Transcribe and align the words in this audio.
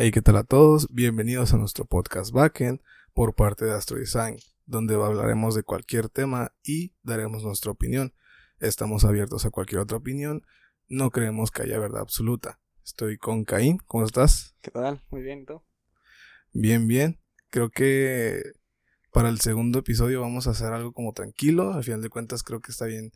Hey, 0.00 0.12
¿qué 0.12 0.22
tal 0.22 0.36
a 0.36 0.44
todos? 0.44 0.86
Bienvenidos 0.94 1.52
a 1.52 1.56
nuestro 1.56 1.84
podcast 1.84 2.30
Backend 2.30 2.80
por 3.14 3.34
parte 3.34 3.64
de 3.64 3.72
Astro 3.72 3.98
Design, 3.98 4.36
donde 4.64 4.94
hablaremos 4.94 5.56
de 5.56 5.64
cualquier 5.64 6.08
tema 6.08 6.52
y 6.62 6.94
daremos 7.02 7.42
nuestra 7.42 7.72
opinión. 7.72 8.14
Estamos 8.60 9.04
abiertos 9.04 9.44
a 9.44 9.50
cualquier 9.50 9.80
otra 9.80 9.96
opinión, 9.96 10.46
no 10.86 11.10
creemos 11.10 11.50
que 11.50 11.62
haya 11.62 11.80
verdad 11.80 12.02
absoluta. 12.02 12.60
Estoy 12.84 13.18
con 13.18 13.44
Caín, 13.44 13.78
¿cómo 13.86 14.04
estás? 14.04 14.54
¿Qué 14.60 14.70
tal? 14.70 15.02
Muy 15.10 15.20
bien, 15.22 15.40
¿y 15.40 15.46
tú? 15.46 15.62
Bien, 16.52 16.86
bien. 16.86 17.18
Creo 17.50 17.68
que 17.68 18.40
para 19.12 19.30
el 19.30 19.40
segundo 19.40 19.80
episodio 19.80 20.20
vamos 20.20 20.46
a 20.46 20.50
hacer 20.50 20.72
algo 20.72 20.92
como 20.92 21.12
tranquilo. 21.12 21.72
Al 21.72 21.82
final 21.82 22.02
de 22.02 22.08
cuentas 22.08 22.44
creo 22.44 22.60
que 22.60 22.70
está 22.70 22.84
bien. 22.84 23.10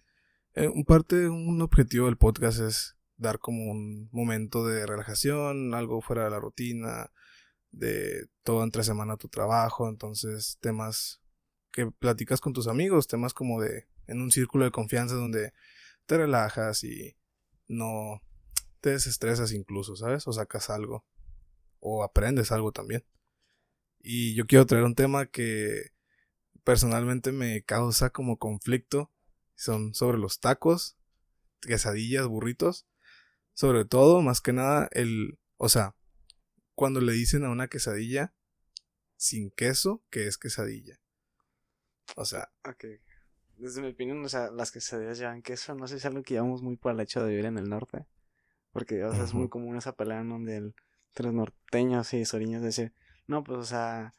Eh, 0.57 0.67
un 0.67 0.85
parte, 0.85 1.29
un 1.29 1.63
objetivo 1.63 2.07
del 2.07 2.17
podcast 2.17 2.59
es 2.59 2.97
dar 3.23 3.39
como 3.39 3.71
un 3.71 4.09
momento 4.13 4.67
de 4.67 4.85
relajación, 4.85 5.75
algo 5.75 6.03
fuera 6.03 6.25
de 6.25 6.31
la 6.31 6.41
rutina, 6.41 7.11
de 7.71 8.29
todo 8.43 8.65
entre 8.65 8.85
semana 8.85 9.17
tu 9.17 9.29
trabajo, 9.29 9.89
entonces 9.89 10.59
temas 10.61 11.23
que 11.71 11.91
platicas 11.91 12.41
con 12.41 12.53
tus 12.53 12.69
amigos, 12.69 13.07
temas 13.07 13.33
como 13.33 13.61
de 13.61 13.87
en 14.07 14.21
un 14.21 14.31
círculo 14.31 14.65
de 14.65 14.73
confianza 14.73 15.15
donde 15.15 15.55
te 16.05 16.19
relajas 16.19 16.85
y 16.85 17.17
no 17.69 18.21
te 18.81 18.91
desestresas 18.91 19.53
incluso, 19.53 19.97
¿sabes? 19.97 20.27
O 20.27 20.33
sacas 20.33 20.69
algo 20.69 21.07
o 21.81 22.03
aprendes 22.03 22.53
algo 22.53 22.73
también. 22.73 23.05
Y 24.01 24.35
yo 24.35 24.47
quiero 24.47 24.67
traer 24.67 24.85
un 24.85 24.97
tema 24.97 25.27
que 25.27 25.93
personalmente 26.65 27.33
me 27.33 27.63
causa 27.63 28.11
como 28.11 28.37
conflicto, 28.37 29.11
son 29.55 29.95
sobre 29.95 30.19
los 30.19 30.41
tacos, 30.41 30.97
quesadillas, 31.61 32.27
burritos 32.27 32.87
sobre 33.55 33.85
todo, 33.85 34.23
más 34.23 34.41
que 34.41 34.53
nada, 34.53 34.89
el, 34.93 35.39
o 35.57 35.69
sea, 35.69 35.95
cuando 36.75 37.01
le 37.01 37.13
dicen 37.13 37.45
a 37.45 37.51
una 37.51 37.69
quesadilla 37.69 38.35
sin 39.17 39.51
queso, 39.51 40.03
que 40.11 40.27
es 40.27 40.39
quesadilla. 40.39 40.99
O 42.17 42.25
sea. 42.25 42.51
Ok. 42.69 42.85
Desde 43.57 43.81
mi 43.81 43.89
opinión, 43.89 44.25
o 44.25 44.29
sea, 44.29 44.51
las 44.51 44.73
quesadillas 44.73 45.19
llevan 45.19 45.43
queso. 45.43 45.75
No 45.75 45.87
sé 45.87 45.95
si 45.95 45.99
es 45.99 46.07
algo 46.07 46.23
que 46.23 46.35
llevamos 46.35 46.63
muy 46.63 46.77
por 46.77 46.93
el 46.93 47.01
hecho 47.01 47.23
de 47.23 47.31
vivir 47.31 47.47
en 47.47 47.59
el 47.59 47.69
norte. 47.69 48.07
Porque, 48.73 49.05
o 49.05 49.15
sea, 49.15 49.25
es 49.25 49.35
muy 49.35 49.49
común 49.49 49.77
esa 49.77 49.95
pelea 49.95 50.21
en 50.21 50.31
donde 50.31 50.57
el, 50.57 50.75
entre 51.11 51.27
los 51.27 51.35
norteños 51.35 52.13
y 52.15 52.25
soriños 52.25 52.63
decir, 52.63 52.93
no, 53.27 53.45
pues, 53.45 53.59
o 53.59 53.65
sea, 53.65 54.15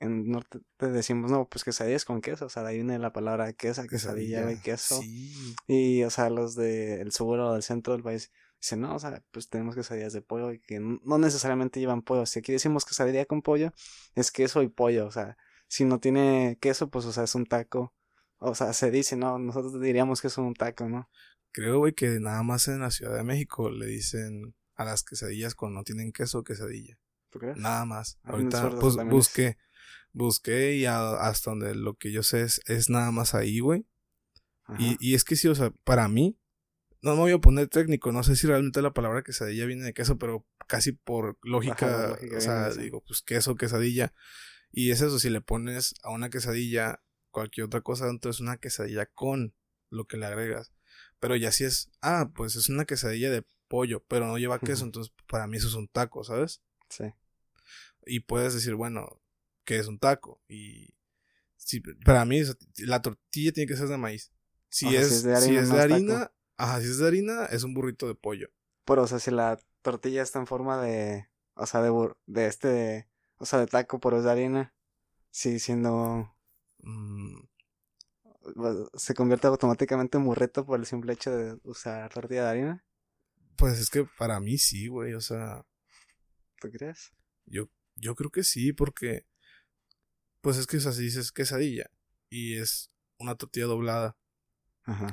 en 0.00 0.28
norte 0.28 0.58
te 0.76 0.90
decimos, 0.90 1.30
no, 1.30 1.48
pues 1.48 1.64
quesadillas 1.64 2.04
con 2.04 2.20
queso. 2.20 2.46
O 2.46 2.48
sea, 2.48 2.64
de 2.64 2.70
ahí 2.70 2.76
viene 2.76 2.98
la 2.98 3.12
palabra 3.12 3.52
queso, 3.52 3.86
quesadilla, 3.86 4.50
y 4.52 4.58
queso. 4.58 5.00
Sí. 5.00 5.54
Y, 5.68 6.02
o 6.02 6.10
sea, 6.10 6.28
los 6.28 6.56
del 6.56 7.12
sur 7.12 7.38
o 7.38 7.52
del 7.54 7.62
centro 7.62 7.94
del 7.94 8.02
país 8.02 8.32
Dice, 8.62 8.76
no, 8.76 8.94
o 8.94 8.98
sea, 9.00 9.24
pues 9.32 9.48
tenemos 9.48 9.74
quesadillas 9.74 10.12
de 10.12 10.22
pollo 10.22 10.52
y 10.52 10.60
que 10.60 10.78
no 10.78 11.18
necesariamente 11.18 11.80
llevan 11.80 12.00
pollo. 12.02 12.26
Si 12.26 12.38
aquí 12.38 12.52
decimos 12.52 12.84
quesadilla 12.84 13.24
con 13.26 13.42
pollo, 13.42 13.72
es 14.14 14.30
queso 14.30 14.62
y 14.62 14.68
pollo. 14.68 15.04
O 15.04 15.10
sea, 15.10 15.36
si 15.66 15.84
no 15.84 15.98
tiene 15.98 16.58
queso, 16.60 16.88
pues, 16.88 17.04
o 17.06 17.12
sea, 17.12 17.24
es 17.24 17.34
un 17.34 17.44
taco. 17.44 17.92
O 18.38 18.54
sea, 18.54 18.72
se 18.72 18.92
dice, 18.92 19.16
¿no? 19.16 19.36
Nosotros 19.40 19.80
diríamos 19.80 20.20
que 20.20 20.28
es 20.28 20.38
un 20.38 20.54
taco, 20.54 20.88
¿no? 20.88 21.10
Creo, 21.50 21.78
güey, 21.78 21.92
que 21.92 22.20
nada 22.20 22.44
más 22.44 22.68
en 22.68 22.78
la 22.78 22.92
Ciudad 22.92 23.16
de 23.16 23.24
México 23.24 23.68
le 23.68 23.86
dicen 23.86 24.54
a 24.76 24.84
las 24.84 25.02
quesadillas 25.02 25.56
cuando 25.56 25.80
no 25.80 25.84
tienen 25.84 26.12
queso 26.12 26.44
quesadilla. 26.44 26.96
¿Tú 27.30 27.40
crees? 27.40 27.56
Nada 27.56 27.84
más. 27.84 28.20
Ahorita 28.22 28.78
pues, 28.78 28.94
busqué, 29.08 29.58
busqué 30.12 30.76
y 30.76 30.86
hasta 30.86 31.50
donde 31.50 31.74
lo 31.74 31.94
que 31.94 32.12
yo 32.12 32.22
sé 32.22 32.42
es, 32.42 32.60
es 32.66 32.88
nada 32.88 33.10
más 33.10 33.34
ahí, 33.34 33.58
güey. 33.58 33.88
Y, 34.78 34.96
y 35.00 35.16
es 35.16 35.24
que 35.24 35.34
sí, 35.34 35.48
o 35.48 35.54
sea, 35.56 35.72
para 35.82 36.06
mí, 36.06 36.38
no 37.02 37.14
me 37.14 37.20
voy 37.20 37.32
a 37.32 37.38
poner 37.38 37.68
técnico, 37.68 38.12
no 38.12 38.22
sé 38.22 38.36
si 38.36 38.46
realmente 38.46 38.80
la 38.80 38.94
palabra 38.94 39.22
quesadilla 39.22 39.66
viene 39.66 39.84
de 39.84 39.92
queso, 39.92 40.18
pero 40.18 40.46
casi 40.68 40.92
por 40.92 41.36
lógica, 41.42 42.16
o 42.36 42.40
sea, 42.40 42.70
digo, 42.70 43.02
pues 43.04 43.22
queso, 43.22 43.56
quesadilla. 43.56 44.14
Y 44.70 44.90
es 44.92 45.02
eso, 45.02 45.18
si 45.18 45.28
le 45.28 45.40
pones 45.40 45.94
a 46.02 46.10
una 46.10 46.30
quesadilla 46.30 47.02
cualquier 47.30 47.66
otra 47.66 47.80
cosa, 47.80 48.08
entonces 48.08 48.40
una 48.40 48.58
quesadilla 48.58 49.06
con 49.06 49.54
lo 49.90 50.06
que 50.06 50.16
le 50.16 50.26
agregas. 50.26 50.72
Pero 51.18 51.34
ya 51.34 51.50
si 51.50 51.64
es, 51.64 51.90
ah, 52.00 52.30
pues 52.34 52.54
es 52.54 52.68
una 52.68 52.84
quesadilla 52.84 53.30
de 53.30 53.44
pollo, 53.68 54.04
pero 54.06 54.26
no 54.28 54.38
lleva 54.38 54.60
queso, 54.60 54.84
entonces 54.84 55.12
para 55.26 55.46
mí 55.48 55.56
eso 55.56 55.68
es 55.68 55.74
un 55.74 55.88
taco, 55.88 56.22
¿sabes? 56.22 56.62
Sí. 56.88 57.04
Y 58.06 58.20
puedes 58.20 58.54
decir, 58.54 58.74
bueno, 58.76 59.20
que 59.64 59.78
es 59.78 59.88
un 59.88 59.98
taco. 59.98 60.40
Y 60.48 60.94
si, 61.56 61.80
para 61.80 62.24
mí 62.24 62.42
la 62.78 63.02
tortilla 63.02 63.52
tiene 63.52 63.66
que 63.66 63.76
ser 63.76 63.88
de 63.88 63.98
maíz. 63.98 64.32
Si, 64.68 64.94
es, 64.94 65.22
si 65.22 65.56
es 65.56 65.70
de 65.70 65.80
harina, 65.80 66.32
Ajá, 66.56 66.80
si 66.80 66.86
es 66.86 66.98
de 66.98 67.06
harina, 67.06 67.46
es 67.46 67.64
un 67.64 67.74
burrito 67.74 68.06
de 68.06 68.14
pollo. 68.14 68.48
Pero, 68.84 69.02
o 69.02 69.06
sea, 69.06 69.18
si 69.18 69.30
la 69.30 69.58
tortilla 69.82 70.22
está 70.22 70.38
en 70.38 70.46
forma 70.46 70.80
de. 70.80 71.28
O 71.54 71.66
sea, 71.66 71.82
de, 71.82 72.14
de 72.26 72.46
este. 72.46 73.08
O 73.36 73.46
sea, 73.46 73.58
de 73.58 73.66
taco, 73.66 74.00
pero 74.00 74.18
es 74.18 74.24
de 74.24 74.30
harina. 74.30 74.74
Sí, 75.30 75.58
siendo. 75.58 76.34
Mm, 76.78 77.40
¿Se 78.94 79.14
convierte 79.14 79.46
automáticamente 79.46 80.18
en 80.18 80.24
burrito 80.24 80.66
por 80.66 80.78
el 80.78 80.86
simple 80.86 81.12
hecho 81.12 81.30
de 81.30 81.58
usar 81.64 82.12
tortilla 82.12 82.44
de 82.44 82.50
harina? 82.50 82.84
Pues 83.56 83.78
es 83.78 83.90
que 83.90 84.04
para 84.18 84.40
mí 84.40 84.58
sí, 84.58 84.88
güey, 84.88 85.14
o 85.14 85.20
sea. 85.20 85.64
¿Tú 86.60 86.70
crees? 86.70 87.12
Yo, 87.46 87.68
yo 87.96 88.14
creo 88.14 88.30
que 88.30 88.44
sí, 88.44 88.72
porque. 88.72 89.26
Pues 90.40 90.56
es 90.56 90.66
que, 90.66 90.78
o 90.78 90.80
sea, 90.80 90.92
si 90.92 91.02
dices 91.02 91.30
quesadilla 91.30 91.88
y 92.28 92.58
es 92.58 92.90
una 93.18 93.36
tortilla 93.36 93.66
doblada 93.66 94.16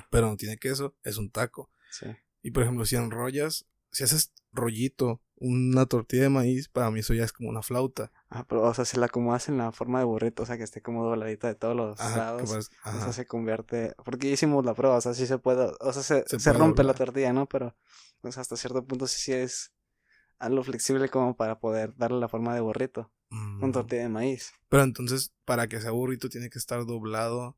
pero 0.10 0.28
no 0.28 0.38
tiene 0.38 0.58
queso, 0.58 0.96
es 1.04 1.18
un 1.18 1.30
taco. 1.30 1.70
Sí. 1.92 2.08
Y 2.42 2.52
por 2.52 2.64
ejemplo, 2.64 2.86
si 2.86 2.96
enrollas, 2.96 3.66
si 3.92 4.04
haces 4.04 4.32
rollito, 4.52 5.22
una 5.40 5.86
tortilla 5.86 6.24
de 6.24 6.30
maíz, 6.30 6.68
para 6.68 6.92
mí 6.92 7.00
eso 7.00 7.14
ya 7.14 7.24
es 7.24 7.32
como 7.32 7.50
una 7.50 7.62
flauta. 7.62 8.12
Ah, 8.30 8.46
pero, 8.48 8.64
o 8.64 8.74
sea, 8.74 8.86
si 8.86 8.98
la 8.98 9.06
acomodas 9.06 9.48
en 9.48 9.58
la 9.58 9.72
forma 9.72 10.00
de 10.00 10.06
burrito, 10.06 10.44
o 10.44 10.46
sea, 10.46 10.58
que 10.58 10.64
esté 10.64 10.82
como 10.82 11.06
dobladita 11.06 11.48
de 11.48 11.56
todos 11.56 11.76
los 11.76 12.00
lados, 12.00 12.70
o 12.84 13.00
sea, 13.00 13.14
se 13.14 13.26
convierte, 13.26 13.94
porque 14.04 14.30
hicimos 14.30 14.66
la 14.66 14.74
prueba, 14.74 14.98
o 14.98 15.02
sea, 15.02 15.14
sí 15.14 15.26
se 15.26 15.38
puede, 15.38 15.72
o 15.80 15.94
sea, 15.94 16.04
se, 16.04 16.40
se, 16.40 16.54
rompe 16.54 16.84
la 16.84 16.94
tortilla, 16.94 17.32
¿no? 17.32 17.48
Pero, 17.48 17.76
o 18.22 18.32
sea, 18.32 18.42
hasta 18.42 18.58
cierto 18.58 18.86
punto 18.86 19.08
sí, 19.08 19.20
sí 19.20 19.34
es 19.34 19.72
algo 20.40 20.64
flexible 20.64 21.10
como 21.10 21.36
para 21.36 21.60
poder 21.60 21.96
darle 21.96 22.20
la 22.20 22.28
forma 22.28 22.54
de 22.54 22.62
burrito, 22.62 23.12
con 23.30 23.70
mm. 23.70 23.72
tortilla 23.72 24.04
de 24.04 24.10
maíz. 24.10 24.54
Pero 24.68 24.84
entonces, 24.84 25.34
para 25.46 25.68
que 25.68 25.80
sea 25.80 25.92
burrito, 25.92 26.30
tiene 26.30 26.50
que 26.50 26.60
estar 26.60 26.86
doblado 26.86 27.58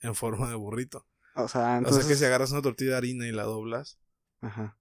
en 0.00 0.14
forma 0.14 0.48
de 0.48 0.56
burrito. 0.56 1.06
O 1.34 1.48
sea, 1.48 1.78
entonces... 1.78 1.98
O 1.98 2.02
sea 2.02 2.08
que 2.08 2.18
si 2.18 2.24
agarras 2.24 2.52
una 2.52 2.62
tortilla 2.62 2.92
de 2.92 2.96
harina 2.96 3.26
y 3.26 3.32
la 3.32 3.44
doblas, 3.44 3.98
Ajá. 4.40 4.78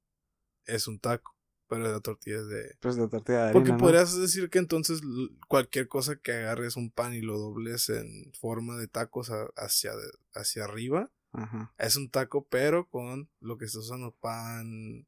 es 0.66 0.88
un 0.88 1.00
taco. 1.00 1.36
Pero 1.72 1.84
la 1.84 2.02
tortilla 2.02 2.36
es 2.36 2.48
de. 2.50 2.76
Pues 2.82 2.98
de 2.98 3.08
tortilla 3.08 3.38
de 3.38 3.44
harina. 3.44 3.54
Porque 3.54 3.74
podrías 3.80 4.20
decir 4.20 4.50
que 4.50 4.60
entonces 4.60 5.00
cualquier 5.48 5.88
cosa 5.88 6.18
que 6.18 6.34
agarres 6.34 6.76
un 6.76 6.92
pan 6.92 7.14
y 7.14 7.22
lo 7.22 7.38
dobles 7.38 7.88
en 7.88 8.34
forma 8.34 8.76
de 8.76 8.90
tacos 8.90 9.32
hacia, 9.56 9.92
hacia 10.34 10.66
arriba. 10.66 11.10
Ajá. 11.32 11.74
Es 11.78 11.96
un 11.96 12.10
taco, 12.10 12.46
pero 12.50 12.90
con 12.90 13.30
lo 13.40 13.58
que 13.58 13.64
estás 13.64 13.86
usando 13.86 14.14
pan. 14.20 15.08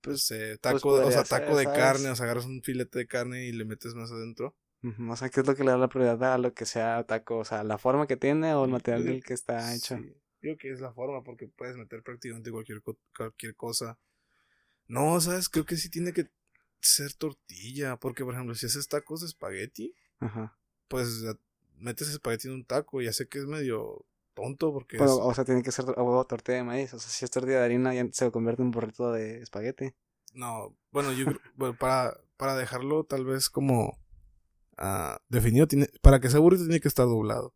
Pues, 0.00 0.30
eh, 0.30 0.58
pues 0.62 0.74
taco, 0.74 0.88
o 0.88 1.10
sea, 1.10 1.24
taco 1.24 1.54
de 1.54 1.64
carne, 1.64 2.08
o 2.08 2.16
sea, 2.16 2.24
agarras 2.24 2.46
un 2.46 2.62
filete 2.62 3.00
de 3.00 3.06
carne 3.06 3.44
y 3.44 3.52
le 3.52 3.66
metes 3.66 3.94
más 3.94 4.10
adentro. 4.10 4.56
O 5.08 5.16
sea, 5.16 5.28
¿qué 5.28 5.40
es 5.40 5.46
lo 5.46 5.54
que 5.54 5.64
le 5.64 5.70
da 5.70 5.78
la 5.78 5.88
prioridad 5.88 6.34
a 6.34 6.38
lo 6.38 6.52
que 6.54 6.66
sea 6.66 7.04
taco? 7.04 7.38
O 7.38 7.44
sea, 7.44 7.62
la 7.62 7.76
forma 7.76 8.06
que 8.06 8.16
tiene 8.16 8.54
o 8.54 8.64
el 8.64 8.70
material 8.70 9.04
del 9.04 9.22
que 9.22 9.34
está 9.34 9.74
hecho. 9.74 9.98
Creo 10.44 10.58
que 10.58 10.70
es 10.70 10.82
la 10.82 10.92
forma 10.92 11.22
porque 11.22 11.48
puedes 11.48 11.74
meter 11.74 12.02
prácticamente 12.02 12.50
cualquier, 12.50 12.82
cualquier 13.16 13.56
cosa. 13.56 13.98
No, 14.86 15.18
¿sabes? 15.18 15.48
Creo 15.48 15.64
que 15.64 15.78
sí 15.78 15.88
tiene 15.88 16.12
que 16.12 16.28
ser 16.82 17.14
tortilla. 17.14 17.96
Porque, 17.96 18.26
por 18.26 18.34
ejemplo, 18.34 18.54
si 18.54 18.66
haces 18.66 18.86
tacos 18.86 19.22
de 19.22 19.28
espagueti, 19.28 19.94
Ajá. 20.20 20.54
pues 20.86 21.24
metes 21.78 22.10
espagueti 22.10 22.48
en 22.48 22.54
un 22.56 22.64
taco. 22.66 23.00
Ya 23.00 23.14
sé 23.14 23.26
que 23.26 23.38
es 23.38 23.46
medio 23.46 24.04
tonto 24.34 24.70
porque. 24.70 24.98
O 25.00 25.32
sea, 25.32 25.46
tiene 25.46 25.62
que 25.62 25.72
ser 25.72 25.86
tortilla 25.86 26.58
de 26.58 26.64
maíz. 26.64 26.92
O 26.92 26.98
sea, 26.98 27.08
si 27.08 27.24
es 27.24 27.30
tortilla 27.30 27.60
de 27.60 27.64
harina, 27.64 27.94
ya 27.94 28.06
se 28.12 28.30
convierte 28.30 28.60
en 28.60 28.66
un 28.66 28.72
burrito 28.72 29.12
de 29.12 29.40
espagueti. 29.40 29.94
No, 30.34 30.76
bueno, 30.90 31.10
yo 31.14 31.24
bueno, 31.56 31.74
para, 31.78 32.20
para 32.36 32.54
dejarlo 32.54 33.04
tal 33.04 33.24
vez 33.24 33.48
como 33.48 33.98
uh, 34.76 35.16
definido, 35.30 35.66
tiene, 35.66 35.88
para 36.02 36.20
que 36.20 36.28
sea 36.28 36.40
burrito 36.40 36.64
tiene 36.64 36.80
que 36.80 36.88
estar 36.88 37.06
doblado. 37.06 37.54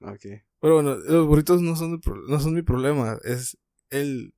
Ok. 0.00 0.24
Pero 0.60 0.74
bueno, 0.74 0.96
los 0.96 1.26
burritos 1.26 1.62
no 1.62 1.74
son, 1.74 2.00
no 2.28 2.40
son 2.40 2.54
mi 2.54 2.62
problema. 2.62 3.18
Es 3.24 3.56
el 3.88 4.34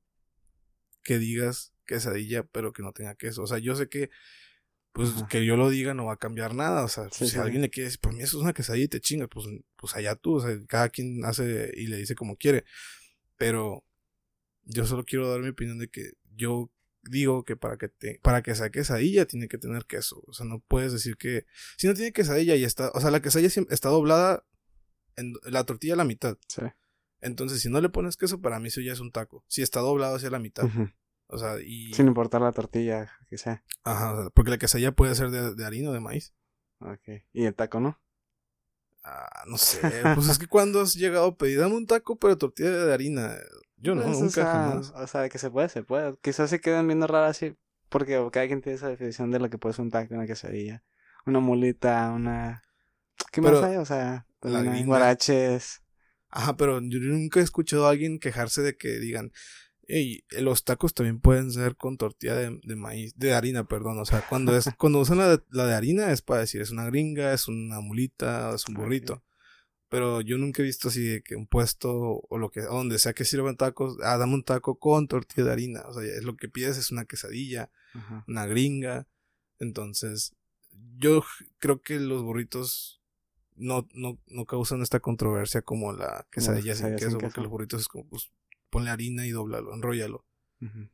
que 1.03 1.19
digas 1.19 1.73
quesadilla, 1.85 2.43
pero 2.43 2.71
que 2.71 2.81
no 2.81 2.93
tenga 2.93 3.15
queso. 3.15 3.43
O 3.43 3.47
sea, 3.47 3.57
yo 3.57 3.75
sé 3.75 3.89
que, 3.89 4.09
pues, 4.93 5.11
que 5.29 5.45
yo 5.45 5.57
lo 5.57 5.69
diga 5.69 5.93
no 5.93 6.05
va 6.05 6.13
a 6.13 6.17
cambiar 6.17 6.55
nada. 6.55 6.83
O 6.85 6.87
sea, 6.87 7.09
si 7.11 7.37
alguien 7.37 7.61
le 7.61 7.69
quiere 7.69 7.85
decir, 7.85 7.99
por 7.99 8.13
mí 8.13 8.21
eso 8.21 8.37
es 8.37 8.43
una 8.43 8.53
quesadilla 8.53 8.85
y 8.85 8.89
te 8.89 9.01
chingas, 9.01 9.27
pues, 9.29 9.47
pues 9.75 9.95
allá 9.95 10.15
tú. 10.15 10.35
O 10.35 10.41
sea, 10.41 10.57
cada 10.67 10.89
quien 10.89 11.25
hace 11.25 11.71
y 11.75 11.87
le 11.87 11.97
dice 11.97 12.15
como 12.15 12.37
quiere. 12.37 12.63
Pero 13.37 13.83
yo 14.63 14.85
solo 14.85 15.03
quiero 15.03 15.29
dar 15.29 15.41
mi 15.41 15.49
opinión 15.49 15.77
de 15.77 15.89
que 15.89 16.13
yo 16.35 16.71
digo 17.03 17.43
que 17.43 17.57
para 17.57 17.77
que 17.77 17.89
te, 17.89 18.19
para 18.23 18.41
que 18.41 18.55
sea 18.55 18.69
quesadilla 18.69 19.25
tiene 19.25 19.49
que 19.49 19.57
tener 19.57 19.85
queso. 19.85 20.23
O 20.27 20.33
sea, 20.33 20.45
no 20.45 20.59
puedes 20.59 20.93
decir 20.93 21.17
que 21.17 21.45
si 21.77 21.87
no 21.87 21.93
tiene 21.93 22.13
quesadilla 22.13 22.55
y 22.55 22.63
está, 22.63 22.91
o 22.93 23.01
sea, 23.01 23.11
la 23.11 23.21
quesadilla 23.21 23.49
está 23.69 23.89
doblada 23.89 24.45
en 25.15 25.33
la 25.43 25.63
tortilla 25.65 25.93
a 25.93 25.97
la 25.97 26.03
mitad. 26.03 26.37
Sí. 26.47 26.61
Entonces, 27.21 27.61
si 27.61 27.69
no 27.69 27.79
le 27.79 27.89
pones 27.89 28.17
queso, 28.17 28.41
para 28.41 28.59
mí 28.59 28.67
eso 28.67 28.81
ya 28.81 28.91
es 28.93 28.99
un 28.99 29.11
taco. 29.11 29.45
Si 29.47 29.61
está 29.61 29.79
doblado 29.79 30.15
hacia 30.15 30.29
la 30.29 30.39
mitad. 30.39 30.65
O 31.27 31.37
sea, 31.37 31.55
y... 31.65 31.93
Sin 31.93 32.07
importar 32.07 32.41
la 32.41 32.51
tortilla, 32.51 33.11
que 33.29 33.37
sea. 33.37 33.63
Ajá, 33.83 34.13
o 34.13 34.21
sea, 34.21 34.29
porque 34.31 34.51
la 34.51 34.57
quesadilla 34.57 34.91
puede 34.91 35.15
ser 35.15 35.29
de, 35.31 35.55
de 35.55 35.65
harina 35.65 35.89
o 35.89 35.93
de 35.93 36.01
maíz. 36.01 36.33
Ok. 36.79 37.23
¿Y 37.31 37.45
el 37.45 37.55
taco 37.55 37.79
no? 37.79 37.99
Ah, 39.03 39.43
no 39.47 39.57
sé. 39.57 39.79
pues 40.15 40.29
es 40.29 40.37
que 40.37 40.47
cuando 40.47 40.81
has 40.81 40.93
llegado 40.93 41.27
a 41.27 41.37
pedir, 41.37 41.59
dame 41.59 41.75
un 41.75 41.87
taco, 41.87 42.17
pero 42.17 42.37
tortilla 42.37 42.71
de 42.71 42.93
harina. 42.93 43.35
Yo 43.77 43.95
no, 43.95 44.03
Pues, 44.03 44.19
nunca 44.19 44.27
o 44.27 44.31
sea, 44.31 44.45
jamás. 44.45 44.93
O 44.95 45.07
sea, 45.07 45.29
que 45.29 45.37
se 45.37 45.49
puede, 45.49 45.69
se 45.69 45.83
puede. 45.83 46.15
Quizás 46.21 46.49
se 46.49 46.61
queden 46.61 46.87
viendo 46.87 47.07
raras 47.07 47.31
así, 47.31 47.57
porque 47.89 48.13
cada 48.31 48.47
quien 48.47 48.61
tiene 48.61 48.75
esa 48.75 48.89
definición 48.89 49.31
de 49.31 49.39
lo 49.39 49.49
que 49.49 49.57
puede 49.57 49.73
ser 49.73 49.83
un 49.83 49.91
taco, 49.91 50.13
una 50.13 50.27
quesadilla, 50.27 50.83
una 51.25 51.39
mulita, 51.39 52.11
una... 52.11 52.61
¿Qué 53.31 53.41
Pero 53.41 53.61
más 53.61 53.69
hay? 53.69 53.77
O 53.77 53.85
sea, 53.85 54.25
también 54.51 54.87
guaraches. 54.87 55.81
Ajá, 56.29 56.57
pero 56.57 56.81
yo 56.81 56.99
nunca 56.99 57.39
he 57.39 57.43
escuchado 57.43 57.85
a 57.87 57.91
alguien 57.91 58.19
quejarse 58.19 58.61
de 58.61 58.75
que 58.75 58.99
digan, 58.99 59.31
hey, 59.87 60.23
los 60.31 60.63
tacos 60.63 60.93
también 60.93 61.19
pueden 61.19 61.51
ser 61.51 61.75
con 61.75 61.97
tortilla 61.97 62.35
de, 62.35 62.59
de 62.63 62.75
maíz, 62.75 63.13
de 63.17 63.33
harina, 63.33 63.65
perdón. 63.67 63.99
O 63.99 64.05
sea, 64.05 64.25
cuando 64.27 64.55
es, 64.57 64.65
cuando 64.77 64.99
usan 64.99 65.19
la 65.19 65.29
de, 65.37 65.43
la 65.51 65.67
de 65.67 65.75
harina 65.75 66.11
es 66.11 66.21
para 66.21 66.41
decir, 66.41 66.61
es 66.61 66.71
una 66.71 66.85
gringa, 66.85 67.33
es 67.33 67.47
una 67.47 67.81
mulita, 67.81 68.53
es 68.55 68.67
un 68.67 68.75
Ok. 68.75 68.81
burrito. 68.81 69.23
Pero 69.89 70.21
yo 70.21 70.39
nunca 70.39 70.63
he 70.63 70.65
visto 70.65 70.87
así 70.87 71.03
de 71.03 71.21
que 71.21 71.35
un 71.35 71.45
puesto 71.45 71.93
o 72.27 72.37
lo 72.39 72.49
que, 72.49 72.61
donde 72.61 72.97
sea 72.97 73.13
que 73.13 73.25
sirvan 73.25 73.57
tacos, 73.57 73.97
ah, 74.01 74.17
dame 74.17 74.33
un 74.33 74.43
taco 74.43 74.79
con 74.79 75.07
tortilla 75.07 75.45
de 75.45 75.51
harina. 75.51 75.81
O 75.85 75.93
sea, 75.93 76.03
es 76.03 76.23
lo 76.23 76.35
que 76.35 76.49
pides 76.49 76.77
es 76.77 76.89
una 76.89 77.05
quesadilla, 77.05 77.69
una 78.27 78.47
gringa. 78.47 79.07
Entonces, 79.59 80.33
yo 80.97 81.23
creo 81.59 81.81
que 81.81 81.99
los 81.99 82.23
burritos 82.23 83.02
no, 83.55 83.87
no, 83.93 84.19
no 84.27 84.45
causan 84.45 84.81
esta 84.81 84.99
controversia 84.99 85.61
como 85.61 85.93
la 85.93 86.27
quesadilla 86.31 86.75
sin 86.75 86.95
queso, 86.95 87.17
porque 87.17 87.41
los 87.41 87.49
burritos 87.49 87.81
es 87.81 87.87
como, 87.87 88.07
pues, 88.07 88.31
ponle 88.69 88.89
harina 88.89 89.25
y 89.25 89.31
doblalo, 89.31 89.73
enróllalo. 89.73 90.25
Ujú. 90.61 90.89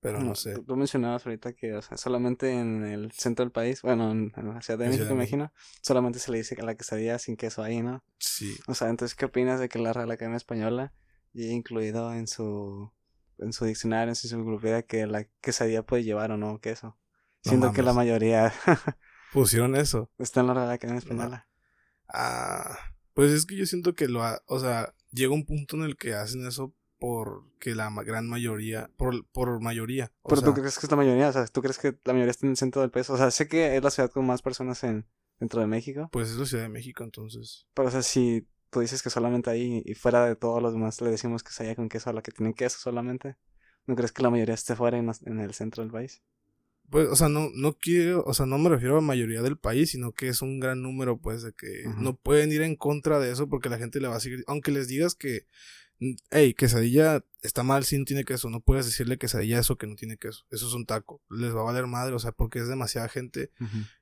Pero 0.00 0.20
no, 0.20 0.26
No, 0.26 0.34
sé. 0.34 0.54
Tú, 0.54 0.64
tú 0.64 0.76
mencionabas 0.76 1.24
ahorita 1.24 1.54
que, 1.54 1.74
o 1.74 1.82
sea, 1.82 1.96
solamente 1.96 2.52
en 2.52 2.84
el 2.84 3.10
centro 3.12 3.44
del 3.44 3.52
país, 3.52 3.80
bueno, 3.82 4.10
en, 4.10 4.32
en 4.36 4.48
la 4.48 4.60
Ciudad 4.60 4.78
de 4.78 4.88
México, 4.88 5.12
imagino, 5.12 5.52
solamente 5.80 6.18
se 6.18 6.30
le 6.30 6.38
dice 6.38 6.54
que 6.54 6.62
la 6.62 6.74
quesadilla 6.74 7.18
sin 7.18 7.36
queso 7.36 7.62
ahí, 7.62 7.82
¿no? 7.82 8.04
Sí. 8.18 8.54
O 8.66 8.74
sea, 8.74 8.90
entonces, 8.90 9.16
¿qué 9.16 9.24
opinas 9.24 9.60
de 9.60 9.68
que 9.68 9.78
la 9.78 9.92
Real 9.92 10.10
Academia 10.10 10.36
Española 10.36 10.92
ya 11.32 11.44
haya 11.44 11.54
incluido 11.54 12.12
en 12.12 12.26
su, 12.28 12.92
en 13.38 13.52
su 13.54 13.64
diccionario, 13.64 14.10
en 14.10 14.16
su 14.16 14.26
enciclopedia, 14.26 14.82
que 14.82 15.06
la 15.06 15.24
quesadilla 15.40 15.82
puede 15.84 16.04
llevar 16.04 16.30
o 16.32 16.36
no 16.36 16.60
queso? 16.60 16.98
No 17.44 17.50
Siendo 17.50 17.72
que 17.72 17.82
la 17.82 17.94
mayoría 17.94 18.52
Pusieron 19.34 19.74
eso. 19.74 20.10
está 20.18 20.40
en 20.40 20.46
la 20.46 20.54
Real 20.54 20.70
Academia 20.70 21.00
Española. 21.00 21.48
Ah, 22.08 22.76
pues 23.14 23.32
es 23.32 23.46
que 23.46 23.56
yo 23.56 23.66
siento 23.66 23.94
que 23.94 24.08
lo, 24.08 24.22
ha- 24.22 24.42
o 24.46 24.60
sea, 24.60 24.94
llega 25.12 25.32
un 25.32 25.44
punto 25.46 25.76
en 25.76 25.82
el 25.84 25.96
que 25.96 26.14
hacen 26.14 26.46
eso 26.46 26.74
porque 26.98 27.74
la 27.74 27.90
gran 28.04 28.28
mayoría, 28.28 28.90
por, 28.96 29.26
por 29.28 29.60
mayoría. 29.60 30.10
O 30.22 30.28
Pero 30.28 30.40
sea, 30.40 30.54
tú 30.54 30.60
crees 30.60 30.78
que 30.78 30.86
es 30.86 30.90
la 30.90 30.96
mayoría, 30.96 31.28
o 31.28 31.32
sea, 31.32 31.46
tú 31.46 31.60
crees 31.60 31.78
que 31.78 31.98
la 32.04 32.12
mayoría 32.12 32.30
está 32.30 32.46
en 32.46 32.50
el 32.50 32.56
centro 32.56 32.80
del 32.82 32.90
país. 32.90 33.10
O 33.10 33.16
sea, 33.16 33.30
sé 33.30 33.48
que 33.48 33.76
es 33.76 33.82
la 33.82 33.90
ciudad 33.90 34.10
con 34.10 34.26
más 34.26 34.42
personas 34.42 34.82
en, 34.84 35.06
dentro 35.38 35.60
de 35.60 35.66
México, 35.66 36.08
pues 36.10 36.30
es 36.30 36.36
la 36.36 36.46
Ciudad 36.46 36.62
de 36.64 36.68
México, 36.70 37.04
entonces. 37.04 37.66
pero 37.74 37.88
o 37.88 37.90
sea, 37.90 38.02
si 38.02 38.48
tú 38.70 38.80
dices 38.80 39.02
que 39.02 39.10
solamente 39.10 39.50
ahí 39.50 39.82
y 39.84 39.94
fuera 39.94 40.26
de 40.26 40.36
todos 40.36 40.62
los 40.62 40.72
demás 40.72 41.00
le 41.00 41.10
decimos 41.10 41.42
que 41.42 41.52
se 41.52 41.64
haya 41.64 41.76
con 41.76 41.88
queso 41.88 42.10
a 42.10 42.12
la 42.12 42.22
que 42.22 42.32
tiene 42.32 42.54
queso 42.54 42.78
solamente, 42.78 43.36
¿no 43.86 43.94
crees 43.96 44.12
que 44.12 44.22
la 44.22 44.30
mayoría 44.30 44.54
esté 44.54 44.74
fuera 44.76 44.98
en, 44.98 45.10
en 45.26 45.40
el 45.40 45.54
centro 45.54 45.82
del 45.82 45.92
país? 45.92 46.22
Pues, 46.90 47.08
o 47.08 47.16
sea, 47.16 47.28
no, 47.28 47.50
no 47.54 47.72
quiero, 47.76 48.22
o 48.24 48.34
sea, 48.34 48.46
no 48.46 48.58
me 48.58 48.68
refiero 48.68 48.94
a 48.94 49.00
la 49.00 49.06
mayoría 49.06 49.42
del 49.42 49.56
país, 49.56 49.90
sino 49.90 50.12
que 50.12 50.28
es 50.28 50.42
un 50.42 50.60
gran 50.60 50.82
número, 50.82 51.18
pues, 51.20 51.42
de 51.42 51.52
que 51.52 51.84
no 52.02 52.14
pueden 52.16 52.52
ir 52.52 52.62
en 52.62 52.76
contra 52.76 53.18
de 53.18 53.32
eso 53.32 53.48
porque 53.48 53.68
la 53.68 53.78
gente 53.78 54.00
le 54.00 54.08
va 54.08 54.16
a 54.16 54.20
seguir, 54.20 54.44
aunque 54.46 54.70
les 54.70 54.86
digas 54.86 55.14
que, 55.14 55.46
hey, 56.30 56.54
quesadilla 56.54 57.24
está 57.42 57.62
mal 57.62 57.84
si 57.84 57.96
no 57.98 58.04
tiene 58.04 58.24
queso, 58.24 58.50
no 58.50 58.60
puedes 58.60 58.84
decirle 58.86 59.16
quesadilla 59.16 59.58
eso 59.60 59.76
que 59.78 59.86
no 59.86 59.94
tiene 59.96 60.16
queso, 60.18 60.44
eso 60.50 60.66
es 60.68 60.74
un 60.74 60.86
taco, 60.86 61.22
les 61.30 61.54
va 61.54 61.60
a 61.60 61.64
valer 61.64 61.86
madre, 61.86 62.14
o 62.14 62.18
sea, 62.18 62.32
porque 62.32 62.58
es 62.58 62.68
demasiada 62.68 63.08
gente 63.08 63.50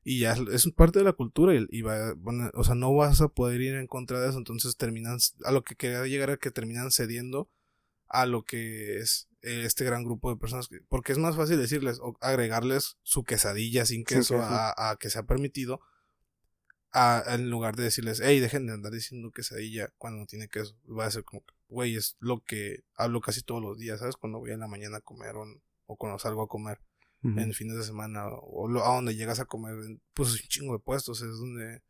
y 0.04 0.18
ya 0.20 0.32
es, 0.32 0.40
es 0.66 0.72
parte 0.72 0.98
de 0.98 1.04
la 1.04 1.12
cultura 1.12 1.54
y, 1.54 1.64
y 1.70 1.82
va, 1.82 2.08
a- 2.10 2.16
o 2.54 2.64
sea, 2.64 2.74
no 2.74 2.94
vas 2.94 3.20
a 3.20 3.28
poder 3.28 3.60
ir 3.60 3.74
en 3.74 3.86
contra 3.86 4.20
de 4.20 4.28
eso, 4.30 4.38
entonces 4.38 4.76
terminan, 4.76 5.18
a 5.44 5.52
lo 5.52 5.62
que 5.64 5.76
quería 5.76 6.04
llegar 6.06 6.30
a 6.30 6.36
que 6.36 6.50
terminan 6.50 6.90
cediendo 6.90 7.48
a 8.08 8.26
lo 8.26 8.42
que 8.44 8.98
es 8.98 9.28
eh, 9.42 9.64
este 9.64 9.84
gran 9.84 10.04
grupo 10.04 10.30
de 10.30 10.36
personas, 10.36 10.68
que- 10.68 10.80
porque 10.88 11.12
es 11.12 11.18
más 11.18 11.36
fácil 11.36 11.58
decirles 11.58 11.98
o 12.00 12.16
agregarles 12.20 12.96
su 13.02 13.24
quesadilla 13.24 13.84
sin 13.86 14.04
queso, 14.04 14.34
queso. 14.36 14.42
A, 14.42 14.90
a 14.90 14.96
que 14.96 15.10
sea 15.10 15.24
permitido, 15.24 15.80
a, 16.92 17.22
en 17.28 17.48
lugar 17.50 17.74
de 17.76 17.84
decirles, 17.84 18.20
hey, 18.22 18.38
dejen 18.40 18.66
de 18.66 18.74
andar 18.74 18.92
diciendo 18.92 19.30
quesadilla 19.30 19.92
cuando 19.98 20.20
no 20.20 20.26
tiene 20.26 20.48
queso, 20.48 20.76
va 20.86 21.06
a 21.06 21.10
ser 21.10 21.24
como, 21.24 21.42
güey, 21.68 21.96
es 21.96 22.16
lo 22.20 22.40
que 22.44 22.84
hablo 22.94 23.20
casi 23.20 23.42
todos 23.42 23.62
los 23.62 23.78
días, 23.78 23.98
¿sabes? 24.00 24.16
Cuando 24.16 24.38
voy 24.40 24.50
en 24.50 24.60
la 24.60 24.68
mañana 24.68 24.98
a 24.98 25.00
comer 25.00 25.34
o, 25.36 25.44
o 25.86 25.96
cuando 25.96 26.18
salgo 26.18 26.42
a 26.42 26.48
comer 26.48 26.80
Ujú. 27.24 27.38
en 27.38 27.52
fines 27.54 27.76
de 27.76 27.84
semana 27.84 28.26
o 28.28 28.68
lo- 28.68 28.84
a 28.84 28.94
donde 28.94 29.14
llegas 29.16 29.40
a 29.40 29.44
comer, 29.46 29.76
pues 30.12 30.32
un 30.32 30.38
chingo 30.48 30.72
de 30.74 30.80
puestos, 30.80 31.22
es 31.22 31.30
donde 31.38 31.82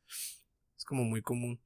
es 0.76 0.84
como 0.84 1.02
muy 1.04 1.20
común. 1.22 1.60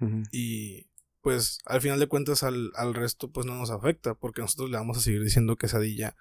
Ujú. 0.00 0.22
Y 0.32 0.88
pues 1.24 1.58
al 1.64 1.80
final 1.80 1.98
de 1.98 2.06
cuentas 2.06 2.42
al, 2.42 2.70
al 2.76 2.92
resto 2.92 3.30
pues 3.32 3.46
no 3.46 3.54
nos 3.54 3.70
afecta 3.70 4.12
porque 4.14 4.42
nosotros 4.42 4.68
le 4.70 4.76
vamos 4.76 4.98
a 4.98 5.00
seguir 5.00 5.24
diciendo 5.24 5.56
quesadilla 5.56 6.14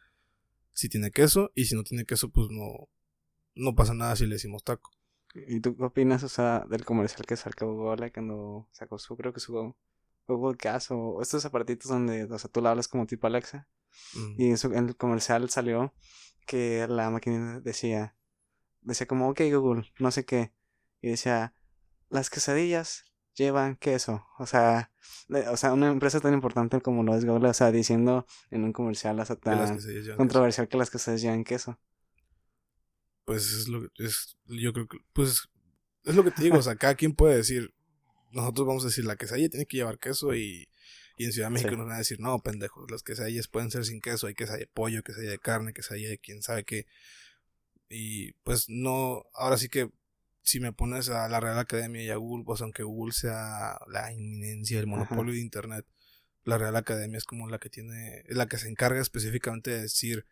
si 0.71 0.87
tiene 0.87 1.11
queso 1.11 1.51
y 1.55 1.65
si 1.65 1.75
no 1.75 1.83
tiene 1.83 2.05
queso 2.05 2.29
pues 2.29 2.47
no, 2.49 2.87
no 3.53 3.75
pasa 3.75 3.93
nada 3.93 4.15
si 4.15 4.25
le 4.25 4.35
decimos 4.35 4.63
taco. 4.63 4.91
¿Y 5.35 5.59
tú 5.59 5.75
qué 5.75 5.83
opinas, 5.83 6.23
o 6.23 6.29
sea, 6.29 6.65
del 6.69 6.85
comercial 6.85 7.25
que 7.25 7.35
sacó 7.35 7.73
Google 7.73 8.11
cuando 8.13 8.69
sacó 8.71 8.97
su, 8.97 9.17
creo 9.17 9.33
que 9.33 9.41
su 9.41 9.75
Google 10.27 10.57
Cast 10.57 10.91
o 10.91 11.21
estos 11.21 11.43
aparatitos 11.43 11.89
donde, 11.91 12.23
o 12.23 12.39
sea, 12.39 12.49
tú 12.49 12.61
le 12.61 12.69
hablas 12.69 12.87
como 12.87 13.05
tipo 13.05 13.27
Alexa? 13.27 13.67
Mm. 14.15 14.35
Y 14.41 14.49
en, 14.51 14.57
su- 14.57 14.71
en 14.73 14.87
el 14.87 14.95
comercial 14.95 15.49
salió 15.49 15.93
que 16.47 16.87
la 16.87 17.09
máquina 17.09 17.59
decía, 17.59 18.15
decía 18.81 19.05
como, 19.05 19.29
ok 19.29 19.41
Google, 19.51 19.91
no 19.99 20.11
sé 20.11 20.23
qué. 20.25 20.53
Y 21.01 21.09
decía, 21.09 21.53
las 22.09 22.29
quesadillas 22.29 23.03
llevan 23.35 23.75
queso. 23.75 24.25
O 24.39 24.45
sea, 24.45 24.91
o 25.51 25.57
sea, 25.57 25.73
una 25.73 25.89
empresa 25.89 26.19
tan 26.19 26.33
importante 26.33 26.81
como 26.81 27.03
lo 27.03 27.15
es 27.15 27.25
Google, 27.25 27.49
o 27.49 27.53
sea, 27.53 27.71
diciendo 27.71 28.25
en 28.51 28.63
un 28.63 28.73
comercial 28.73 29.15
Que 29.15 29.17
las 29.17 29.39
tan 29.39 29.77
queso. 29.77 30.17
controversial 30.17 30.67
que 30.67 30.77
las 30.77 30.89
quesadillas 30.89 31.21
llevan 31.23 31.43
queso. 31.43 31.79
Pues 33.25 33.51
es 33.53 33.67
lo 33.69 33.81
que 33.81 34.03
es, 34.05 34.37
yo 34.47 34.73
creo 34.73 34.87
que 34.87 34.97
pues 35.13 35.47
es 36.03 36.15
lo 36.15 36.23
que 36.23 36.31
te 36.31 36.43
digo, 36.43 36.57
o 36.57 36.61
sea, 36.61 36.75
cada 36.75 36.95
quien 36.95 37.13
puede 37.13 37.37
decir, 37.37 37.73
nosotros 38.31 38.67
vamos 38.67 38.83
a 38.83 38.87
decir 38.87 39.05
la 39.05 39.15
quesadilla 39.15 39.49
tiene 39.49 39.65
que 39.65 39.77
llevar 39.77 39.97
queso 39.99 40.35
y, 40.35 40.67
y 41.17 41.25
en 41.25 41.31
Ciudad 41.31 41.47
de 41.47 41.53
México 41.53 41.71
Sí. 41.71 41.77
nos 41.77 41.85
van 41.85 41.95
a 41.95 41.99
decir, 41.99 42.19
no, 42.19 42.39
pendejos, 42.39 42.91
las 42.91 43.01
quesadillas 43.03 43.47
pueden 43.47 43.71
ser 43.71 43.85
sin 43.85 44.01
queso, 44.01 44.27
hay 44.27 44.33
quesadilla 44.33 44.65
de 44.65 44.71
pollo, 44.73 45.03
quesadilla 45.03 45.31
de 45.31 45.39
carne, 45.39 45.71
quesadilla 45.73 46.09
de 46.09 46.17
quién 46.17 46.41
sabe 46.41 46.65
qué. 46.65 46.85
Y 47.87 48.33
pues 48.43 48.65
no, 48.67 49.23
ahora 49.33 49.55
sí 49.57 49.69
que 49.69 49.89
si 50.43 50.59
me 50.59 50.73
pones 50.73 51.09
a 51.09 51.27
la 51.29 51.39
Real 51.39 51.57
Academia 51.57 52.03
y 52.03 52.09
a 52.09 52.17
Google, 52.17 52.43
pues 52.45 52.61
aunque 52.61 52.83
Google 52.83 53.13
sea 53.13 53.79
la 53.87 54.11
inminencia 54.11 54.77
del 54.77 54.87
monopolio 54.87 55.33
de 55.33 55.39
Internet, 55.39 55.85
la 56.43 56.57
Real 56.57 56.75
Academia 56.75 57.17
es 57.17 57.23
como 57.23 57.49
la 57.49 57.59
que 57.59 57.69
tiene, 57.69 58.23
la 58.27 58.47
que 58.47 58.57
se 58.57 58.69
encarga 58.69 59.01
específicamente 59.01 59.71
de 59.71 59.81
decir 59.81 60.25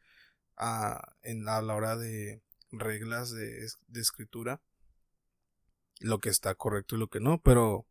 a, 0.57 1.15
en, 1.23 1.47
a 1.47 1.61
la 1.61 1.75
hora 1.75 1.95
de 1.95 2.43
reglas 2.71 3.31
de, 3.31 3.67
de 3.87 4.01
escritura 4.01 4.61
lo 5.99 6.19
que 6.19 6.29
está 6.29 6.55
correcto 6.55 6.95
y 6.95 6.99
lo 6.99 7.07
que 7.07 7.19
no, 7.19 7.41
pero 7.41 7.85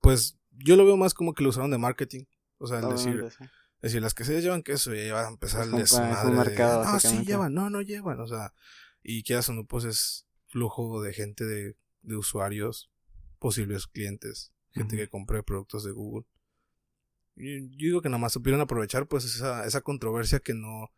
pues 0.00 0.38
yo 0.52 0.76
lo 0.76 0.86
veo 0.86 0.96
más 0.96 1.12
como 1.12 1.34
que 1.34 1.42
lo 1.42 1.50
usaron 1.50 1.70
de 1.70 1.78
marketing, 1.78 2.24
o 2.58 2.66
sea, 2.66 2.78
el 2.78 2.88
decir, 2.88 3.28
sí. 3.36 3.44
decir 3.82 4.00
las 4.00 4.14
que 4.14 4.24
se 4.24 4.40
llevan 4.40 4.62
queso 4.62 4.94
y 4.94 5.00
ahí 5.00 5.10
va 5.10 5.26
a 5.26 5.28
empezar 5.28 5.62
Es 5.62 5.68
el 5.68 5.78
desmadre 5.78 6.30
de, 6.30 6.36
mercado, 6.36 6.78
no, 6.78 6.84
sí 6.84 6.92
básicamente". 6.92 7.30
llevan, 7.30 7.54
no, 7.54 7.68
no 7.68 7.82
llevan, 7.82 8.20
o 8.20 8.28
sea, 8.28 8.54
y 9.02 9.22
quieras 9.22 9.48
o 9.48 9.54
no, 9.54 9.66
pues 9.66 9.84
es 9.84 10.27
flujo 10.48 11.00
de 11.02 11.12
gente 11.12 11.44
de, 11.44 11.76
de 12.02 12.16
usuarios, 12.16 12.90
posibles 13.38 13.86
clientes, 13.86 14.52
gente 14.72 14.96
que 14.96 15.08
compre 15.08 15.42
productos 15.42 15.84
de 15.84 15.92
Google. 15.92 16.26
Yo 17.36 17.44
digo 17.76 18.02
que 18.02 18.08
nada 18.08 18.18
más 18.20 18.32
supieron 18.32 18.60
aprovechar 18.60 19.06
pues 19.06 19.24
esa, 19.24 19.64
esa 19.64 19.80
controversia 19.80 20.40
que 20.40 20.54
no 20.54 20.90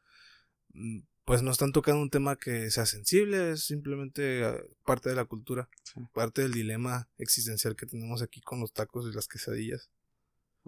mm, 0.73 1.01
pues 1.27 1.43
no 1.43 1.51
están 1.53 1.71
tocando 1.71 2.01
un 2.01 2.11
tema 2.11 2.35
que 2.37 2.71
sea 2.71 2.87
sensible, 2.87 3.53
es 3.53 3.65
simplemente 3.65 4.41
eh, 4.49 4.63
parte 4.85 5.11
de 5.11 5.15
la 5.17 5.27
cultura, 5.27 5.69
Sí. 5.85 6.01
parte 6.13 6.43
del 6.43 6.53
dilema 6.53 7.09
existencial 7.19 7.77
que 7.77 7.87
tenemos 7.87 8.23
aquí 8.23 8.41
con 8.41 8.59
los 8.61 8.73
tacos 8.73 9.07
y 9.09 9.15
las 9.15 9.29
quesadillas. 9.29 9.91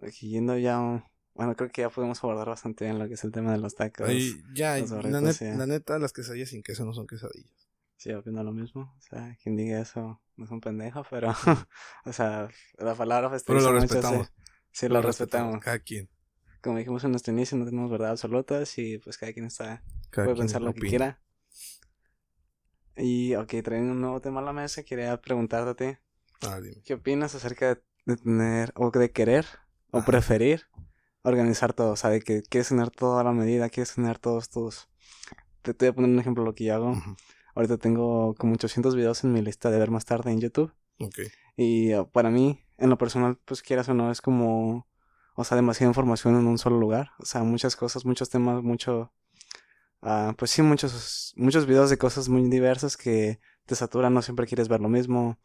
Aquí 0.02 0.28
yendo 0.30 0.56
ya, 0.58 0.78
un- 0.78 1.02
bueno, 1.34 1.56
creo 1.56 1.70
que 1.70 1.80
ya 1.82 1.90
podemos 1.90 2.22
abordar 2.22 2.46
bastante 2.48 2.84
bien 2.84 2.98
lo 2.98 3.08
que 3.08 3.14
es 3.14 3.24
el 3.24 3.32
tema 3.32 3.50
de 3.52 3.58
los 3.58 3.74
tacos. 3.74 4.06
Ahí, 4.08 4.40
ya, 4.54 4.78
net- 4.78 5.56
la 5.56 5.66
neta, 5.66 5.98
las 5.98 6.12
quesadillas 6.12 6.50
sin 6.50 6.62
queso 6.62 6.84
no 6.84 6.92
son 6.92 7.06
quesadillas. 7.06 7.61
Sí, 8.02 8.12
opino 8.12 8.42
lo 8.42 8.52
mismo. 8.52 8.92
O 8.98 9.00
sea, 9.00 9.38
quien 9.40 9.54
diga 9.54 9.80
eso 9.80 10.20
no 10.34 10.44
es 10.44 10.50
un 10.50 10.60
pendejo, 10.60 11.04
pero, 11.08 11.28
o 12.04 12.12
sea, 12.12 12.48
la 12.76 12.96
palabra 12.96 13.28
pues, 13.28 13.44
Pero 13.44 13.60
lo 13.60 13.80
dice 13.80 13.80
mucho, 13.80 13.86
sí. 13.86 13.94
respetamos. 13.94 14.32
Sí, 14.72 14.88
lo, 14.88 15.02
respetamos. 15.02 15.60
Cada 15.60 15.78
quien. 15.78 16.10
Como 16.62 16.78
dijimos 16.78 17.04
en 17.04 17.12
nuestro 17.12 17.32
inicio, 17.32 17.56
no 17.56 17.64
tenemos 17.64 17.92
verdad 17.92 18.10
absoluta 18.10 18.60
y 18.76 18.98
pues 18.98 19.18
cada 19.18 19.32
quien 19.32 19.44
está, 19.44 19.84
Cada 20.10 20.26
puede 20.26 20.34
quien 20.34 20.46
pensar 20.46 20.62
lo 20.62 20.74
que 20.74 20.80
quiera. 20.80 21.22
Y, 22.96 23.36
ok, 23.36 23.54
trayendo 23.62 23.92
un 23.92 24.00
nuevo 24.00 24.20
tema 24.20 24.40
a 24.40 24.44
la 24.44 24.52
mesa, 24.52 24.82
quería 24.82 25.20
preguntarte 25.20 25.70
a 25.70 25.74
ti, 25.74 25.98
Ah, 26.48 26.60
dime. 26.60 26.82
¿qué 26.84 26.94
opinas 26.94 27.36
acerca 27.36 27.76
de, 28.04 28.16
tener, 28.16 28.72
o 28.74 28.90
de 28.90 29.12
querer, 29.12 29.46
o 29.92 29.98
Ajá. 29.98 30.06
preferir, 30.06 30.66
organizar 31.22 31.72
todo, 31.72 31.92
o 31.92 31.96
sea, 31.96 32.10
de 32.10 32.20
que 32.20 32.42
quieres 32.42 32.70
tener 32.70 32.90
todo 32.90 33.20
a 33.20 33.24
la 33.24 33.30
medida, 33.30 33.70
quieres 33.70 33.94
tener 33.94 34.18
todos 34.18 34.50
tus... 34.50 34.88
Te, 35.62 35.72
te 35.72 35.86
voy 35.86 35.92
a 35.92 35.94
poner 35.94 36.10
un 36.10 36.18
ejemplo 36.18 36.42
de 36.42 36.48
lo 36.48 36.54
que 36.56 36.64
yo 36.64 36.74
hago. 36.74 36.96
Ahorita 37.54 37.76
tengo 37.78 38.34
como 38.34 38.54
800 38.54 38.94
videos 38.96 39.24
en 39.24 39.32
mi 39.32 39.42
lista 39.42 39.70
de 39.70 39.78
ver 39.78 39.90
más 39.90 40.04
tarde 40.04 40.30
en 40.30 40.40
YouTube. 40.40 40.72
Ok. 40.98 41.18
Y 41.56 41.94
uh, 41.94 42.08
para 42.10 42.30
mí, 42.30 42.64
en 42.78 42.90
lo 42.90 42.98
personal, 42.98 43.38
pues 43.44 43.62
quieras 43.62 43.88
o 43.88 43.94
no, 43.94 44.10
es 44.10 44.20
como, 44.20 44.88
o 45.34 45.44
sea, 45.44 45.56
demasiada 45.56 45.90
información 45.90 46.36
en 46.36 46.46
un 46.46 46.58
solo 46.58 46.78
lugar. 46.78 47.10
O 47.18 47.24
sea, 47.24 47.42
muchas 47.42 47.76
cosas, 47.76 48.04
muchos 48.04 48.30
temas, 48.30 48.62
mucho, 48.62 49.12
ah, 50.00 50.34
pues 50.38 50.50
sí, 50.50 50.62
muchos, 50.62 51.34
muchos 51.36 51.66
videos 51.66 51.90
de 51.90 51.98
cosas 51.98 52.28
muy 52.28 52.48
diversas 52.48 52.96
que 52.96 53.40
te 53.66 53.74
saturan, 53.74 54.14
no 54.14 54.22
siempre 54.22 54.46
quieres 54.46 54.68
ver 54.68 54.80
lo 54.80 54.88
mismo. 54.88 55.38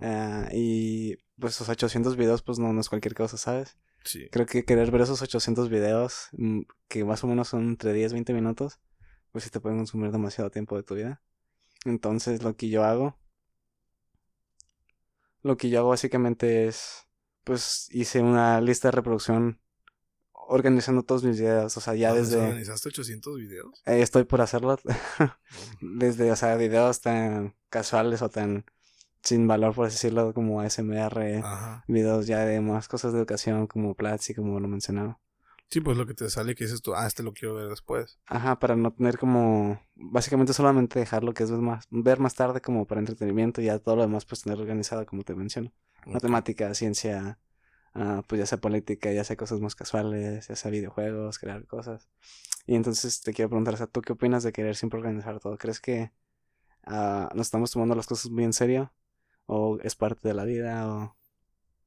Ah, 0.00 0.48
y 0.52 1.16
pues 1.38 1.54
esos 1.54 1.68
800 1.68 2.16
videos, 2.16 2.42
pues 2.42 2.58
no, 2.58 2.72
no 2.72 2.80
es 2.80 2.88
cualquier 2.88 3.14
cosa, 3.14 3.36
¿sabes? 3.36 3.78
Sí. 4.04 4.28
Creo 4.30 4.46
que 4.46 4.64
querer 4.64 4.90
ver 4.90 5.02
esos 5.02 5.22
800 5.22 5.70
videos, 5.70 6.28
mm, 6.32 6.62
que 6.88 7.04
más 7.04 7.22
o 7.24 7.26
menos 7.26 7.48
son 7.48 7.68
entre 7.68 7.92
10 7.92 8.12
20 8.12 8.34
minutos, 8.34 8.80
pues 9.30 9.44
sí 9.44 9.50
te 9.50 9.60
pueden 9.60 9.78
consumir 9.78 10.10
demasiado 10.10 10.50
tiempo 10.50 10.76
de 10.76 10.82
tu 10.82 10.94
vida. 10.94 11.22
Entonces, 11.84 12.42
lo 12.42 12.56
que 12.56 12.68
yo 12.68 12.84
hago, 12.84 13.18
lo 15.42 15.56
que 15.56 15.70
yo 15.70 15.80
hago 15.80 15.88
básicamente 15.90 16.66
es, 16.66 17.08
pues 17.44 17.88
hice 17.90 18.20
una 18.20 18.60
lista 18.60 18.88
de 18.88 18.92
reproducción 18.92 19.60
organizando 20.32 21.02
todos 21.02 21.24
mis 21.24 21.38
videos, 21.40 21.76
o 21.76 21.80
sea, 21.80 21.94
ya 21.94 22.12
desde... 22.12 22.38
¿Organizaste 22.38 22.88
800 22.90 23.36
videos? 23.38 23.82
Eh, 23.86 24.02
estoy 24.02 24.24
por 24.24 24.40
hacerlo. 24.40 24.78
Desde, 25.80 26.30
o 26.30 26.36
sea, 26.36 26.56
videos 26.56 27.00
tan 27.00 27.56
casuales 27.70 28.22
o 28.22 28.28
tan 28.28 28.64
sin 29.22 29.46
valor, 29.46 29.74
por 29.74 29.86
así 29.86 29.94
decirlo, 29.94 30.34
como 30.34 30.60
ASMR, 30.60 31.38
Ajá. 31.38 31.84
videos 31.86 32.26
ya 32.26 32.44
de 32.44 32.60
más 32.60 32.88
cosas 32.88 33.12
de 33.12 33.20
educación, 33.20 33.66
como 33.66 33.94
Platzi, 33.94 34.34
como 34.34 34.58
lo 34.60 34.68
mencionaba. 34.68 35.20
Sí, 35.72 35.80
pues 35.80 35.96
lo 35.96 36.04
que 36.04 36.12
te 36.12 36.28
sale 36.28 36.54
que 36.54 36.64
dices 36.64 36.82
tú, 36.82 36.94
ah, 36.94 37.06
este 37.06 37.22
lo 37.22 37.32
quiero 37.32 37.54
ver 37.54 37.66
después. 37.70 38.18
Ajá, 38.26 38.58
para 38.58 38.76
no 38.76 38.92
tener 38.92 39.16
como, 39.16 39.80
básicamente 39.94 40.52
solamente 40.52 40.98
dejar 40.98 41.24
lo 41.24 41.32
que 41.32 41.44
es 41.44 41.50
ver 41.50 41.60
más, 41.60 41.86
ver 41.88 42.20
más 42.20 42.34
tarde 42.34 42.60
como 42.60 42.86
para 42.86 43.00
entretenimiento 43.00 43.62
y 43.62 43.64
ya 43.64 43.78
todo 43.78 43.96
lo 43.96 44.02
demás 44.02 44.26
pues 44.26 44.42
tener 44.42 44.60
organizado 44.60 45.06
como 45.06 45.22
te 45.22 45.34
menciono. 45.34 45.72
Ok. 46.04 46.12
Matemática, 46.12 46.74
ciencia, 46.74 47.38
ah, 47.94 48.22
pues 48.26 48.38
ya 48.40 48.44
sea 48.44 48.58
política, 48.58 49.12
ya 49.12 49.24
sea 49.24 49.36
cosas 49.36 49.60
más 49.60 49.74
casuales, 49.74 50.46
ya 50.46 50.56
sea 50.56 50.70
videojuegos, 50.70 51.38
crear 51.38 51.66
cosas. 51.66 52.06
Y 52.66 52.74
entonces 52.74 53.22
te 53.22 53.32
quiero 53.32 53.48
preguntar, 53.48 53.72
o 53.72 53.78
sea, 53.78 53.86
¿tú 53.86 54.02
qué 54.02 54.12
opinas 54.12 54.42
de 54.42 54.52
querer 54.52 54.76
siempre 54.76 54.98
organizar 54.98 55.40
todo? 55.40 55.56
¿Crees 55.56 55.80
que 55.80 56.12
ah, 56.84 57.30
nos 57.34 57.46
estamos 57.46 57.70
tomando 57.70 57.94
las 57.94 58.06
cosas 58.06 58.30
muy 58.30 58.44
en 58.44 58.52
serio? 58.52 58.92
¿O 59.46 59.78
es 59.82 59.96
parte 59.96 60.28
de 60.28 60.34
la 60.34 60.44
vida? 60.44 60.86
¿O 60.86 61.16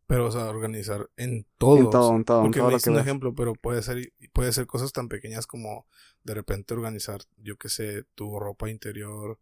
Pero, 0.07 0.27
o 0.27 0.31
sea, 0.31 0.45
organizar 0.49 1.09
en 1.17 1.47
todo. 1.57 1.77
en 1.77 1.89
todo, 1.89 2.15
en 2.15 2.23
todo, 2.25 2.45
en 2.45 2.45
Porque 2.45 2.57
todo 2.57 2.69
me 2.69 2.75
hice 2.75 2.89
un 2.89 2.97
ves? 2.97 3.05
ejemplo, 3.05 3.33
pero 3.35 3.55
puede 3.55 3.81
ser, 3.81 4.13
puede 4.33 4.51
ser 4.53 4.67
cosas 4.67 4.91
tan 4.93 5.07
pequeñas 5.09 5.47
como 5.47 5.87
de 6.23 6.33
repente 6.35 6.73
organizar, 6.73 7.21
yo 7.37 7.57
qué 7.57 7.69
sé, 7.69 8.03
tu 8.15 8.39
ropa 8.39 8.69
interior 8.69 9.39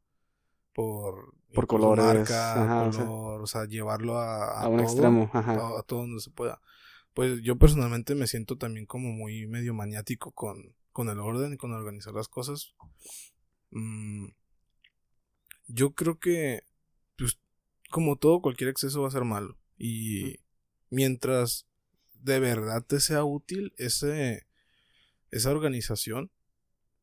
por, 0.74 1.34
Por 1.54 1.68
colores, 1.68 2.06
marca, 2.06 2.64
ajá, 2.64 2.88
o 2.88 2.92
sea, 2.94 3.06
color, 3.06 3.42
o 3.42 3.48
sea, 3.48 3.66
llevarlo 3.66 4.20
a, 4.20 4.64
A 4.64 4.68
un 4.70 4.78
todo, 4.78 4.84
extremo, 4.84 5.30
ajá. 5.34 5.54
a, 5.54 5.80
a 5.80 5.84
todo 5.84 6.02
donde 6.02 6.22
se 6.22 6.32
pueda. 6.32 6.62
Pues 7.14 7.42
yo 7.44 7.58
personalmente 7.58 8.16
me 8.16 8.28
siento 8.28 8.58
también 8.58 8.86
como 8.88 9.12
muy 9.12 9.48
medio 9.48 9.74
maniático 9.74 10.32
con, 10.32 10.76
con 10.92 11.10
el 11.10 11.20
orden 11.20 11.54
y 11.54 11.58
con 11.58 11.74
organizar 11.74 12.14
las 12.14 12.28
cosas. 12.28 12.74
Mm, 13.72 14.28
yo 15.68 15.94
creo 15.94 16.20
que, 16.20 16.64
pues, 17.18 17.40
como 17.90 18.18
todo, 18.18 18.42
cualquier 18.42 18.70
exceso 18.70 19.02
va 19.02 19.08
a 19.08 19.12
ser 19.12 19.24
malo. 19.26 19.58
Y 19.78 20.38
mientras 20.94 21.66
de 22.22 22.40
verdad 22.40 22.84
te 22.86 23.00
sea 23.00 23.24
útil 23.24 23.74
ese, 23.78 24.46
esa 25.32 25.52
organización, 25.52 26.30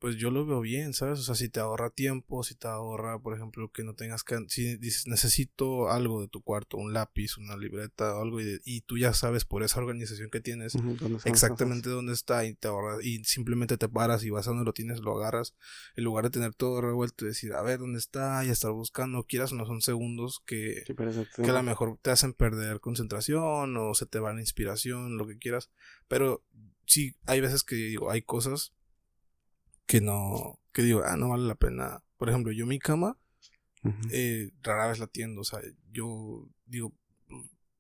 pues 0.01 0.17
yo 0.17 0.31
lo 0.33 0.45
veo 0.47 0.61
bien, 0.61 0.95
¿sabes? 0.95 1.21
O 1.21 1.23
sea, 1.23 1.37
si 1.37 1.49
te 1.51 1.61
ahorra 1.61 1.91
tiempo, 1.91 2.43
si 2.43 2.57
te 2.57 2.67
ahorra, 2.67 3.21
por 3.21 3.37
ejemplo, 3.37 3.71
que 3.71 3.85
no 3.85 3.95
tengas 3.95 4.25
que... 4.25 4.37
Si 4.49 4.77
dices, 4.79 5.07
necesito 5.07 5.91
algo 5.91 6.23
de 6.23 6.29
tu 6.29 6.43
cuarto, 6.43 6.79
un 6.79 6.93
lápiz, 6.95 7.37
una 7.39 7.57
libreta 7.57 8.17
o 8.17 8.23
algo, 8.23 8.41
y, 8.41 8.45
de- 8.45 8.61
y 8.65 8.81
tú 8.81 8.99
ya 8.99 9.13
sabes 9.13 9.45
por 9.45 9.63
esa 9.63 9.79
organización 9.79 10.31
que 10.31 10.41
tienes 10.41 10.75
Ujú, 10.75 10.97
¿dónde 10.97 11.05
están 11.05 11.13
las 11.13 11.27
exactamente 11.27 11.91
dónde 11.91 12.15
está 12.15 12.45
y 12.47 12.55
te 12.55 12.69
ahorras, 12.69 13.05
y 13.05 13.23
simplemente 13.25 13.77
te 13.77 13.89
paras 13.89 14.25
y 14.25 14.31
vas 14.31 14.47
a 14.47 14.51
donde 14.51 14.65
lo 14.65 14.73
tienes, 14.73 15.01
lo 15.01 15.17
agarras, 15.17 15.55
en 15.97 16.05
lugar 16.05 16.25
de 16.25 16.31
tener 16.31 16.55
todo 16.55 16.81
revuelto 16.81 17.25
y 17.25 17.29
decir, 17.29 17.53
a 17.53 17.63
ver, 17.63 17.79
¿dónde 17.79 17.99
está? 17.99 18.45
Y 18.45 18.49
estar 18.49 18.73
buscando, 18.73 19.25
quieras 19.25 19.53
no, 19.53 19.67
son 19.67 19.83
segundos 19.83 20.41
que? 20.47 20.83
Sí, 20.87 20.95
que 20.95 21.51
a 21.51 21.53
lo 21.53 21.63
mejor 21.63 21.99
te 22.01 22.11
hacen 22.11 22.33
perder 22.33 22.81
concentración 22.81 23.77
o 23.77 23.95
se 23.95 24.07
te 24.07 24.19
va 24.19 24.33
la 24.33 24.41
inspiración, 24.41 25.17
lo 25.19 25.27
que 25.27 25.39
quieras. 25.39 25.71
Pero 26.09 26.43
sí, 26.87 27.15
hay 27.27 27.41
veces 27.41 27.63
que 27.65 27.75
digo, 27.77 28.11
hay 28.11 28.23
cosas 28.23 28.73
que 29.87 30.01
no, 30.01 30.59
que 30.73 30.83
digo, 30.83 31.03
ah, 31.05 31.17
no 31.17 31.31
vale 31.31 31.47
la 31.47 31.55
pena. 31.55 32.03
Por 32.17 32.29
ejemplo, 32.29 32.53
yo 32.53 32.67
mi 32.67 32.79
cama, 32.79 33.19
Ujú. 33.83 34.09
eh, 34.13 34.51
rara 34.63 34.89
vez 34.89 34.99
la 34.99 35.07
tiendo, 35.07 35.41
o 35.41 35.45
sea, 35.45 35.61
yo 35.91 36.49
digo, 36.67 36.95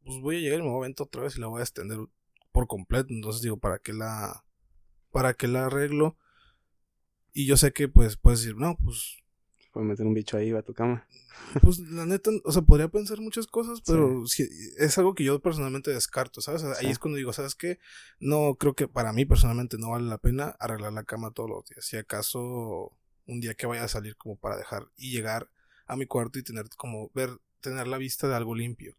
pues 0.04 0.21
voy 0.21 0.37
a 0.37 0.40
llegar 0.40 0.61
y 0.61 0.62
me 0.62 0.69
voy 0.69 0.78
a 0.78 0.85
aventar 0.85 1.07
otra 1.07 1.23
vez 1.23 1.37
y 1.37 1.40
la 1.40 1.47
voy 1.47 1.61
a 1.61 1.64
extender 1.64 1.99
por 2.52 2.66
completo. 2.66 3.12
Entonces 3.12 3.42
digo, 3.42 3.59
¿para 3.59 3.78
qué 3.78 3.92
la, 3.92 4.45
para 5.11 5.35
qué 5.35 5.47
la 5.47 5.66
arreglo? 5.66 6.16
Y 7.33 7.47
yo 7.47 7.57
sé 7.57 7.73
que 7.73 7.87
pues 7.88 8.16
puedes 8.16 8.40
decir, 8.40 8.57
no, 8.57 8.76
pues 8.76 9.19
Puedes 9.72 9.88
meter 9.88 10.06
un 10.06 10.14
bicho 10.14 10.36
ahí, 10.36 10.50
va 10.50 10.60
a 10.60 10.62
tu 10.62 10.74
cama. 10.74 11.06
Pues 11.62 11.78
la 11.78 12.04
neta, 12.06 12.30
o 12.44 12.52
sea, 12.52 12.62
podría 12.62 12.88
pensar 12.88 13.20
muchas 13.20 13.46
cosas, 13.46 13.80
pero 13.86 14.26
sí, 14.26 14.48
es 14.78 14.98
algo 14.98 15.14
que 15.14 15.24
yo 15.24 15.40
personalmente 15.40 15.90
descarto, 15.90 16.40
¿sabes? 16.40 16.62
Ahí 16.64 16.86
Sí. 16.86 16.90
es 16.90 16.98
cuando 16.98 17.16
digo, 17.18 17.32
¿sabes 17.32 17.54
qué? 17.54 17.78
No, 18.18 18.56
creo 18.56 18.74
que 18.74 18.88
para 18.88 19.12
mí 19.12 19.24
personalmente 19.24 19.76
no 19.78 19.90
vale 19.90 20.06
la 20.06 20.18
pena 20.18 20.56
arreglar 20.60 20.92
la 20.92 21.04
cama 21.04 21.30
todos 21.30 21.48
los 21.50 21.64
días. 21.66 21.84
Si 21.84 21.96
acaso 21.96 22.92
un 23.26 23.40
día 23.40 23.54
que 23.54 23.66
vaya 23.66 23.84
a 23.84 23.88
salir 23.88 24.16
como 24.16 24.36
para 24.36 24.56
dejar 24.56 24.88
y 24.96 25.12
llegar 25.12 25.48
a 25.86 25.96
mi 25.96 26.06
cuarto 26.06 26.38
y 26.38 26.42
tener 26.42 26.68
como 26.76 27.10
ver, 27.14 27.30
tener 27.60 27.86
la 27.88 27.98
vista 27.98 28.28
de 28.28 28.34
algo 28.34 28.54
limpio. 28.54 28.96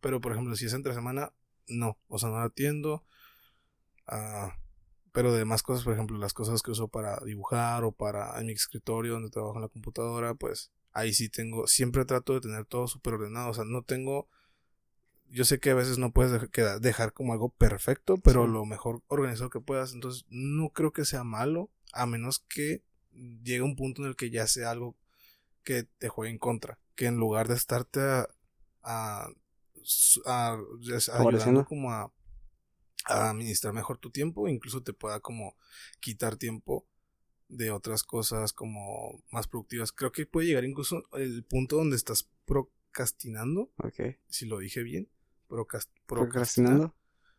Pero 0.00 0.20
por 0.20 0.32
ejemplo, 0.32 0.54
si 0.56 0.66
es 0.66 0.72
entre 0.72 0.94
semana, 0.94 1.32
no, 1.68 1.98
o 2.08 2.18
sea, 2.18 2.28
no 2.30 2.36
la 2.38 2.44
atiendo. 2.44 3.04
Ah, 4.06 4.56
pero 5.16 5.32
de 5.32 5.38
demás 5.38 5.62
cosas, 5.62 5.82
por 5.82 5.94
ejemplo, 5.94 6.18
las 6.18 6.34
cosas 6.34 6.60
que 6.60 6.72
uso 6.72 6.88
para 6.88 7.18
dibujar 7.24 7.84
o 7.84 7.92
para 7.92 8.38
en 8.38 8.44
mi 8.48 8.52
escritorio 8.52 9.14
donde 9.14 9.30
trabajo 9.30 9.54
en 9.56 9.62
la 9.62 9.68
computadora, 9.68 10.34
pues 10.34 10.70
ahí 10.92 11.14
sí 11.14 11.30
tengo, 11.30 11.66
siempre 11.66 12.04
trato 12.04 12.34
de 12.34 12.42
tener 12.42 12.66
todo 12.66 12.86
súper 12.86 13.14
ordenado, 13.14 13.48
o 13.48 13.54
sea, 13.54 13.64
no 13.64 13.80
tengo, 13.82 14.28
yo 15.30 15.46
sé 15.46 15.58
que 15.58 15.70
a 15.70 15.74
veces 15.74 15.96
no 15.96 16.12
puedes 16.12 16.38
dejar 16.82 17.14
como 17.14 17.32
algo 17.32 17.48
perfecto, 17.48 18.18
pero 18.18 18.44
Sí. 18.44 18.52
lo 18.52 18.66
mejor 18.66 19.00
organizado 19.06 19.48
que 19.48 19.60
puedas, 19.60 19.94
entonces 19.94 20.26
no 20.28 20.68
creo 20.68 20.92
que 20.92 21.06
sea 21.06 21.24
malo, 21.24 21.70
a 21.94 22.04
menos 22.04 22.40
que 22.40 22.82
llegue 23.42 23.62
un 23.62 23.74
punto 23.74 24.02
en 24.02 24.08
el 24.08 24.16
que 24.16 24.28
ya 24.28 24.46
sea 24.46 24.70
algo 24.70 24.96
que 25.64 25.84
te 25.84 26.10
juegue 26.10 26.30
en 26.30 26.38
contra, 26.38 26.78
que 26.94 27.06
en 27.06 27.16
lugar 27.16 27.48
de 27.48 27.54
estarte 27.54 28.00
a, 28.02 28.28
a, 28.82 29.28
a- 30.26 30.58
des- 30.86 31.08
ayudando 31.08 31.64
como 31.64 31.90
a, 31.92 32.12
a 33.06 33.30
administrar 33.30 33.72
mejor 33.72 33.98
tu 33.98 34.10
tiempo, 34.10 34.48
incluso 34.48 34.82
te 34.82 34.92
pueda 34.92 35.20
como 35.20 35.56
quitar 36.00 36.36
tiempo 36.36 36.86
de 37.48 37.70
otras 37.70 38.02
cosas 38.02 38.52
como 38.52 39.22
más 39.30 39.46
productivas. 39.46 39.92
Creo 39.92 40.12
que 40.12 40.26
puede 40.26 40.48
llegar 40.48 40.64
incluso 40.64 41.04
el 41.14 41.44
punto 41.44 41.76
donde 41.76 41.96
estás 41.96 42.28
procrastinando, 42.44 43.70
Ok. 43.78 44.16
si 44.28 44.46
lo 44.46 44.58
dije 44.58 44.82
bien, 44.82 45.08
procas- 45.48 45.88
Procrastinando. 46.06 46.94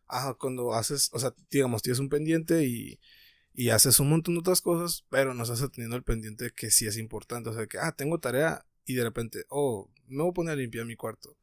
Ajá, 0.06 0.34
cuando 0.34 0.72
haces, 0.72 1.10
o 1.12 1.18
sea, 1.18 1.34
digamos, 1.50 1.82
tienes 1.82 1.98
un 1.98 2.08
pendiente 2.08 2.64
y, 2.64 2.98
y 3.52 3.68
haces 3.68 4.00
un 4.00 4.08
montón 4.08 4.34
de 4.34 4.40
otras 4.40 4.62
cosas, 4.62 5.04
pero 5.10 5.34
no 5.34 5.42
estás 5.42 5.60
teniendo 5.70 5.96
el 5.96 6.02
pendiente 6.02 6.50
que 6.56 6.70
sí 6.70 6.86
es 6.86 6.96
importante. 6.96 7.50
O 7.50 7.54
sea, 7.54 7.66
que, 7.66 7.78
ah, 7.78 7.92
tengo 7.92 8.18
tarea 8.18 8.64
y 8.86 8.94
de 8.94 9.04
repente, 9.04 9.44
oh, 9.50 9.90
me 10.06 10.22
voy 10.22 10.30
a 10.30 10.34
poner 10.34 10.52
a 10.54 10.56
limpiar 10.56 10.86
mi 10.86 10.96
cuarto. 10.96 11.36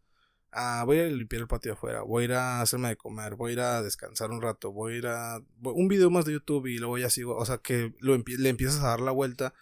Ah, 0.58 0.84
voy 0.86 1.00
a 1.00 1.08
limpiar 1.08 1.42
el 1.42 1.48
patio 1.50 1.74
afuera, 1.74 2.02
voy 2.04 2.22
a 2.22 2.26
ir 2.26 2.34
a 2.34 2.62
hacerme 2.62 2.88
de 2.88 2.96
comer, 2.96 3.36
voy 3.36 3.50
a 3.50 3.54
ir 3.54 3.60
a 3.60 3.82
descansar 3.82 4.32
un 4.32 4.42
rato, 4.42 4.72
voy 4.72 4.94
a 4.94 4.98
ir 4.98 5.08
a 5.08 5.40
voy- 5.58 5.74
un 5.76 5.90
video 5.90 6.10
más 6.10 6.24
de 6.24 6.32
YouTube 6.32 6.68
y 6.68 6.78
luego 6.78 6.98
ya 6.98 7.10
sigo, 7.10 7.36
o 7.36 7.46
sea, 7.46 7.58
que 7.58 7.94
lo 8.00 8.16
le 8.18 8.50
empiezas 8.50 8.80
a 8.82 8.88
dar 8.88 9.02
la 9.02 9.12
vuelta 9.12 9.54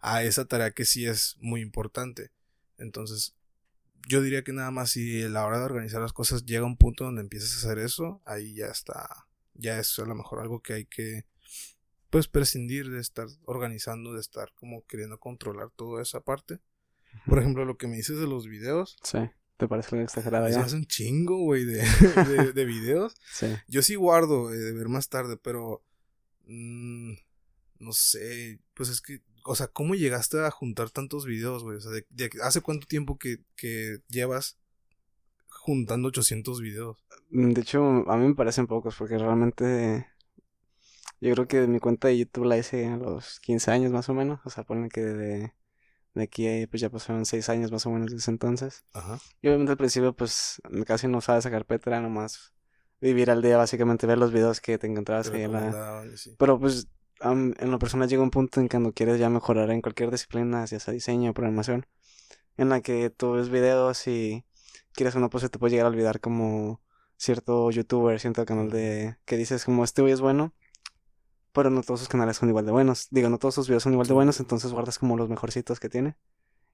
a 0.00 0.24
esa 0.24 0.46
tarea 0.46 0.72
que 0.72 0.84
sí 0.84 1.06
es 1.06 1.36
muy 1.40 1.60
importante. 1.60 2.32
Entonces, 2.78 3.36
yo 4.08 4.22
diría 4.22 4.42
que 4.42 4.52
nada 4.52 4.72
más 4.72 4.90
si 4.90 5.22
a 5.22 5.28
la 5.28 5.46
hora 5.46 5.58
de 5.60 5.64
organizar 5.66 6.00
las 6.00 6.12
cosas 6.12 6.44
llega 6.46 6.64
un 6.64 6.76
punto 6.76 7.04
donde 7.04 7.20
empiezas 7.20 7.52
a 7.54 7.58
hacer 7.68 7.78
eso, 7.78 8.20
ahí 8.24 8.54
ya 8.54 8.66
está, 8.66 9.28
ya 9.54 9.78
es 9.78 9.96
a 10.00 10.04
lo 10.04 10.16
mejor 10.16 10.40
algo 10.40 10.62
que 10.62 10.72
hay 10.72 10.84
que, 10.86 11.26
pues, 12.10 12.26
prescindir 12.26 12.90
de 12.90 12.98
estar 12.98 13.28
organizando, 13.44 14.14
de 14.14 14.20
estar 14.20 14.50
como 14.54 14.84
queriendo 14.86 15.20
controlar 15.20 15.70
toda 15.70 16.02
esa 16.02 16.20
parte. 16.22 16.58
Por 17.26 17.38
ejemplo, 17.38 17.64
lo 17.64 17.76
que 17.76 17.86
me 17.86 17.94
dices 17.96 18.18
de 18.18 18.26
los 18.26 18.48
videos, 18.48 18.96
Sí. 19.04 19.18
¿Te 19.60 19.68
parece 19.68 19.94
algo 19.94 20.04
exagerado 20.04 20.48
se 20.48 20.54
ya? 20.54 20.60
hace 20.62 20.76
un 20.76 20.86
chingo, 20.86 21.38
güey, 21.38 21.64
de, 21.64 21.82
de, 22.28 22.52
de 22.52 22.64
videos. 22.64 23.14
Sí. 23.30 23.46
Yo 23.68 23.82
sí 23.82 23.94
guardo 23.94 24.52
eh, 24.52 24.56
de 24.56 24.72
ver 24.72 24.88
más 24.88 25.08
tarde, 25.08 25.36
pero 25.36 25.82
mm, 26.46 27.12
no 27.80 27.92
sé, 27.92 28.60
pues 28.74 28.88
es 28.88 29.00
que, 29.00 29.22
o 29.44 29.54
sea, 29.54 29.68
¿cómo 29.68 29.94
llegaste 29.94 30.38
a 30.44 30.50
juntar 30.50 30.90
tantos 30.90 31.26
videos, 31.26 31.62
güey? 31.62 31.78
O 31.78 31.80
sea, 31.80 31.92
de, 31.92 32.06
de- 32.10 32.30
¿hace 32.42 32.60
cuánto 32.62 32.86
tiempo 32.86 33.18
que, 33.18 33.38
que 33.56 33.98
llevas 34.08 34.58
juntando 35.48 36.08
800 36.08 36.60
videos? 36.60 36.98
Mm, 37.30 37.52
De 37.52 37.60
hecho, 37.62 37.84
a 38.10 38.16
mí 38.16 38.28
me 38.28 38.34
parecen 38.34 38.66
pocos 38.66 38.96
porque 38.96 39.18
realmente 39.18 40.06
Yo 41.20 41.32
creo 41.34 41.46
que 41.46 41.66
mi 41.66 41.80
cuenta 41.80 42.08
de 42.08 42.18
YouTube 42.18 42.44
la 42.46 42.58
hice 42.58 42.86
a 42.86 42.96
los 42.96 43.40
15 43.40 43.70
años 43.70 43.92
más 43.92 44.08
o 44.08 44.14
menos. 44.14 44.40
O 44.44 44.50
sea, 44.50 44.64
ponen 44.64 44.88
que 44.88 45.02
de, 45.02 45.52
de 46.14 46.22
aquí 46.24 46.46
a 46.46 46.50
ahí, 46.50 46.66
pues 46.66 46.80
ya 46.80 46.90
pasaron 46.90 47.24
6 47.24 47.48
años 47.48 47.70
más 47.72 47.86
o 47.86 47.90
menos 47.90 48.10
desde 48.12 48.30
entonces. 48.32 48.84
Ajá. 48.92 49.18
Y 49.40 49.48
obviamente 49.48 49.72
al 49.72 49.78
principio 49.78 50.14
pues 50.14 50.60
casi 50.86 51.08
no 51.08 51.18
usaba 51.18 51.38
esa 51.38 51.50
carpeta, 51.50 51.90
era 51.90 52.00
nomás 52.00 52.52
vivir 53.00 53.30
al 53.30 53.42
día, 53.42 53.56
básicamente 53.56 54.06
ver 54.06 54.18
los 54.18 54.32
videos 54.32 54.60
que 54.60 54.76
te 54.78 54.86
encontrabas 54.86 55.28
en 55.28 55.52
la... 55.52 56.04
sí. 56.16 56.34
Pero 56.38 56.58
pues 56.58 56.88
am- 57.20 57.54
en 57.58 57.70
lo 57.70 57.78
personal 57.78 58.08
llega 58.08 58.22
un 58.22 58.30
punto 58.30 58.60
en 58.60 58.66
que 58.68 58.76
cuando 58.76 58.92
quieres 58.92 59.18
ya 59.18 59.30
mejorar 59.30 59.70
en 59.70 59.80
cualquier 59.80 60.10
disciplina, 60.10 60.64
ya 60.66 60.80
sea 60.80 60.92
diseño 60.92 61.30
o 61.30 61.34
programación, 61.34 61.86
en 62.56 62.68
la 62.68 62.80
que 62.82 63.10
tú 63.10 63.32
ves 63.32 63.48
videos 63.48 64.06
y 64.06 64.44
quieres 64.92 65.14
una 65.14 65.30
pues 65.30 65.42
se 65.42 65.48
te 65.48 65.58
puede 65.58 65.70
llegar 65.72 65.86
a 65.86 65.90
olvidar 65.90 66.20
como 66.20 66.82
cierto 67.16 67.70
youtuber, 67.70 68.18
cierto 68.20 68.44
canal 68.44 68.70
de 68.70 69.16
que 69.24 69.36
dices 69.36 69.64
como 69.64 69.84
este 69.84 70.02
güey 70.02 70.12
es 70.12 70.20
bueno, 70.20 70.52
pero 71.52 71.70
no 71.70 71.82
todos 71.82 72.00
sus 72.00 72.08
canales 72.08 72.36
son 72.36 72.48
igual 72.48 72.66
de 72.66 72.72
buenos. 72.72 73.08
Digo, 73.10 73.28
no 73.28 73.38
todos 73.38 73.54
sus 73.54 73.68
videos 73.68 73.82
son 73.82 73.92
igual 73.92 74.08
de 74.08 74.14
buenos, 74.14 74.40
entonces 74.40 74.72
guardas 74.72 74.98
como 74.98 75.16
los 75.16 75.28
mejorcitos 75.28 75.80
que 75.80 75.88
tiene 75.88 76.16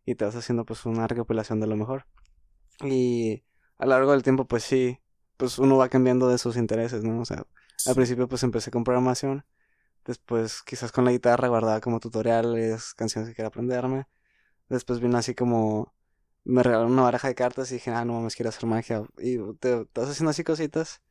y 0.05 0.15
te 0.15 0.25
vas 0.25 0.37
haciendo 0.37 0.65
pues 0.65 0.87
una 0.87 1.07
recopilación 1.07 1.61
de 1.61 1.67
lo 1.67 1.77
mejor. 1.77 2.07
Y 2.83 3.45
a 3.79 3.87
lo 3.87 3.93
largo 3.93 4.13
del 4.13 4.23
tiempo 4.23 4.47
pues 4.47 4.63
sí, 4.63 5.01
pues 5.37 5.59
uno 5.59 5.77
va 5.77 5.89
cambiando 5.89 6.29
de 6.29 6.39
sus 6.39 6.57
intereses, 6.57 7.03
¿no? 7.05 7.21
O 7.21 7.25
sea, 7.25 7.45
al 7.87 7.95
principio 7.95 8.29
pues 8.29 8.43
empecé 8.43 8.71
con 8.71 8.85
programación, 8.85 9.45
después 10.05 10.63
quizás 10.63 10.93
con 10.93 11.05
la 11.05 11.13
guitarra 11.13 11.49
guardaba 11.49 11.81
como 11.81 12.01
tutoriales, 12.01 12.95
canciones 12.95 13.29
que 13.29 13.35
quería 13.35 13.49
aprenderme, 13.49 14.07
después 14.69 15.01
vino 15.01 15.19
así 15.19 15.35
como 15.35 15.95
me 16.45 16.63
regalaron 16.63 16.93
una 16.93 17.03
baraja 17.03 17.29
de 17.29 17.35
cartas 17.35 17.71
y 17.73 17.75
dije, 17.75 17.91
ah, 17.91 18.05
no 18.05 18.15
mames, 18.15 18.37
quiero 18.37 18.51
hacer 18.51 18.67
magia, 18.67 19.05
y 19.19 19.39
te, 19.55 19.85
te 19.87 20.01
vas 20.01 20.11
haciendo 20.11 20.31
así 20.31 20.45
cositas, 20.45 21.03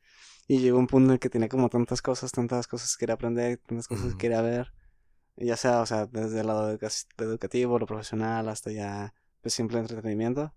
y 0.48 0.58
llegó 0.60 0.78
un 0.78 0.86
punto 0.86 1.06
en 1.08 1.12
el 1.14 1.18
que 1.18 1.30
tenía 1.30 1.48
como 1.48 1.68
tantas 1.68 2.02
cosas, 2.02 2.32
tantas 2.32 2.66
cosas 2.68 2.96
que 2.96 3.00
quería 3.02 3.14
aprender, 3.14 3.58
tantas 3.58 3.88
cosas 3.88 4.06
Ujú. 4.06 4.12
que 4.12 4.18
quería 4.18 4.42
ver, 4.42 4.72
ya 5.36 5.56
sea, 5.56 5.80
o 5.82 5.86
sea, 5.86 6.06
desde 6.06 6.40
el 6.40 6.46
lado 6.48 6.70
educa- 6.70 6.90
educativo, 7.18 7.78
lo 7.78 7.86
profesional, 7.86 8.48
hasta 8.48 8.72
ya, 8.72 9.14
pues 9.42 9.54
simple 9.54 9.78
entretenimiento, 9.80 10.54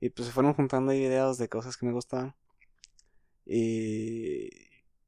y 0.00 0.10
pues 0.10 0.26
se 0.28 0.32
fueron 0.34 0.54
juntando 0.54 0.92
ahí 0.92 1.00
videos 1.00 1.38
de 1.38 1.48
cosas 1.48 1.76
que 1.76 1.86
me 1.86 1.92
gustaban. 1.92 2.34
Y, 3.46 4.48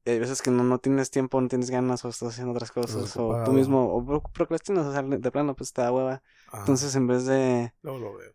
y 0.05 0.11
hay 0.11 0.19
veces 0.19 0.41
que 0.43 0.51
no, 0.51 0.65
no 0.65 0.79
tienes 0.79 1.11
tiempo, 1.11 1.41
no 1.41 1.49
tienes 1.49 1.71
ganas 1.71 2.05
o 2.05 2.09
estás 2.09 2.31
haciendo 2.31 2.53
otras 2.53 2.71
cosas 2.73 3.15
o 3.17 3.43
tú 3.45 3.53
mismo 3.53 3.85
o 3.93 4.05
pro- 4.05 4.23
procrastinas, 4.33 4.87
o 4.87 4.93
sea, 4.93 5.03
de 5.03 5.31
plano 5.31 5.55
pues 5.55 5.73
te 5.73 5.83
da 5.83 5.93
hueva. 5.93 6.23
Ajá. 6.49 6.59
Entonces 6.61 6.95
en 6.97 7.07
vez 7.07 7.27
de, 7.27 7.73
Luego 7.83 7.99
lo 7.99 8.17
veo. 8.17 8.33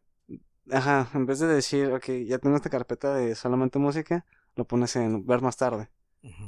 ajá, 0.72 1.10
en 1.14 1.26
vez 1.26 1.40
de 1.40 1.48
decir, 1.48 1.92
ok, 1.92 2.06
ya 2.28 2.38
tengo 2.38 2.56
esta 2.56 2.70
carpeta 2.70 3.16
de 3.16 3.34
solamente 3.36 3.80
música, 3.80 4.26
lo 4.56 4.66
pones 4.66 4.96
en 4.96 5.26
ver 5.26 5.42
más 5.42 5.58
tarde, 5.58 5.90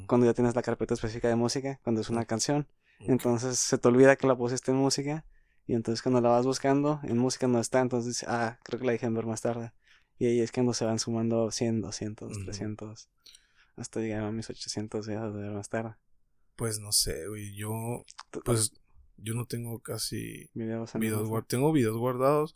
cuando 0.08 0.26
ya 0.26 0.34
tienes 0.34 0.56
la 0.56 0.62
carpeta 0.62 0.94
específica 0.94 1.28
de 1.28 1.36
música, 1.36 1.80
cuando 1.84 2.02
es 2.02 2.10
una 2.10 2.26
canción. 2.26 2.68
Entonces 3.00 3.60
se 3.60 3.78
te 3.78 3.88
olvida 3.88 4.16
que 4.16 4.28
la 4.28 4.36
pusiste 4.36 4.72
en 4.72 4.78
música 4.78 5.26
y 5.68 5.74
entonces 5.74 6.02
cuando 6.02 6.22
la 6.22 6.30
vas 6.30 6.46
buscando, 6.46 7.00
en 7.04 7.18
música 7.18 7.48
no 7.48 7.60
está, 7.60 7.82
entonces 7.82 8.08
dices, 8.08 8.30
ah, 8.30 8.60
creo 8.64 8.80
que 8.80 8.86
la 8.86 8.94
dije 8.94 9.06
en 9.06 9.14
ver 9.14 9.26
más 9.26 9.42
tarde. 9.42 9.72
Y 10.18 10.26
ahí 10.26 10.40
es 10.40 10.52
cuando 10.52 10.74
se 10.74 10.86
van 10.86 10.98
sumando 10.98 11.52
100, 11.52 11.82
200, 11.82 12.32
Ujú. 12.32 12.46
300, 12.46 13.10
hasta 13.76 14.00
llegar 14.00 14.24
a 14.24 14.32
mis 14.32 14.50
800 14.50 15.08
videos 15.08 15.36
de 15.36 15.42
ver 15.42 15.52
más 15.52 15.70
tarde. 15.70 15.96
Pues 16.56 16.80
no 16.80 16.92
sé, 16.92 17.28
güey. 17.28 17.54
Yo, 17.56 18.04
pues, 18.44 18.72
yo 19.18 19.36
no 19.36 19.46
tengo 19.46 19.80
casi 19.80 20.50
videos, 20.54 20.94
videos 20.94 21.28
guardados. 21.28 21.48
Tengo 21.48 21.72
videos 21.72 21.98
guardados, 21.98 22.56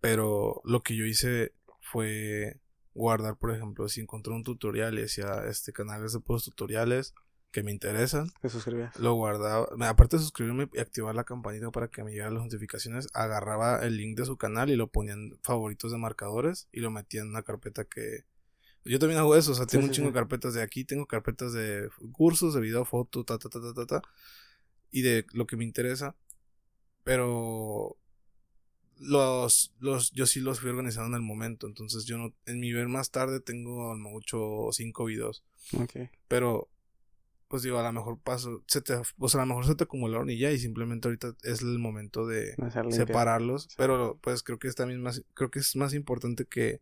pero 0.00 0.60
lo 0.64 0.82
que 0.82 0.94
yo 0.94 1.04
hice 1.04 1.52
fue 1.80 2.60
guardar, 2.94 3.36
por 3.36 3.54
ejemplo, 3.54 3.88
si 3.88 4.00
encontré 4.00 4.32
un 4.32 4.42
tutorial 4.44 4.96
y 4.98 5.02
decía 5.02 5.44
este 5.48 5.72
canal 5.72 6.04
es 6.04 6.12
de 6.12 6.20
puros 6.20 6.44
tutoriales 6.44 7.12
que 7.50 7.62
me 7.62 7.70
interesan, 7.70 8.30
Te 8.40 8.48
suscribías. 8.48 8.98
lo 8.98 9.14
guardaba. 9.14 9.68
Aparte 9.88 10.16
de 10.16 10.22
suscribirme 10.22 10.68
y 10.72 10.78
activar 10.80 11.14
la 11.14 11.22
campanita 11.24 11.70
para 11.70 11.86
que 11.88 12.02
me 12.02 12.10
llegaran 12.10 12.34
las 12.34 12.42
notificaciones, 12.44 13.08
agarraba 13.14 13.84
el 13.84 13.96
link 13.96 14.18
de 14.18 14.24
su 14.24 14.36
canal 14.36 14.70
y 14.70 14.76
lo 14.76 14.88
ponía 14.88 15.12
en 15.14 15.38
favoritos 15.42 15.92
de 15.92 15.98
marcadores 15.98 16.68
y 16.72 16.80
lo 16.80 16.90
metía 16.90 17.20
en 17.22 17.28
una 17.28 17.42
carpeta 17.42 17.84
que. 17.84 18.24
Yo 18.84 18.98
también 18.98 19.18
hago 19.20 19.34
eso, 19.36 19.52
o 19.52 19.54
sea, 19.54 19.64
Sí, 19.64 19.70
tengo 19.72 19.86
un 19.86 19.92
chingo 19.92 20.08
sí. 20.08 20.12
de 20.12 20.18
carpetas 20.20 20.52
de 20.54 20.62
aquí, 20.62 20.84
tengo 20.84 21.06
carpetas 21.06 21.52
de 21.52 21.88
cursos, 22.12 22.54
de 22.54 22.60
video, 22.60 22.84
foto, 22.84 23.24
ta, 23.24 23.38
ta, 23.38 23.48
ta, 23.48 23.60
ta, 23.60 23.72
ta, 23.72 23.86
ta, 23.86 24.02
y 24.90 25.02
de 25.02 25.24
lo 25.32 25.46
que 25.46 25.56
me 25.56 25.64
interesa, 25.64 26.14
pero 27.02 27.96
los, 28.98 29.74
los, 29.80 30.12
yo 30.12 30.26
sí 30.26 30.40
los 30.40 30.60
fui 30.60 30.70
organizando 30.70 31.08
en 31.08 31.22
el 31.22 31.26
momento, 31.26 31.66
entonces 31.66 32.04
yo 32.04 32.18
no, 32.18 32.32
en 32.46 32.60
mi 32.60 32.72
ver 32.72 32.88
más 32.88 33.10
tarde 33.10 33.40
tengo 33.40 33.90
a 33.90 33.94
lo 33.94 34.00
mejor 34.00 34.18
ocho 34.18 34.40
o 34.42 34.72
cinco 34.72 35.06
videos, 35.06 35.44
Ok. 35.78 36.10
pero 36.28 36.68
pues 37.48 37.62
digo, 37.62 37.78
a 37.78 37.82
lo 37.84 37.92
mejor 37.92 38.18
paso, 38.18 38.64
se 38.66 38.80
te, 38.80 38.94
o 38.94 39.28
sea, 39.28 39.42
a 39.42 39.44
lo 39.44 39.48
mejor 39.50 39.66
se 39.66 39.74
te 39.74 39.84
acumularon 39.84 40.28
y 40.30 40.38
ya, 40.38 40.50
y 40.50 40.58
simplemente 40.58 41.08
ahorita 41.08 41.36
es 41.42 41.60
el 41.60 41.78
momento 41.78 42.26
de 42.26 42.56
separarlos, 42.90 43.68
pero 43.76 44.18
pues 44.22 44.42
creo 44.42 44.58
que 44.58 44.68
es 44.68 44.74
también 44.74 45.00
más, 45.00 45.22
creo 45.34 45.50
que 45.50 45.60
es 45.60 45.76
más 45.76 45.94
importante 45.94 46.46
que, 46.46 46.80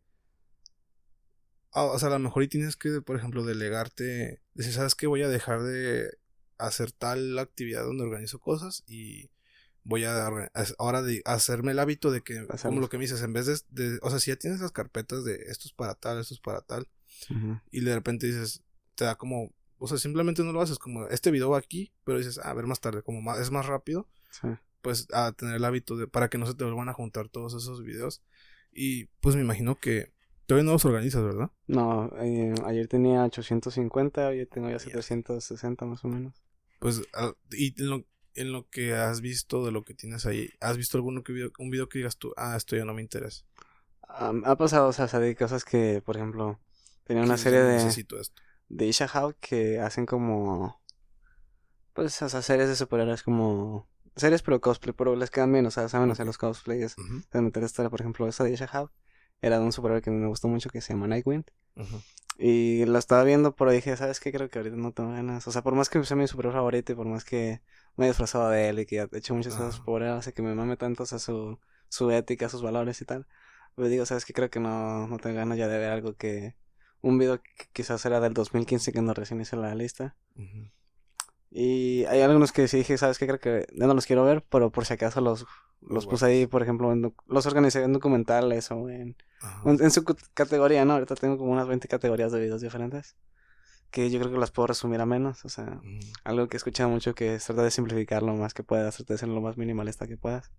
ah, 1.72 1.84
o 1.84 1.98
sea, 1.98 2.08
a 2.08 2.12
lo 2.12 2.18
mejor 2.20 2.42
y 2.42 2.48
tienes 2.48 2.76
que, 2.76 3.02
por 3.02 3.16
ejemplo, 3.16 3.44
delegarte, 3.44 4.40
decir, 4.54 4.72
¿sabes 4.72 4.94
qué? 4.94 5.06
Voy 5.06 5.22
a 5.22 5.28
dejar 5.28 5.62
de 5.62 6.10
hacer 6.58 6.92
tal 6.92 7.38
actividad 7.38 7.84
donde 7.84 8.04
organizo 8.04 8.38
cosas 8.38 8.84
y 8.86 9.30
voy 9.84 10.04
a 10.04 10.26
a- 10.26 10.50
ahora 10.78 11.02
de 11.02 11.22
hacerme 11.24 11.72
el 11.72 11.78
hábito 11.78 12.10
de 12.10 12.22
que, 12.22 12.46
como 12.62 12.80
lo 12.80 12.88
que 12.88 12.98
me 12.98 13.04
dices, 13.04 13.22
en 13.22 13.32
vez 13.32 13.46
de, 13.46 13.58
de- 13.70 13.98
o 14.02 14.10
sea, 14.10 14.18
si 14.20 14.30
ya 14.30 14.36
tienes 14.36 14.60
las 14.60 14.72
carpetas 14.72 15.24
de 15.24 15.34
esto 15.48 15.66
es 15.68 15.72
para 15.72 15.94
tal, 15.94 16.18
esto 16.20 16.34
es 16.34 16.40
para 16.40 16.60
tal, 16.62 16.88
y 17.70 17.80
de 17.80 17.94
repente 17.94 18.26
dices, 18.26 18.62
te 18.94 19.04
da 19.04 19.16
como, 19.16 19.52
o 19.78 19.88
sea, 19.88 19.98
simplemente 19.98 20.42
no 20.44 20.52
lo 20.52 20.60
haces, 20.60 20.78
como 20.78 21.06
este 21.08 21.30
video 21.30 21.50
va 21.50 21.58
aquí, 21.58 21.92
pero 22.04 22.18
dices, 22.18 22.38
"Ah, 22.38 22.50
a 22.50 22.54
ver 22.54 22.66
más 22.66 22.80
tarde, 22.80 23.02
como 23.02 23.20
más, 23.22 23.38
es 23.38 23.50
más 23.50 23.66
rápido, 23.66 24.08
Sí. 24.30 24.48
pues 24.80 25.06
a 25.12 25.32
tener 25.32 25.56
el 25.56 25.64
hábito 25.64 25.96
de, 25.96 26.06
para 26.06 26.28
que 26.28 26.38
no 26.38 26.46
se 26.46 26.54
te 26.54 26.64
vuelvan 26.64 26.88
a 26.88 26.94
juntar 26.94 27.28
todos 27.28 27.54
esos 27.54 27.82
videos. 27.82 28.22
Y 28.72 29.06
pues 29.20 29.36
me 29.36 29.42
imagino 29.42 29.76
que 29.78 30.12
todavía 30.46 30.64
no 30.66 30.72
los 30.72 30.84
organizas, 30.84 31.22
¿verdad? 31.22 31.50
No, 31.66 32.10
eh, 32.20 32.54
ayer 32.64 32.88
tenía 32.88 33.22
850, 33.24 34.28
hoy 34.28 34.46
tengo 34.46 34.68
ya 34.68 34.74
Ya. 34.78 34.78
760 34.78 35.84
más 35.84 36.04
o 36.04 36.08
menos. 36.08 36.42
Pues, 36.78 37.02
ah, 37.14 37.32
y 37.52 37.74
lo, 37.82 38.04
en 38.34 38.52
lo 38.52 38.68
que 38.68 38.94
has 38.94 39.20
visto 39.20 39.64
de 39.64 39.72
lo 39.72 39.84
que 39.84 39.94
tienes 39.94 40.26
ahí, 40.26 40.50
¿has 40.60 40.76
visto 40.76 40.96
alguno 40.98 41.22
que 41.22 41.32
video, 41.32 41.50
un 41.58 41.70
video 41.70 41.88
que 41.88 41.98
digas 41.98 42.16
tú, 42.18 42.32
ah, 42.36 42.56
esto 42.56 42.76
ya 42.76 42.84
no 42.84 42.94
me 42.94 43.02
interesa? 43.02 43.44
Ah, 44.08 44.32
ha 44.44 44.56
pasado, 44.56 44.88
o 44.88 44.92
sea, 44.92 45.06
de 45.06 45.34
cosas 45.36 45.64
que, 45.64 46.02
por 46.04 46.16
ejemplo, 46.16 46.60
tenía 47.04 47.22
una 47.22 47.36
serie 47.36 47.60
de, 47.60 47.96
Necesito 47.96 48.20
esto. 48.20 48.42
de 48.68 48.86
Isha 48.86 49.06
Hawk 49.08 49.36
que 49.40 49.80
hacen 49.80 50.06
como, 50.06 50.80
pues, 51.92 52.20
o 52.22 52.28
sea, 52.28 52.42
series 52.42 52.68
de 52.68 52.76
superhéroes 52.76 53.22
como, 53.22 53.88
series 54.16 54.42
pero 54.42 54.60
cosplay, 54.60 54.94
pero 54.94 55.16
les 55.16 55.30
quedan 55.30 55.52
bien, 55.52 55.66
o 55.66 55.70
sea, 55.70 55.88
saben 55.88 56.10
hacer 56.10 56.26
los 56.26 56.38
cosplays, 56.38 56.98
Ujú, 56.98 57.22
de 57.32 57.40
meter 57.42 57.62
historia, 57.64 57.90
por 57.90 58.00
ejemplo, 58.00 58.26
esa 58.28 58.44
de 58.44 58.52
Isha 58.52 58.66
Hawk, 58.72 58.92
era 59.42 59.58
de 59.58 59.64
un 59.64 59.72
superhéroe 59.72 60.00
que 60.02 60.10
me 60.10 60.26
gustó 60.26 60.48
mucho 60.48 60.70
que 60.70 60.80
se 60.80 60.94
llama 60.94 61.06
Nightwing. 61.08 61.44
Y 62.38 62.86
lo 62.86 62.98
estaba 62.98 63.24
viendo, 63.24 63.54
pero 63.54 63.70
dije, 63.70 63.96
¿sabes 63.96 64.18
qué? 64.18 64.32
Creo 64.32 64.48
que 64.48 64.58
ahorita 64.58 64.76
no 64.76 64.92
tengo 64.92 65.10
ganas. 65.12 65.46
O 65.46 65.52
sea, 65.52 65.62
por 65.62 65.74
más 65.74 65.90
que 65.90 66.02
sea 66.04 66.16
mi 66.16 66.26
superhéroe 66.26 66.54
favorito 66.54 66.92
y 66.92 66.94
por 66.94 67.06
más 67.06 67.24
que 67.24 67.60
me 67.96 68.06
he 68.06 68.08
disfrazado 68.08 68.48
de 68.48 68.70
él 68.70 68.78
y 68.80 68.86
que 68.86 69.00
he 69.00 69.08
hecho 69.18 69.34
muchas 69.34 69.54
cosas 69.54 69.80
por 69.80 70.02
él, 70.02 70.10
hace 70.10 70.32
que 70.32 70.42
me 70.42 70.54
mame 70.54 70.76
tanto, 70.76 71.02
o 71.02 71.06
sea, 71.06 71.18
su, 71.18 71.58
su 71.88 72.10
ética, 72.10 72.48
sus 72.48 72.62
valores 72.62 73.00
y 73.02 73.04
tal. 73.04 73.26
Pues 73.74 73.90
digo, 73.90 74.06
¿sabes 74.06 74.24
qué? 74.24 74.32
Creo 74.32 74.50
que 74.50 74.60
no, 74.60 75.06
no 75.06 75.18
tengo 75.18 75.36
ganas 75.36 75.58
ya 75.58 75.68
de 75.68 75.78
ver 75.78 75.90
algo 75.90 76.14
que... 76.16 76.56
Un 77.02 77.18
video 77.18 77.42
que 77.42 77.66
quizás 77.72 78.04
era 78.06 78.20
del 78.20 78.32
2015 78.32 78.92
cuando 78.92 79.12
recién 79.12 79.40
hice 79.40 79.56
la 79.56 79.74
lista. 79.74 80.16
Ujú. 80.36 80.70
Y 81.54 82.04
hay 82.06 82.22
algunos 82.22 82.50
que 82.52 82.66
sí 82.66 82.78
dije, 82.78 82.96
¿sabes 82.96 83.18
qué? 83.18 83.26
Creo 83.26 83.38
que 83.38 83.66
ya 83.74 83.86
no 83.86 83.94
los 83.94 84.06
quiero 84.06 84.24
ver, 84.24 84.42
pero 84.48 84.70
por 84.70 84.86
si 84.86 84.94
acaso 84.94 85.20
los, 85.20 85.46
los 85.82 86.06
puse 86.06 86.24
ahí, 86.26 86.46
por 86.46 86.62
ejemplo, 86.62 86.90
en 86.92 87.14
los 87.26 87.46
organicé 87.46 87.82
en 87.82 87.92
documentales 87.92 88.70
o 88.70 88.88
en 88.88 89.16
en, 89.64 89.82
en 89.82 89.90
su 89.90 90.04
categoría, 90.34 90.84
¿no? 90.84 90.94
Ahorita 90.94 91.14
tengo 91.14 91.36
como 91.36 91.52
unas 91.52 91.68
20 91.68 91.88
categorías 91.88 92.32
de 92.32 92.40
videos 92.40 92.62
diferentes. 92.62 93.16
Que 93.90 94.10
yo 94.10 94.18
creo 94.20 94.32
que 94.32 94.38
las 94.38 94.50
puedo 94.50 94.68
resumir 94.68 95.00
a 95.02 95.06
menos. 95.06 95.44
O 95.44 95.50
sea, 95.50 95.64
Ujú. 95.66 96.00
algo 96.24 96.48
que 96.48 96.56
he 96.56 96.58
escuchado 96.58 96.88
mucho 96.88 97.14
que 97.14 97.34
es 97.34 97.44
tratar 97.44 97.64
de 97.64 97.70
simplificar 97.70 98.22
lo 98.22 98.34
más 98.34 98.54
que 98.54 98.62
puedas, 98.62 98.96
tratar 98.96 99.14
de 99.14 99.18
ser 99.18 99.28
lo 99.28 99.40
más 99.42 99.58
minimalista 99.58 100.06
que 100.06 100.16
puedas. 100.16 100.50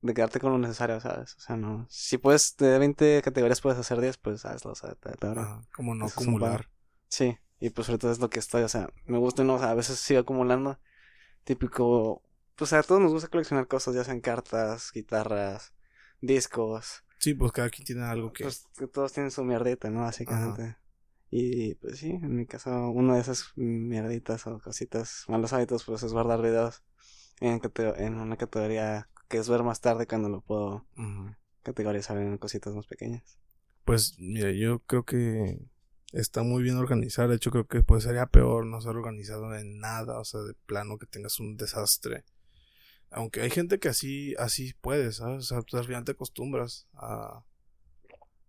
De 0.00 0.14
quedarte 0.14 0.40
con 0.40 0.52
lo 0.52 0.58
necesario, 0.58 0.98
¿sabes? 1.00 1.36
O 1.36 1.40
sea, 1.40 1.56
no. 1.56 1.86
Si 1.90 2.16
puedes, 2.18 2.56
de 2.56 2.78
20 2.78 3.20
categorías 3.22 3.60
puedes 3.60 3.78
hacer 3.78 4.00
10, 4.00 4.16
pues 4.16 4.44
hazlo, 4.46 4.72
o 4.72 4.74
sea, 4.74 4.94
te- 4.94 5.10
Como 5.74 5.94
no 5.94 6.06
acumular. 6.06 6.68
Sí, 7.08 7.36
y 7.60 7.70
pues 7.70 7.86
sobre 7.86 7.98
todo 7.98 8.12
es 8.12 8.20
lo 8.20 8.30
que 8.30 8.38
estoy, 8.38 8.62
o 8.62 8.68
sea, 8.68 8.90
me 9.06 9.18
gusta, 9.18 9.44
¿no? 9.44 9.54
O 9.54 9.58
sea, 9.58 9.70
a 9.70 9.74
veces 9.74 9.98
sigo 9.98 10.20
acumulando. 10.20 10.78
Típico. 11.44 12.22
Pues 12.56 12.72
a 12.72 12.82
todos 12.82 13.00
nos 13.00 13.12
gusta 13.12 13.28
coleccionar 13.28 13.66
cosas, 13.68 13.94
ya 13.94 14.04
sean 14.04 14.20
cartas, 14.20 14.90
guitarras, 14.92 15.72
discos. 16.20 17.04
Sí, 17.18 17.34
pues 17.34 17.52
cada 17.52 17.70
quien 17.70 17.86
tiene 17.86 18.02
algo 18.04 18.32
que... 18.32 18.44
Pues 18.44 18.66
todos 18.92 19.12
tienen 19.12 19.30
su 19.30 19.44
mierdita, 19.44 19.90
¿no? 19.90 20.00
Básicamente. 20.00 20.76
Y 21.30 21.74
pues 21.76 21.98
sí, 21.98 22.10
en 22.10 22.36
mi 22.36 22.46
caso, 22.46 22.90
una 22.90 23.14
de 23.14 23.20
esas 23.20 23.52
mierditas 23.56 24.46
o 24.46 24.58
cositas, 24.60 25.24
malos 25.28 25.52
hábitos, 25.52 25.84
pues 25.84 26.02
es 26.02 26.12
guardar 26.12 26.40
videos 26.40 26.82
en, 27.40 27.60
en 27.96 28.14
una 28.14 28.36
categoría 28.36 29.08
que 29.28 29.38
es 29.38 29.48
ver 29.48 29.62
más 29.62 29.80
tarde 29.80 30.06
cuando 30.06 30.28
lo 30.28 30.40
puedo 30.40 30.86
categorizar 31.62 32.16
en 32.18 32.38
cositas 32.38 32.74
más 32.74 32.86
pequeñas. 32.86 33.38
Pues 33.84 34.16
mira, 34.18 34.50
yo 34.52 34.80
creo 34.80 35.04
que 35.04 35.58
está 36.12 36.42
muy 36.42 36.62
bien 36.62 36.76
organizar. 36.76 37.28
De 37.28 37.36
hecho, 37.36 37.50
creo 37.50 37.66
que 37.66 37.82
pues 37.82 38.04
sería 38.04 38.26
peor 38.26 38.66
no 38.66 38.80
ser 38.80 38.96
organizado 38.96 39.54
en 39.54 39.78
nada, 39.78 40.18
o 40.18 40.24
sea, 40.24 40.40
de 40.40 40.54
plano 40.54 40.98
que 40.98 41.06
tengas 41.06 41.40
un 41.40 41.56
desastre. 41.56 42.24
Aunque 43.10 43.40
hay 43.40 43.50
gente 43.50 43.78
que 43.78 43.88
así, 43.88 44.34
así 44.38 44.74
puede, 44.80 45.12
¿sabes? 45.12 45.44
O 45.44 45.46
sea, 45.46 45.62
pues, 45.62 45.74
al 45.74 45.86
final 45.86 46.04
te 46.04 46.12
acostumbras 46.12 46.86
a, 46.94 47.44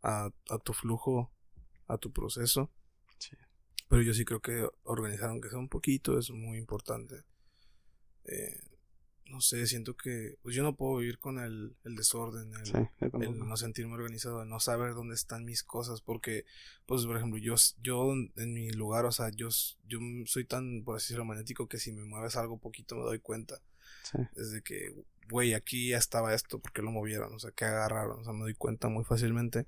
a, 0.02 0.30
a 0.50 0.60
tu 0.60 0.74
flujo, 0.74 1.32
a 1.88 1.98
tu 1.98 2.12
proceso. 2.12 2.72
Sí. 3.20 3.38
Pero 3.88 4.02
yo 4.02 4.14
sí 4.14 4.26
creo 4.26 4.42
que 4.42 4.68
organizar, 4.84 5.30
aunque 5.30 5.50
sea 5.50 5.60
un 5.60 5.70
poquito, 5.70 6.18
es 6.18 6.30
muy 6.32 6.58
importante. 6.58 7.24
Eh, 8.26 8.60
no 9.30 9.42
sé, 9.42 9.66
siento 9.68 9.96
que 9.96 10.38
pues 10.42 10.56
yo 10.56 10.64
no 10.64 10.76
puedo 10.76 10.98
vivir 10.98 11.20
con 11.20 11.40
el, 11.40 11.78
el 11.84 11.96
desorden, 11.96 12.52
el, 12.54 12.66
Sí, 12.66 12.99
yo 13.12 13.30
el 13.32 13.40
no 13.40 13.58
sentirme 13.58 13.94
organizado, 13.94 14.44
el 14.44 14.50
no 14.50 14.60
saber 14.60 14.94
dónde 14.94 15.16
están 15.16 15.46
mis 15.46 15.64
cosas, 15.64 16.02
porque, 16.02 16.46
pues, 16.86 17.06
por 17.06 17.18
ejemplo, 17.18 17.40
yo, 17.40 17.56
yo 17.82 18.12
en 18.14 18.54
mi 18.54 18.72
lugar, 18.72 19.06
o 19.06 19.12
sea, 19.12 19.30
yo, 19.30 19.50
yo 19.88 20.00
soy 20.26 20.46
tan, 20.46 20.84
por 20.84 20.96
así 20.98 21.06
decirlo, 21.06 21.26
magnético 21.26 21.68
que 21.68 21.80
si 21.80 21.92
me 21.92 22.04
mueves 22.06 22.36
algo 22.36 22.58
poquito 22.58 22.96
me 22.96 23.04
doy 23.04 23.20
cuenta. 23.20 23.62
Sí. 24.04 24.18
Desde 24.36 24.62
que, 24.62 24.96
güey, 25.30 25.54
aquí 25.54 25.90
ya 25.90 25.98
estaba 25.98 26.34
esto, 26.34 26.60
¿por 26.60 26.72
qué 26.72 26.82
lo 26.82 26.92
movieron? 26.92 27.34
O 27.34 27.40
sea, 27.40 27.52
¿qué 27.52 27.66
agarraron? 27.66 28.20
O 28.22 28.24
sea, 28.24 28.34
me 28.34 28.42
doy 28.42 28.54
cuenta 28.56 28.88
muy 28.90 29.04
fácilmente. 29.04 29.66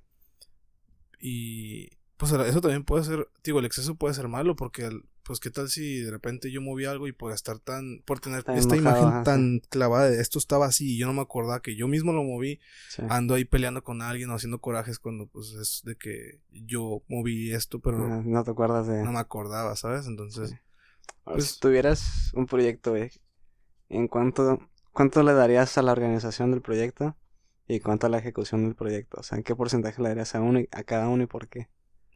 Y, 1.20 1.90
pues, 2.16 2.32
eso 2.32 2.60
también 2.60 2.84
puede 2.84 3.04
ser, 3.04 3.28
digo, 3.44 3.58
el 3.58 3.64
exceso 3.66 3.94
puede 3.94 4.14
ser 4.14 4.28
malo, 4.28 4.56
porque, 4.56 4.86
el- 4.86 5.04
pues, 5.32 5.40
¿qué 5.40 5.50
tal 5.50 5.70
si 5.70 6.00
de 6.00 6.10
repente 6.10 6.50
yo 6.52 6.60
moví 6.60 6.84
algo 6.84 7.08
y 7.08 7.12
por 7.12 7.32
estar 7.32 7.58
tan, 7.58 8.02
por 8.04 8.20
tener 8.20 8.42
Tan 8.44 8.58
esta 8.58 8.76
imagen 8.76 9.08
ajá, 9.08 9.22
tan 9.22 9.60
clavada 9.70 10.10
de 10.10 10.20
esto 10.20 10.38
estaba 10.38 10.66
así 10.66 10.94
y 10.94 10.98
yo 10.98 11.06
no 11.06 11.14
me 11.14 11.22
acordaba 11.22 11.62
que 11.62 11.74
yo 11.74 11.88
mismo 11.88 12.12
lo 12.12 12.22
moví, 12.22 12.60
Sí. 12.90 13.02
ando 13.08 13.34
ahí 13.34 13.46
peleando 13.46 13.82
con 13.82 14.02
alguien 14.02 14.28
o 14.28 14.34
haciendo 14.34 14.60
corajes 14.60 14.98
cuando, 14.98 15.26
pues, 15.28 15.52
es 15.54 15.80
de 15.84 15.96
que 15.96 16.40
yo 16.50 17.02
moví 17.08 17.52
esto, 17.52 17.80
pero 17.80 18.22
no 18.22 18.44
te 18.44 18.50
acuerdas 18.50 18.86
de... 18.86 19.02
no 19.02 19.12
me 19.12 19.20
acordaba, 19.20 19.74
¿sabes? 19.74 20.06
Entonces, 20.06 20.50
Sí. 20.50 20.56
Pues- 21.24 21.44
si 21.52 21.60
tuvieras 21.60 22.30
un 22.34 22.46
proyecto, 22.46 22.90
güey, 22.90 23.10
¿en 23.88 24.08
cuánto, 24.08 24.58
cuánto 24.92 25.22
le 25.22 25.32
darías 25.32 25.78
a 25.78 25.82
la 25.82 25.92
organización 25.92 26.50
del 26.50 26.60
proyecto 26.62 27.16
y 27.66 27.80
cuánto 27.80 28.06
a 28.06 28.10
la 28.10 28.18
ejecución 28.18 28.64
del 28.64 28.74
proyecto? 28.74 29.20
O 29.20 29.22
sea, 29.22 29.38
¿en 29.38 29.44
qué 29.44 29.54
porcentaje 29.56 30.02
le 30.02 30.08
darías 30.10 30.34
a 30.34 30.40
uno 30.42 30.60
y 30.60 30.68
a 30.72 30.82
cada 30.84 31.08
uno 31.08 31.22
y 31.22 31.26
por 31.26 31.48
qué? 31.48 31.68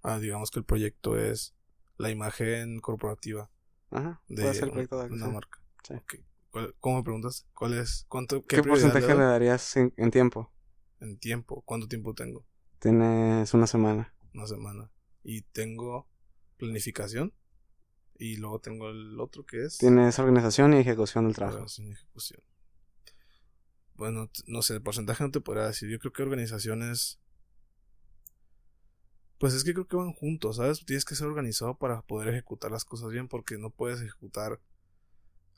ah, 0.03 0.19
digamos 0.21 0.51
que 0.53 0.59
el 0.61 0.65
proyecto 0.65 1.19
es 1.19 1.55
la 1.99 2.11
imagen 2.11 2.81
corporativa. 2.81 3.51
Ajá, 3.91 4.23
de 4.29 4.53
ser 4.55 4.71
un- 4.71 4.89
una 5.13 5.29
marca. 5.29 5.61
Sí. 5.87 5.95
Ok. 5.95 6.15
¿Cuál- 6.51 6.75
¿Cómo 6.81 6.97
me 6.99 7.03
preguntas? 7.05 7.47
¿Cuál 7.55 7.75
es? 7.75 8.05
¿Cuánto? 8.09 8.43
¿Qué, 8.43 8.63
porcentaje 8.63 9.15
le 9.15 9.23
darías 9.25 9.77
en, 9.77 9.93
en 9.97 10.11
tiempo? 10.11 10.53
En 11.01 11.19
tiempo. 11.19 11.63
¿Cuánto 11.63 11.87
tiempo 11.89 12.15
tengo? 12.15 12.47
Tienes 12.79 13.53
una 13.55 13.67
semana. 13.67 14.15
Una 14.35 14.47
semana. 14.47 14.91
Y 15.23 15.43
tengo 15.43 16.09
planificación. 16.57 17.33
Y 18.19 18.37
luego 18.37 18.61
tengo 18.61 18.89
el 18.89 19.21
otro 19.21 19.45
que 19.45 19.65
es 19.65 19.77
Tienes 19.77 20.19
organización 20.19 20.73
y 20.73 20.79
ejecución 20.79 21.25
del 21.27 21.35
trabajo. 21.35 21.57
organización 21.57 21.89
y 21.89 21.93
ejecución. 21.93 22.41
Bueno, 23.95 24.31
no 24.47 24.63
sé, 24.63 24.75
el 24.75 24.83
porcentaje 24.83 25.23
no 25.25 25.31
te 25.31 25.41
podría 25.41 25.67
decir. 25.67 25.89
Yo 25.91 25.99
creo 25.99 26.13
que 26.13 26.23
organizaciones. 26.23 27.19
Pues 29.39 29.53
es 29.55 29.65
que 29.65 29.75
creo 29.75 29.87
que 29.87 29.97
van 29.97 30.13
juntos, 30.13 30.57
¿sabes? 30.57 30.85
Tienes 30.87 31.05
que 31.05 31.15
ser 31.15 31.27
organizado 31.27 31.77
para 31.77 32.03
poder 32.03 32.29
ejecutar 32.29 32.71
las 32.71 32.85
cosas 32.85 33.11
bien, 33.11 33.29
porque 33.29 33.59
no 33.59 33.71
puedes 33.71 34.01
ejecutar 34.01 34.61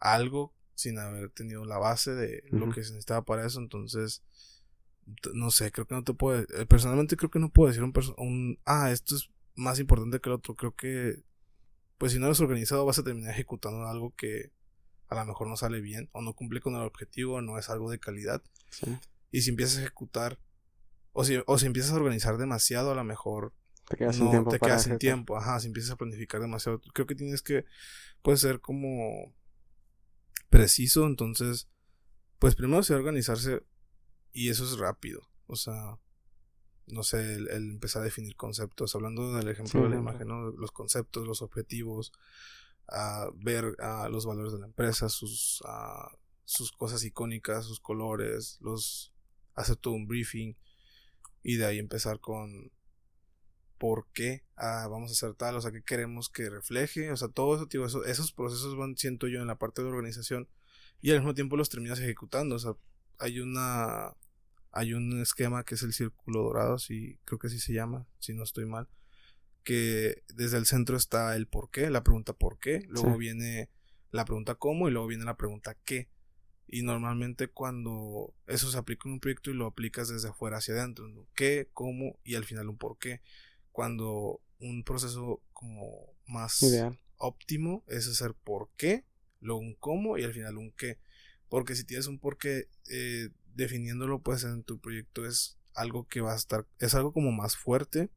algo 0.00 0.52
sin 0.74 0.98
haber 0.98 1.30
tenido 1.30 1.64
la 1.64 1.78
base 1.78 2.14
de 2.14 2.42
lo 2.50 2.66
que 2.70 2.82
se 2.84 2.90
necesitaba 2.90 3.22
para 3.22 3.46
eso. 3.46 3.60
Entonces, 3.60 4.22
no 5.32 5.50
sé, 5.50 5.70
creo 5.72 5.86
que 5.86 5.94
no 5.94 6.04
te 6.04 6.14
puedo. 6.14 6.40
eh, 6.40 6.66
Personalmente 6.66 7.16
creo 7.16 7.30
que 7.30 7.38
no 7.38 7.50
puedo 7.50 7.68
decir 7.68 7.82
un, 7.82 7.92
un. 8.16 8.58
Ah, 8.64 8.90
esto 8.90 9.14
es 9.16 9.30
más 9.54 9.78
importante 9.78 10.20
que 10.20 10.28
el 10.28 10.34
otro. 10.34 10.54
Creo 10.54 10.74
que. 10.74 11.22
Pues 11.98 12.12
si 12.12 12.18
no 12.18 12.26
eres 12.26 12.40
organizado, 12.40 12.84
vas 12.84 12.98
a 12.98 13.02
terminar 13.02 13.32
ejecutando 13.32 13.86
algo 13.86 14.14
que 14.14 14.52
a 15.08 15.14
lo 15.16 15.24
mejor 15.24 15.48
no 15.48 15.56
sale 15.56 15.80
bien, 15.80 16.08
o 16.12 16.20
no 16.20 16.34
cumple 16.34 16.60
con 16.60 16.74
el 16.74 16.82
objetivo, 16.82 17.40
no 17.40 17.58
es 17.58 17.70
algo 17.70 17.90
de 17.90 17.98
calidad. 17.98 18.42
Sí. 18.70 18.86
Y 19.32 19.42
si 19.42 19.50
empiezas 19.50 19.78
a 19.78 19.80
ejecutar, 19.82 20.38
o 21.12 21.24
si, 21.24 21.40
o 21.46 21.58
si 21.58 21.66
empiezas 21.66 21.92
a 21.92 21.96
organizar 21.96 22.36
demasiado, 22.36 22.92
a 22.92 22.94
lo 22.94 23.04
mejor 23.04 23.52
Te 23.88 23.96
quedas 23.96 24.16
no 24.16 24.24
sin 24.24 24.30
tiempo 24.30 24.50
te 24.50 24.58
para 24.58 24.72
quedas 24.72 24.82
sin 24.84 24.98
tiempo. 24.98 25.36
Ajá, 25.36 25.60
si 25.60 25.66
empiezas 25.68 25.92
a 25.92 25.96
planificar 25.96 26.40
demasiado. 26.40 26.80
Creo 26.92 27.06
que 27.06 27.14
tienes 27.14 27.42
que, 27.42 27.64
pues, 28.22 28.40
ser 28.40 28.60
como 28.60 29.34
preciso. 30.50 31.06
Entonces, 31.06 31.68
pues 32.38 32.54
primero 32.54 32.82
sí 32.82 32.92
organizarse 32.92 33.62
y 34.32 34.50
eso 34.50 34.64
es 34.64 34.78
rápido. 34.78 35.22
O 35.46 35.56
sea, 35.56 35.98
no 36.86 37.02
sé, 37.02 37.34
el, 37.34 37.48
el 37.48 37.70
empezar 37.70 38.02
a 38.02 38.04
definir 38.04 38.36
conceptos. 38.36 38.94
Hablando 38.94 39.34
del 39.34 39.48
ejemplo 39.48 39.80
Sí, 39.80 39.84
de 39.84 39.90
la 39.90 39.96
imagen, 39.96 40.28
¿no? 40.28 40.50
Los 40.50 40.70
conceptos, 40.70 41.26
los 41.26 41.42
objetivos, 41.42 42.12
a 42.88 43.28
ver 43.34 43.76
a 43.80 44.08
los 44.08 44.26
valores 44.26 44.52
de 44.52 44.60
la 44.60 44.66
empresa, 44.66 45.08
sus, 45.08 45.62
sus 46.44 46.72
cosas 46.72 47.04
icónicas, 47.04 47.66
sus 47.66 47.80
colores, 47.80 48.58
los 48.60 49.12
hacer 49.54 49.76
todo 49.76 49.94
un 49.94 50.06
briefing 50.06 50.56
y 51.42 51.56
de 51.56 51.66
ahí 51.66 51.78
empezar 51.78 52.20
con 52.20 52.70
por 53.78 54.06
qué 54.12 54.44
ah, 54.56 54.86
vamos 54.90 55.10
a 55.10 55.12
hacer 55.12 55.34
tal, 55.34 55.56
o 55.56 55.60
sea, 55.60 55.70
qué 55.72 55.82
queremos 55.82 56.28
que 56.28 56.50
refleje, 56.50 57.10
o 57.12 57.16
sea, 57.16 57.28
todo 57.28 57.54
eso, 57.56 57.66
tío, 57.68 57.86
eso- 57.86 58.04
esos 58.04 58.32
procesos 58.32 58.76
van, 58.76 58.96
siento 58.96 59.28
yo, 59.28 59.40
en 59.40 59.46
la 59.46 59.58
parte 59.58 59.82
de 59.82 59.88
organización 59.88 60.48
y 61.00 61.10
al 61.12 61.18
mismo 61.18 61.34
tiempo 61.34 61.56
los 61.56 61.68
terminas 61.68 62.00
ejecutando, 62.00 62.56
o 62.56 62.58
sea, 62.58 62.72
hay 63.18 63.40
una, 63.40 64.14
hay 64.72 64.94
un 64.94 65.20
esquema 65.20 65.64
que 65.64 65.76
es 65.76 65.82
el 65.82 65.92
círculo 65.92 66.42
dorado, 66.42 66.78
si, 66.78 67.18
creo 67.24 67.38
que 67.38 67.46
así 67.46 67.60
se 67.60 67.72
llama, 67.72 68.06
si 68.18 68.34
no 68.34 68.42
estoy 68.42 68.66
mal, 68.66 68.88
que 69.64 70.24
desde 70.34 70.56
el 70.56 70.66
centro 70.66 70.96
está 70.96 71.36
el 71.36 71.46
por 71.46 71.70
qué, 71.70 71.90
la 71.90 72.02
pregunta 72.02 72.32
por 72.32 72.58
qué, 72.58 72.82
luego 72.88 73.12
Sí. 73.12 73.18
viene 73.18 73.70
la 74.10 74.24
pregunta 74.24 74.54
cómo 74.54 74.88
y 74.88 74.92
luego 74.92 75.06
viene 75.06 75.24
la 75.24 75.36
pregunta 75.36 75.76
qué. 75.84 76.08
Y 76.66 76.82
normalmente 76.82 77.48
cuando 77.48 78.34
eso 78.46 78.70
se 78.70 78.78
aplica 78.78 79.08
en 79.08 79.14
un 79.14 79.20
proyecto 79.20 79.50
y 79.50 79.54
lo 79.54 79.66
aplicas 79.66 80.08
desde 80.08 80.28
afuera 80.28 80.58
hacia 80.58 80.74
adentro, 80.74 81.08
¿no? 81.08 81.26
¿qué, 81.34 81.68
cómo 81.72 82.18
y 82.24 82.34
al 82.34 82.44
final 82.44 82.68
un 82.68 82.78
por 82.78 82.98
qué? 82.98 83.20
Cuando 83.78 84.40
un 84.58 84.82
proceso 84.82 85.40
como 85.52 86.12
más 86.26 86.60
Ideal. 86.64 86.98
óptimo 87.16 87.84
es 87.86 88.08
hacer 88.08 88.34
por 88.34 88.70
qué, 88.76 89.04
luego 89.38 89.60
un 89.60 89.76
cómo 89.76 90.18
y 90.18 90.24
al 90.24 90.32
final 90.32 90.58
un 90.58 90.72
qué. 90.72 90.98
Porque 91.48 91.76
si 91.76 91.84
tienes 91.84 92.08
un 92.08 92.18
por 92.18 92.38
qué 92.38 92.68
eh, 92.90 93.28
definiéndolo 93.54 94.20
pues 94.20 94.42
en 94.42 94.64
tu 94.64 94.80
proyecto 94.80 95.26
es 95.26 95.58
algo 95.74 96.08
que 96.08 96.20
va 96.20 96.32
a 96.32 96.36
estar, 96.36 96.66
es 96.80 96.96
algo 96.96 97.12
como 97.12 97.30
más 97.30 97.56
fuerte 97.56 98.10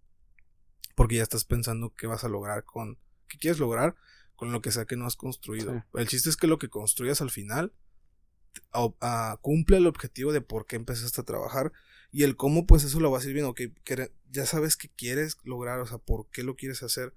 porque 0.95 1.17
ya 1.17 1.21
estás 1.21 1.45
pensando 1.45 1.93
qué 1.93 2.08
vas 2.08 2.24
a 2.24 2.28
lograr 2.28 2.65
con, 2.65 2.97
qué 3.28 3.38
quieres 3.38 3.60
lograr 3.60 3.95
con 4.36 4.52
lo 4.52 4.63
que 4.63 4.71
sea 4.71 4.86
que 4.86 4.95
no 4.95 5.06
has 5.06 5.15
construido. 5.15 5.76
Sí. 5.76 5.82
El 5.93 6.08
chiste 6.08 6.32
es 6.32 6.38
que 6.38 6.47
lo 6.47 6.58
que 6.58 6.69
construyas 6.69 7.21
al 7.21 7.30
final 7.30 7.71
a- 8.72 8.94
a- 9.02 9.38
cumple 9.42 9.78
el 9.78 9.88
objetivo 9.88 10.32
de 10.34 10.42
por 10.42 10.66
qué 10.66 10.76
empezaste 10.76 11.22
a 11.22 11.26
trabajar 11.26 11.72
y 12.12 12.24
el 12.24 12.36
cómo 12.36 12.66
pues 12.68 12.84
eso 12.84 13.00
lo 13.00 13.12
vas 13.12 13.24
a 13.26 13.28
ir 13.28 13.34
viendo, 13.34 13.54
que 13.54 13.72
ya 14.32 14.46
sabes 14.46 14.76
qué 14.78 14.90
quieres 14.90 15.38
lograr, 15.44 15.80
o 15.80 15.86
sea, 15.86 15.98
por 15.98 16.30
qué 16.30 16.44
lo 16.44 16.56
quieres 16.56 16.84
hacer, 16.84 17.14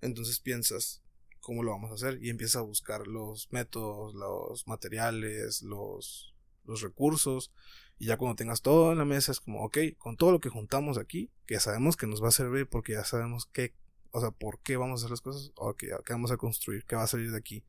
entonces 0.00 0.40
piensas 0.40 1.02
cómo 1.40 1.62
lo 1.62 1.72
vamos 1.72 1.90
a 1.90 1.94
hacer 1.94 2.22
y 2.22 2.30
empiezas 2.30 2.56
a 2.56 2.60
buscar 2.62 3.06
los 3.06 3.50
métodos, 3.52 4.14
los 4.14 4.66
materiales, 4.66 5.62
los, 5.62 6.34
los 6.64 6.80
recursos 6.82 7.52
y 7.98 8.06
ya 8.06 8.16
cuando 8.16 8.36
tengas 8.36 8.62
todo 8.62 8.92
en 8.92 8.98
la 8.98 9.04
mesa 9.04 9.32
es 9.32 9.40
como, 9.40 9.64
ok, 9.64 9.78
con 9.98 10.16
todo 10.16 10.32
lo 10.32 10.40
que 10.40 10.48
juntamos 10.48 10.98
aquí, 10.98 11.30
que 11.46 11.60
sabemos 11.60 11.96
que 11.96 12.06
nos 12.06 12.22
va 12.22 12.28
a 12.28 12.32
servir 12.32 12.68
porque 12.68 12.92
ya 12.92 13.04
sabemos 13.04 13.46
qué, 13.46 13.74
o 14.10 14.20
sea, 14.20 14.30
por 14.30 14.60
qué 14.60 14.76
vamos 14.76 15.00
a 15.00 15.02
hacer 15.02 15.10
las 15.10 15.20
cosas, 15.20 15.52
o 15.56 15.74
qué, 15.74 15.88
qué 16.04 16.12
vamos 16.12 16.30
a 16.32 16.36
construir, 16.36 16.84
qué 16.84 16.96
va 16.96 17.04
a 17.04 17.06
salir 17.08 17.30
de 17.30 17.38
aquí, 17.38 17.64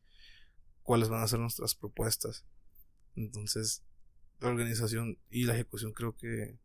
cuáles 0.84 1.10
van 1.10 1.21
a 1.23 1.28
ser 1.28 1.39
nuestras 1.39 1.76
propuestas. 1.76 2.45
Entonces, 3.15 3.84
la 4.39 4.49
organización 4.49 5.17
y 5.30 5.43
la 5.45 5.54
ejecución 5.54 5.93
creo 5.93 6.15
que 6.15 6.58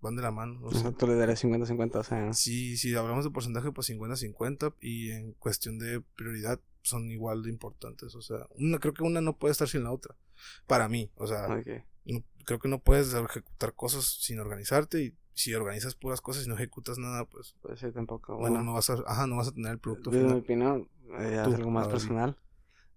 van 0.00 0.16
de 0.16 0.22
la 0.22 0.30
mano. 0.30 0.60
o 0.62 0.72
sea, 0.72 0.92
tú 0.92 1.06
le 1.06 1.14
darías 1.14 1.42
50-50, 1.42 1.98
o 1.98 2.02
sea, 2.04 2.32
si, 2.32 2.76
si 2.76 2.94
hablamos 2.94 3.24
de 3.24 3.30
porcentaje, 3.30 3.72
pues 3.72 3.88
50-50 3.90 4.74
y 4.80 5.10
en 5.10 5.32
cuestión 5.32 5.78
de 5.78 6.00
prioridad 6.16 6.60
son 6.82 7.10
igual 7.10 7.42
de 7.42 7.50
importantes. 7.50 8.14
O 8.14 8.22
sea, 8.22 8.46
una, 8.56 8.78
creo 8.78 8.94
que 8.94 9.02
una 9.02 9.20
no 9.20 9.36
puede 9.36 9.52
estar 9.52 9.68
sin 9.68 9.84
la 9.84 9.92
otra. 9.92 10.14
Para 10.66 10.88
mí, 10.88 11.10
o 11.16 11.26
sea, 11.26 11.48
no- 12.04 12.22
creo 12.44 12.58
que 12.60 12.68
no 12.68 12.78
puedes 12.78 13.12
ejecutar 13.14 13.74
cosas 13.74 14.04
sin 14.20 14.38
organizarte 14.38 15.02
y 15.02 15.14
si 15.34 15.52
organizas 15.54 15.94
puras 15.96 16.20
cosas 16.20 16.46
y 16.46 16.48
no 16.48 16.54
ejecutas 16.54 16.98
nada, 16.98 17.24
pues 17.24 17.56
Pues 17.62 17.80
sí, 17.80 17.90
tampoco. 17.90 18.32
no- 18.34 18.38
Bueno, 18.38 18.62
no, 18.62 18.74
vas 18.74 18.88
a, 18.90 18.94
ajá, 19.06 19.26
no 19.26 19.36
vas 19.36 19.48
a 19.48 19.52
tener 19.52 19.72
el 19.72 19.78
producto 19.78 20.10
desde 20.10 20.24
mi 20.34 20.40
final. 20.42 20.42
opinión, 20.42 20.88
eh, 21.18 21.40
Tú, 21.44 21.54
algo 21.54 21.70
más 21.70 21.88
personal. 21.88 22.36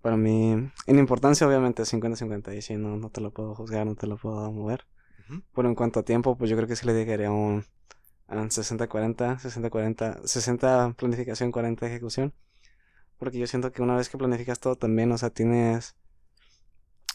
Para 0.02 0.16
mí, 0.18 0.52
en 0.88 1.00
importancia, 1.00 1.46
obviamente, 1.48 1.82
es 1.84 1.94
50-50. 1.94 2.54
Y 2.56 2.62
si 2.62 2.76
no, 2.76 2.96
no 2.98 3.10
te 3.10 3.20
lo 3.22 3.32
puedo 3.32 3.54
juzgar, 3.56 3.86
no 3.86 3.96
te 3.96 4.08
lo 4.08 4.18
puedo 4.18 4.52
mover. 4.52 4.86
Ujú. 5.30 5.42
Pero 5.54 5.68
en 5.68 5.76
cuanto 5.76 6.00
a 6.00 6.04
tiempo, 6.04 6.38
pues 6.38 6.50
yo 6.50 6.56
creo 6.56 6.68
que 6.68 6.76
sí 6.76 6.86
le 6.86 6.94
dedicaría 6.94 7.30
un, 7.32 7.66
un 8.30 8.50
60-40, 8.50 9.40
60-40, 9.40 10.22
60 10.26 10.94
planificación, 10.98 11.52
40 11.52 11.86
ejecución. 11.88 12.34
Porque 13.18 13.38
yo 13.40 13.48
siento 13.48 13.72
que 13.74 13.82
una 13.82 13.96
vez 13.98 14.08
que 14.08 14.18
planificas 14.18 14.60
todo 14.62 14.76
también, 14.78 15.12
o 15.12 15.18
sea, 15.18 15.30
tienes... 15.30 15.96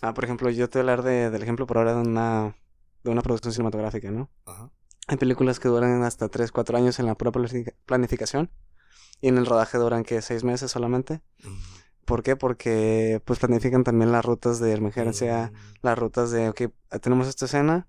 Ah, 0.03 0.12
por 0.12 0.25
ejemplo, 0.25 0.51
yo 0.51 0.68
te 0.68 0.79
voy 0.79 0.88
a 0.88 0.92
hablar 0.92 1.05
de, 1.07 1.31
del 1.31 1.42
ejemplo 1.42 1.66
por 1.66 1.79
ahora 1.79 1.94
de 1.94 2.03
una, 2.03 2.55
de 3.03 3.11
una 3.11 3.23
producción 3.23 3.53
cinematográfica, 3.55 4.11
¿no? 4.11 4.29
Ajá. 4.44 4.70
Hay 5.07 5.16
películas 5.16 5.59
que 5.61 5.68
duran 5.68 6.03
hasta 6.03 6.29
3, 6.29 6.53
4 6.53 6.77
años 6.77 6.99
en 6.99 7.07
la 7.07 7.14
pura 7.14 7.31
planifica- 7.31 7.73
planificación. 7.87 8.51
y 9.23 9.29
en 9.29 9.38
el 9.38 9.47
rodaje 9.47 9.79
duran 9.79 10.03
que 10.03 10.20
seis 10.20 10.44
meses 10.44 10.70
solamente. 10.70 11.23
¿Por 12.05 12.23
qué? 12.23 12.37
Porque 12.37 13.21
pues 13.25 13.38
planifican 13.38 13.85
también 13.85 14.12
las 14.12 14.25
rutas 14.25 14.59
de 14.61 14.73
emergencia, 14.75 15.53
las 15.83 15.99
rutas 15.99 16.31
de, 16.31 16.49
ok, 16.49 16.62
tenemos 17.01 17.29
esta 17.29 17.47
escena, 17.47 17.87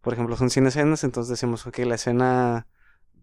por 0.00 0.12
ejemplo, 0.12 0.36
son 0.36 0.50
100 0.50 0.66
escenas, 0.68 1.04
entonces 1.04 1.30
decimos, 1.30 1.66
ok, 1.66 1.78
la 1.80 1.94
escena, 1.96 2.66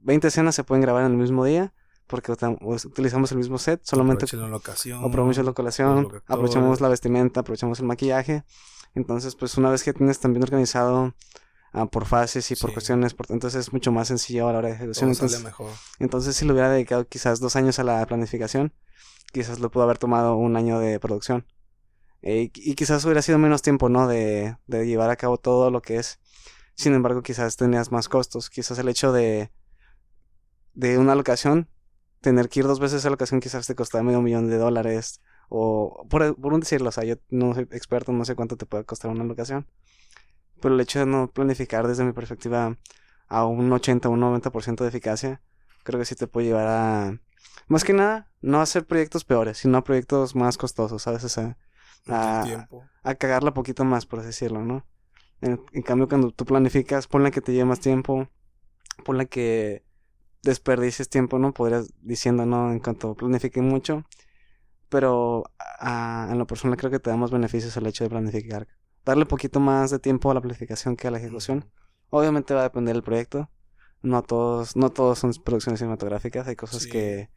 20 0.01 0.27
escenas 0.27 0.55
se 0.55 0.63
pueden 0.63 0.81
grabar 0.81 1.05
en 1.05 1.11
el 1.11 1.17
mismo 1.17 1.45
día, 1.45 1.73
porque 2.07 2.31
utilizamos 2.31 3.31
el 3.31 3.37
mismo 3.37 3.57
set, 3.57 3.81
solamente 3.83 4.25
aprovechen 4.25 4.41
la 4.41 4.47
locación. 4.49 5.03
aprovechamos 5.03 5.45
la 5.45 5.53
colación, 5.53 6.03
los 6.03 6.23
aprovechamos 6.27 6.81
la 6.81 6.89
vestimenta, 6.89 7.39
aprovechamos 7.39 7.79
el 7.79 7.85
maquillaje. 7.85 8.43
Entonces, 8.95 9.35
pues 9.35 9.57
una 9.57 9.69
vez 9.71 9.83
que 9.83 9.93
tienes 9.93 10.19
también 10.19 10.43
organizado 10.43 11.15
ah, 11.71 11.85
por 11.87 12.05
fases 12.05 12.51
y 12.51 12.55
por 12.55 12.69
Sí. 12.69 12.73
cuestiones, 12.75 13.13
por, 13.13 13.25
entonces 13.31 13.61
es 13.67 13.73
mucho 13.73 13.91
más 13.91 14.07
sencillo 14.09 14.47
a 14.47 14.53
la 14.53 14.59
hora 14.59 14.67
de 14.67 14.75
ejecución. 14.75 15.09
Entonces, 15.09 15.41
mejor. 15.43 15.71
entonces, 15.99 16.35
si 16.35 16.45
le 16.45 16.51
hubiera 16.51 16.69
dedicado 16.69 17.07
quizás 17.07 17.39
dos 17.39 17.55
años 17.55 17.79
a 17.79 17.83
la 17.83 18.05
planificación, 18.05 18.73
quizás 19.33 19.59
lo 19.59 19.69
pudo 19.71 19.83
haber 19.83 19.97
tomado 19.97 20.35
un 20.37 20.55
año 20.55 20.79
de 20.79 20.99
producción. 20.99 21.45
Eh, 22.21 22.51
y, 22.53 22.75
quizás 22.75 23.03
hubiera 23.03 23.21
sido 23.21 23.37
menos 23.37 23.61
tiempo, 23.61 23.89
¿no? 23.89 24.07
De, 24.07 24.57
de 24.67 24.87
llevar 24.87 25.09
a 25.09 25.17
cabo 25.17 25.37
todo 25.37 25.71
lo 25.71 25.81
que 25.81 25.97
es. 25.97 26.19
Sin 26.75 26.93
embargo, 26.93 27.21
quizás 27.21 27.57
tenías 27.57 27.91
más 27.91 28.07
costos. 28.07 28.49
Quizás 28.49 28.79
el 28.79 28.87
hecho 28.87 29.11
de, 29.11 29.51
de 30.73 30.97
una 30.97 31.15
locación, 31.15 31.67
tener 32.21 32.49
que 32.49 32.61
ir 32.61 32.67
dos 32.67 32.79
veces 32.79 32.95
a 32.95 32.97
esa 32.99 33.09
locación 33.09 33.41
quizás 33.41 33.67
te 33.67 33.75
costaba 33.75 34.03
medio 34.03 34.21
millón 34.21 34.49
de 34.49 34.57
dólares. 34.57 35.21
O 35.49 36.07
por, 36.09 36.39
por 36.39 36.53
un 36.53 36.61
decirlo, 36.61 36.89
o 36.89 36.91
sea, 36.91 37.03
yo 37.03 37.15
no 37.29 37.53
soy 37.53 37.67
experto, 37.71 38.13
no 38.13 38.25
sé 38.25 38.35
cuánto 38.35 38.55
te 38.57 38.65
puede 38.65 38.85
costar 38.85 39.11
una 39.11 39.25
locación. 39.25 39.67
Pero 40.61 40.75
el 40.75 40.81
hecho 40.81 40.99
de 40.99 41.05
no 41.05 41.29
planificar 41.31 41.87
desde 41.87 42.05
mi 42.05 42.13
perspectiva 42.13 42.77
a 43.27 43.45
un 43.45 43.71
80 43.71 44.07
o 44.09 44.11
un 44.11 44.21
90% 44.21 44.83
de 44.83 44.87
eficacia, 44.87 45.41
creo 45.83 45.99
que 45.99 46.05
sí 46.05 46.15
te 46.15 46.27
puede 46.27 46.47
llevar 46.47 46.67
a... 46.67 47.19
Más 47.67 47.83
que 47.83 47.93
nada, 47.93 48.29
no 48.41 48.59
a 48.59 48.63
hacer 48.63 48.85
proyectos 48.85 49.23
peores, 49.25 49.57
sino 49.57 49.77
a 49.77 49.83
proyectos 49.83 50.35
más 50.35 50.57
costosos, 50.57 51.01
¿sabes? 51.01 51.23
O 51.23 51.29
sea, 51.29 51.57
tiempo. 52.43 52.83
a 53.03 53.15
cagarla 53.15 53.53
poquito 53.53 53.85
más, 53.85 54.05
por 54.05 54.19
así 54.19 54.27
decirlo, 54.27 54.61
¿no? 54.61 54.85
En, 55.41 55.61
en 55.71 55.81
cambio, 55.81 56.07
cuando 56.07 56.31
tú 56.31 56.45
planificas, 56.45 57.07
ponle 57.07 57.31
que 57.31 57.41
te 57.41 57.51
lleve 57.53 57.65
más 57.65 57.79
tiempo, 57.79 58.27
ponle 59.03 59.27
que 59.27 59.83
desperdicies 60.43 61.09
tiempo, 61.09 61.39
¿no? 61.39 61.53
Podrías 61.53 61.93
diciendo, 62.01 62.45
¿no? 62.45 62.71
En 62.71 62.79
cuanto 62.79 63.15
planifique 63.15 63.61
mucho, 63.61 64.03
pero 64.89 65.45
ah, 65.79 66.27
en 66.31 66.37
lo 66.37 66.45
personal 66.45 66.77
creo 66.77 66.91
que 66.91 66.99
te 66.99 67.09
da 67.09 67.17
más 67.17 67.31
beneficios 67.31 67.75
el 67.77 67.87
hecho 67.87 68.03
de 68.03 68.09
planificar. 68.09 68.67
Darle 69.05 69.25
poquito 69.25 69.59
más 69.59 69.89
de 69.91 69.99
tiempo 69.99 70.29
a 70.29 70.33
la 70.33 70.41
planificación 70.41 70.95
que 70.95 71.07
a 71.07 71.11
la 71.11 71.17
ejecución. 71.17 71.69
Obviamente 72.09 72.53
va 72.53 72.61
a 72.61 72.63
depender 72.63 72.93
del 72.93 73.03
proyecto. 73.03 73.49
No 74.03 74.21
todos, 74.21 74.75
no 74.75 74.91
todos 74.91 75.17
son 75.19 75.33
producciones 75.43 75.79
cinematográficas. 75.79 76.47
Hay 76.47 76.55
cosas 76.55 76.83
Sí. 76.83 76.89
que 76.89 77.29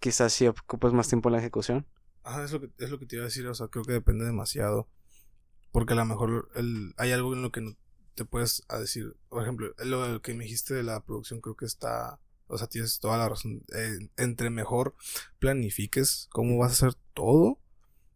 quizás 0.00 0.32
sí 0.32 0.46
ocupas 0.46 0.92
más 0.92 1.08
tiempo 1.08 1.28
en 1.28 1.32
la 1.34 1.38
ejecución. 1.38 1.86
Ajá, 2.22 2.44
es 2.44 2.52
lo, 2.52 2.60
que, 2.60 2.70
es 2.78 2.90
lo 2.90 2.98
que 2.98 3.06
te 3.06 3.16
iba 3.16 3.24
a 3.24 3.26
decir, 3.26 3.46
o 3.46 3.54
sea, 3.54 3.68
creo 3.68 3.84
que 3.84 3.92
depende 3.92 4.24
demasiado. 4.24 4.88
Porque 5.72 5.94
a 5.94 5.96
lo 5.96 6.04
mejor 6.04 6.50
el, 6.54 6.94
hay 6.98 7.10
algo 7.12 7.32
en 7.34 7.42
lo 7.42 7.50
que 7.50 7.60
no 7.60 7.74
te 8.14 8.24
puedes 8.24 8.62
a 8.68 8.78
decir. 8.78 9.16
Por 9.28 9.42
ejemplo, 9.42 9.74
lo 9.78 10.22
que 10.22 10.34
me 10.34 10.44
dijiste 10.44 10.74
de 10.74 10.82
la 10.84 11.00
producción 11.04 11.40
creo 11.40 11.56
que 11.56 11.64
está... 11.66 12.20
O 12.46 12.58
sea, 12.58 12.66
tienes 12.68 13.00
toda 13.00 13.16
la 13.18 13.28
razón. 13.28 13.64
Eh, 13.74 14.10
entre 14.16 14.50
mejor 14.50 14.94
planifiques 15.38 16.28
cómo 16.30 16.58
vas 16.58 16.70
a 16.70 16.86
hacer 16.86 17.00
todo 17.14 17.58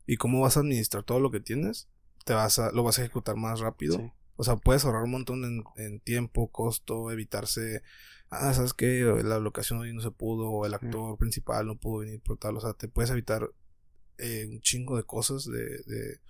y 0.07 0.16
cómo 0.16 0.40
vas 0.40 0.57
a 0.57 0.61
administrar 0.61 1.03
todo 1.03 1.18
lo 1.20 1.31
que 1.31 1.40
tienes, 1.40 1.88
te 2.24 2.35
vas 2.35 2.59
a, 2.59 2.70
lo 2.72 2.83
vas 2.83 2.98
a 2.98 3.03
ejecutar 3.03 3.37
más 3.37 3.61
rápido. 3.61 3.96
Sí. 3.96 4.12
O 4.40 4.44
sea, 4.44 4.55
puedes 4.55 4.85
ahorrar 4.85 5.03
un 5.03 5.11
montón 5.11 5.44
en, 5.44 5.64
en 5.77 5.98
tiempo, 5.98 6.46
costo, 6.53 7.11
evitarse. 7.11 7.83
Ah, 8.31 8.55
¿sabes 8.55 8.72
qué? 8.72 9.01
La 9.24 9.40
locación 9.40 9.81
hoy 9.81 9.92
no 9.92 10.01
se 10.01 10.12
pudo, 10.12 10.48
o 10.48 10.64
el 10.64 10.74
actor 10.74 11.18
principal 11.18 11.66
no 11.66 11.77
pudo 11.77 12.03
venir 12.03 12.20
por 12.20 12.38
tal. 12.38 12.57
O 12.57 12.61
sea, 12.61 12.72
te 12.72 12.87
puedes 12.87 13.11
evitar 13.11 13.51
eh, 14.16 14.46
un 14.48 14.61
chingo 14.61 14.96
de 14.96 15.03
cosas, 15.03 15.44
de, 15.44 15.83
de 15.83 16.20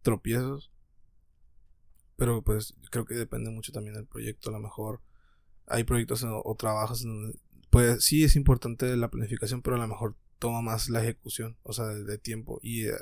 tropiezos. 0.00 0.72
Pero 2.16 2.40
pues 2.40 2.72
creo 2.90 3.04
que 3.04 3.14
depende 3.14 3.50
mucho 3.50 3.70
también 3.70 3.96
del 3.96 4.06
proyecto. 4.06 4.48
A 4.48 4.54
lo 4.54 4.60
mejor 4.60 5.02
hay 5.66 5.84
proyectos 5.84 6.22
o, 6.22 6.40
o 6.42 6.54
trabajos 6.54 7.04
en 7.04 7.08
donde, 7.08 7.38
pues 7.68 8.02
sí 8.02 8.24
es 8.24 8.34
importante 8.34 8.96
la 8.96 9.10
planificación, 9.10 9.60
pero 9.60 9.76
a 9.76 9.78
lo 9.78 9.88
mejor 9.88 10.16
toma 10.38 10.62
más 10.62 10.88
la 10.88 11.02
ejecución, 11.02 11.58
o 11.64 11.74
sea, 11.74 11.84
de, 11.84 12.04
de 12.04 12.16
tiempo. 12.16 12.60
Y 12.62 12.86
eh, 12.86 12.94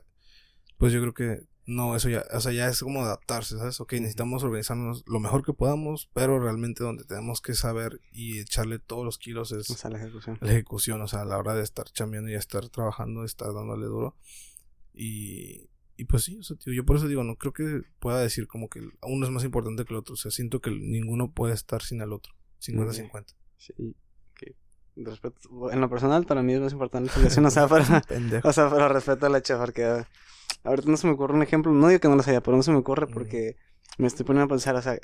pues 0.77 0.93
yo 0.93 1.01
creo 1.01 1.15
que 1.15 1.47
no, 1.67 1.97
eso 1.97 2.11
ya, 2.11 2.25
o 2.33 2.41
sea, 2.41 2.53
ya 2.53 2.69
es 2.69 2.81
como 2.81 3.03
adaptarse, 3.03 3.57
¿sabes? 3.57 3.81
Ok, 3.81 3.95
necesitamos 3.95 4.45
organizarnos 4.45 5.03
lo 5.07 5.19
mejor 5.19 5.45
que 5.45 5.55
podamos, 5.55 6.11
pero 6.13 6.39
realmente 6.39 6.85
donde 6.85 7.05
tenemos 7.05 7.41
que 7.41 7.55
saber 7.55 8.01
y 8.13 8.39
echarle 8.39 8.79
todos 8.79 9.05
los 9.05 9.17
kilos 9.17 9.51
es 9.53 9.71
O 9.71 9.75
sea, 9.75 9.91
la 9.91 9.99
ejecución. 9.99 10.39
la 10.43 10.53
ejecución, 10.53 11.01
o 11.01 11.09
sea, 11.09 11.23
a 11.23 11.25
la 11.25 11.39
hora 11.39 11.55
de 11.55 11.63
estar 11.63 11.87
chambeando 11.87 12.31
y 12.31 12.35
estar 12.35 12.69
trabajando, 12.69 13.25
estar 13.25 13.55
dándole 13.55 13.87
duro. 13.87 14.15
Y, 14.93 15.71
y 15.97 16.05
pues 16.05 16.25
sí, 16.25 16.37
o 16.39 16.43
sea, 16.43 16.57
tío, 16.57 16.75
yo 16.75 16.85
por 16.85 16.97
eso 16.97 17.09
digo, 17.09 17.25
no 17.25 17.37
creo 17.37 17.55
que 17.55 17.83
pueda 17.99 18.21
decir 18.21 18.47
como 18.47 18.69
que 18.69 18.81
uno 19.03 19.25
es 19.25 19.33
más 19.33 19.45
importante 19.45 19.87
que 19.87 19.95
el 19.95 19.99
otro, 19.99 20.15
o 20.15 20.17
sea, 20.19 20.31
siento 20.31 20.61
que 20.61 20.71
ninguno 20.71 21.33
puede 21.33 21.55
estar 21.55 21.83
sin 21.83 22.03
el 22.03 22.13
otro, 22.13 22.35
50-50. 22.61 23.35
Sí, 23.57 23.73
que 24.35 24.55
respeto, 24.97 25.73
en 25.73 25.81
lo 25.81 25.89
personal 25.89 26.27
para 26.27 26.43
mí 26.43 26.53
es 26.53 26.61
más 26.61 26.73
importante 26.73 27.07
la 27.07 27.17
ejecución, 27.17 27.47
o 27.47 27.51
sea, 27.51 27.67
para, 27.69 28.03
Pendejo. 28.03 28.47
o 28.47 28.53
sea, 28.53 28.69
pero 28.69 28.89
respeto 28.89 29.27
al 29.27 29.37
hecho 29.37 29.59
porque 29.59 30.05
ahorita 30.65 30.91
no 30.91 30.97
se 30.97 31.07
me 31.07 31.13
ocurre 31.13 31.35
un 31.35 31.43
ejemplo, 31.43 31.73
no 31.73 31.89
digo 31.89 32.01
que 32.01 32.09
no 32.09 32.17
lo 32.17 32.23
haya, 32.23 32.43
pero 32.43 32.57
no 32.57 32.63
se 32.63 32.73
me 32.73 32.79
ocurre 32.79 33.07
porque 33.07 33.57
me 33.99 34.07
estoy 34.07 34.25
poniendo 34.27 34.47
a 34.47 34.49
pensar, 34.49 34.75
o 34.75 34.83
sea, 34.83 34.99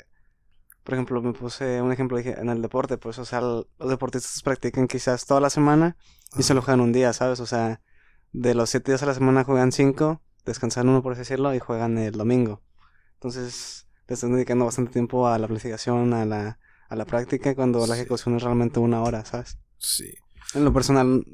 por 0.83 0.95
ejemplo, 0.95 1.21
me 1.21 1.33
puse 1.33 1.81
un 1.81 1.91
ejemplo 1.91 2.17
dije, 2.17 2.39
en 2.39 2.49
el 2.49 2.61
deporte, 2.61 2.97
pues, 2.97 3.19
o 3.19 3.25
sea, 3.25 3.41
los 3.41 3.67
deportistas 3.79 4.41
practican 4.41 4.87
quizás 4.87 5.25
toda 5.25 5.39
la 5.39 5.49
semana 5.49 5.95
y 6.37 6.43
solo 6.43 6.61
juegan 6.61 6.81
un 6.81 6.91
día, 6.91 7.13
¿sabes? 7.13 7.39
O 7.39 7.45
sea, 7.45 7.81
de 8.33 8.55
los 8.55 8.69
siete 8.69 8.91
días 8.91 9.03
a 9.03 9.05
la 9.05 9.13
semana 9.13 9.43
juegan 9.43 9.71
cinco, 9.71 10.21
descansan 10.45 10.89
uno, 10.89 11.03
por 11.03 11.13
así 11.13 11.19
decirlo, 11.19 11.53
y 11.53 11.59
juegan 11.59 11.97
el 11.97 12.13
domingo. 12.13 12.61
Entonces, 13.13 13.87
le 14.07 14.15
están 14.15 14.33
dedicando 14.33 14.65
bastante 14.65 14.91
tiempo 14.91 15.27
a 15.27 15.37
la 15.37 15.47
planificación, 15.47 16.13
a 16.13 16.25
la, 16.25 16.59
a 16.89 16.95
la 16.95 17.05
práctica, 17.05 17.53
cuando 17.53 17.85
la 17.85 17.95
ejecución 17.95 18.35
es 18.35 18.43
realmente 18.43 18.79
una 18.79 19.03
hora, 19.03 19.23
¿sabes? 19.23 19.59
Sí. 19.77 20.11
En 20.55 20.65
lo 20.65 20.73
personal, 20.73 21.25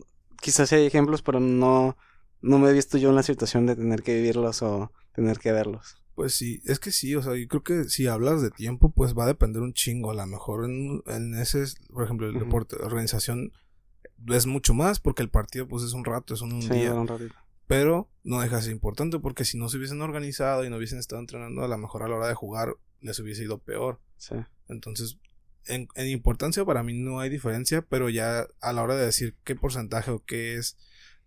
quizás 0.41 0.73
hay 0.73 0.85
ejemplos, 0.85 1.21
pero 1.21 1.39
no, 1.39 1.95
no 2.41 2.59
me 2.59 2.69
he 2.69 2.73
visto 2.73 2.97
yo 2.97 3.09
en 3.09 3.15
la 3.15 3.23
situación 3.23 3.65
de 3.65 3.75
tener 3.75 4.03
que 4.03 4.15
vivirlos 4.15 4.61
o 4.61 4.91
tener 5.13 5.39
que 5.39 5.51
verlos. 5.51 6.01
Pues 6.15 6.33
sí, 6.33 6.61
es 6.65 6.79
que 6.79 6.91
sí, 6.91 7.15
o 7.15 7.21
sea, 7.21 7.35
yo 7.35 7.47
creo 7.47 7.63
que 7.63 7.83
si 7.89 8.07
hablas 8.07 8.41
de 8.41 8.49
tiempo, 8.49 8.89
pues 8.91 9.13
va 9.15 9.25
a 9.25 9.27
depender 9.27 9.61
un 9.61 9.73
chingo. 9.73 10.09
A 10.11 10.15
lo 10.15 10.25
mejor 10.25 10.65
en, 10.65 11.03
en 11.05 11.35
ese, 11.35 11.63
por 11.93 12.03
ejemplo, 12.03 12.27
el 12.27 12.35
Ujú. 12.35 12.45
deporte, 12.45 12.75
organización 12.77 13.51
es 14.29 14.47
mucho 14.47 14.73
más 14.73 14.99
porque 14.99 15.21
el 15.21 15.29
partido 15.29 15.67
pues 15.67 15.83
es 15.83 15.93
un 15.93 16.05
rato, 16.05 16.33
es 16.33 16.41
un, 16.41 16.53
un 16.53 16.61
Sí, 16.63 16.69
día. 16.69 16.93
un 16.95 17.07
ratito. 17.07 17.35
Pero 17.67 18.09
no 18.23 18.39
deja 18.41 18.55
de 18.55 18.61
ser 18.63 18.71
importante 18.71 19.19
porque 19.19 19.45
si 19.45 19.57
no 19.57 19.69
se 19.69 19.77
hubiesen 19.77 20.01
organizado 20.01 20.63
y 20.65 20.69
no 20.69 20.77
hubiesen 20.77 20.97
estado 20.99 21.19
entrenando, 21.21 21.63
a 21.63 21.67
lo 21.67 21.77
mejor 21.77 22.01
a 22.01 22.07
la 22.07 22.15
hora 22.15 22.27
de 22.27 22.33
jugar 22.33 22.75
les 23.01 23.19
hubiese 23.19 23.43
ido 23.43 23.59
peor. 23.59 23.99
Sí. 24.17 24.35
Entonces, 24.69 25.19
en, 25.65 25.87
en 25.95 26.07
importancia 26.07 26.65
para 26.65 26.81
mí 26.81 26.93
no 26.93 27.19
hay 27.19 27.29
diferencia, 27.29 27.83
pero 27.83 28.09
ya 28.09 28.47
a 28.61 28.73
la 28.73 28.81
hora 28.81 28.95
de 28.95 29.05
decir 29.05 29.35
qué 29.43 29.55
porcentaje 29.55 30.09
o 30.11 30.23
qué 30.25 30.55
es, 30.55 30.77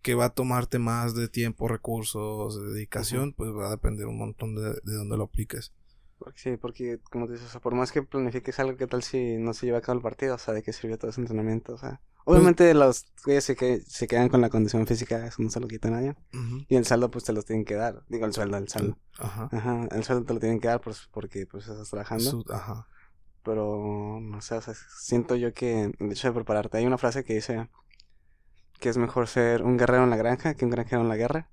que 0.01 0.15
va 0.15 0.25
a 0.25 0.29
tomarte 0.33 0.79
más 0.79 1.15
de 1.15 1.27
tiempo, 1.27 1.67
recursos, 1.67 2.61
de 2.61 2.73
dedicación, 2.73 3.33
pues 3.33 3.51
va 3.51 3.67
a 3.67 3.71
depender 3.71 4.07
un 4.07 4.17
montón 4.17 4.55
de, 4.55 4.71
de 4.83 4.93
dónde 4.95 5.17
lo 5.17 5.25
apliques. 5.25 5.73
Sí, 6.35 6.55
porque 6.57 6.99
como 7.09 7.25
te 7.25 7.33
dices, 7.33 7.47
o 7.47 7.51
sea, 7.51 7.61
por 7.61 7.73
más 7.73 7.91
que 7.91 8.03
planifiques 8.03 8.59
algo, 8.59 8.77
¿qué 8.77 8.87
tal 8.87 9.01
si 9.01 9.37
no 9.37 9.53
se 9.53 9.65
lleva 9.65 9.79
a 9.79 9.81
cabo 9.81 9.97
el 9.97 10.03
partido? 10.03 10.35
O 10.35 10.37
sea, 10.37 10.53
¿de 10.53 10.61
qué 10.61 10.71
sirvió 10.71 10.97
todo 10.97 11.09
ese 11.09 11.19
entrenamiento? 11.21 11.73
O 11.73 11.77
sea, 11.79 11.99
obviamente 12.25 12.73
los 12.75 13.05
güeyes 13.25 13.43
se, 13.43 13.55
que, 13.55 13.81
se 13.81 14.07
quedan 14.07 14.29
con 14.29 14.39
la 14.41 14.49
condición 14.49 14.85
física, 14.85 15.25
eso 15.25 15.41
no 15.41 15.49
se 15.49 15.59
lo 15.59 15.67
quita 15.67 15.89
nadie. 15.89 16.15
Ujú. 16.33 16.65
Y 16.69 16.75
el 16.75 16.85
saldo, 16.85 17.09
pues 17.09 17.23
te 17.23 17.33
los 17.33 17.45
tienen 17.45 17.65
que 17.65 17.73
dar. 17.73 18.03
Digo, 18.07 18.25
el 18.27 18.33
sueldo, 18.33 18.57
el 18.57 18.69
saldo. 18.69 18.97
Ajá. 19.17 19.49
Ajá, 19.51 19.87
el 19.91 20.03
sueldo 20.03 20.25
te 20.25 20.33
lo 20.35 20.39
tienen 20.39 20.59
que 20.59 20.67
dar 20.67 20.79
pues, 20.81 21.09
porque 21.11 21.47
pues 21.47 21.67
estás 21.67 21.89
trabajando. 21.89 22.29
Su- 22.29 22.45
ajá. 22.51 22.87
Pero, 23.43 24.19
no 24.21 24.39
sé, 24.41 24.55
o 24.55 24.61
sea, 24.61 24.75
siento 24.99 25.35
yo 25.35 25.51
que 25.55 25.91
el 25.97 26.11
hecho 26.11 26.27
de 26.27 26.33
prepararte. 26.35 26.77
Hay 26.77 26.85
una 26.85 26.99
frase 26.99 27.23
que 27.23 27.33
dice 27.33 27.67
que 28.81 28.89
es 28.89 28.97
mejor 28.97 29.29
ser 29.29 29.63
un 29.63 29.77
guerrero 29.77 30.03
en 30.03 30.09
la 30.09 30.17
granja 30.17 30.55
que 30.55 30.65
un 30.65 30.71
granjero 30.71 31.01
en 31.03 31.07
la 31.07 31.15
guerra. 31.15 31.49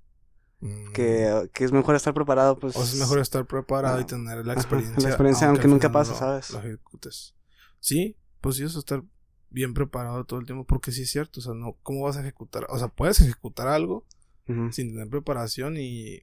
Mm. 0.60 0.90
Que, 0.92 1.48
que 1.54 1.62
es 1.64 1.70
mejor 1.70 1.94
estar 1.94 2.12
preparado, 2.14 2.58
pues. 2.58 2.74
O 2.74 2.82
es 2.82 2.96
mejor 2.96 3.20
estar 3.20 3.46
preparado 3.46 4.00
y 4.00 4.04
tener 4.04 4.44
la 4.44 4.54
ajá, 4.54 4.60
experiencia. 4.62 5.00
la 5.00 5.08
experiencia, 5.10 5.48
aunque 5.48 5.68
nunca 5.68 5.92
pase, 5.92 6.10
lo- 6.12 6.18
¿sabes? 6.18 6.50
Lo 6.50 6.58
ejecutes. 6.58 7.36
Sí, 7.78 8.16
pues 8.40 8.56
sí, 8.56 8.64
eso 8.64 8.80
estar 8.80 9.04
bien 9.50 9.72
preparado 9.72 10.24
todo 10.24 10.40
el 10.40 10.46
tiempo, 10.46 10.64
porque 10.64 10.90
sí 10.90 11.02
es 11.02 11.10
cierto, 11.12 11.38
o 11.38 11.42
sea, 11.44 11.54
no, 11.54 11.76
¿cómo 11.84 12.02
vas 12.02 12.16
a 12.16 12.20
ejecutar? 12.22 12.66
O 12.70 12.78
sea, 12.78 12.88
puedes 12.88 13.20
ejecutar 13.20 13.68
algo 13.68 14.04
sin 14.72 14.92
tener 14.92 15.08
preparación 15.08 15.76
y 15.78 16.22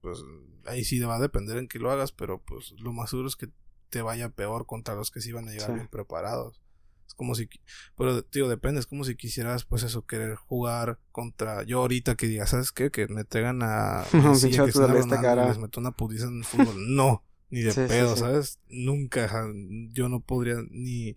pues 0.00 0.18
ahí 0.66 0.84
sí 0.84 1.00
va 1.00 1.16
a 1.16 1.20
depender 1.20 1.56
en 1.58 1.66
qué 1.66 1.78
lo 1.80 1.90
hagas, 1.90 2.12
pero 2.12 2.40
pues 2.40 2.72
lo 2.78 2.92
más 2.92 3.10
seguro 3.10 3.26
es 3.28 3.34
que 3.36 3.48
te 3.90 4.00
vaya 4.00 4.28
peor 4.28 4.64
contra 4.64 4.94
los 4.94 5.10
que 5.10 5.20
sí 5.20 5.32
van 5.32 5.48
a 5.48 5.50
llegar 5.50 5.66
Sí. 5.66 5.74
bien 5.74 5.88
preparados. 5.88 6.62
Es 7.06 7.14
como 7.14 7.34
si, 7.34 7.48
pero 7.96 8.22
tío, 8.24 8.48
depende, 8.48 8.80
es 8.80 8.86
como 8.86 9.04
si 9.04 9.14
quisieras 9.16 9.64
pues 9.64 9.82
eso, 9.82 10.06
querer 10.06 10.36
jugar 10.36 10.98
contra, 11.12 11.62
yo 11.64 11.80
ahorita 11.80 12.14
que 12.16 12.26
diga, 12.26 12.46
¿sabes 12.46 12.72
qué? 12.72 12.90
Que 12.90 13.06
me 13.08 13.24
traigan 13.24 13.60
a 13.62 14.04
Messi, 14.12 14.46
Pinche 14.46 14.60
a 14.60 14.64
Cristiano 14.64 14.88
futbolista, 14.88 15.16
Ronaldo 15.16 15.16
y 15.16 15.20
cara. 15.22 15.48
les 15.48 15.58
meto 15.58 15.80
una 15.80 15.90
putiza 15.92 16.26
en 16.26 16.38
el 16.38 16.44
fútbol. 16.44 16.94
No, 16.94 17.22
ni 17.50 17.60
de 17.60 17.72
Sí, 17.72 17.82
sí, 17.82 17.88
pedo, 17.88 18.14
sí. 18.14 18.20
¿sabes? 18.20 18.58
Nunca, 18.68 19.46
yo 19.90 20.08
no 20.08 20.20
podría 20.20 20.56
ni 20.70 21.16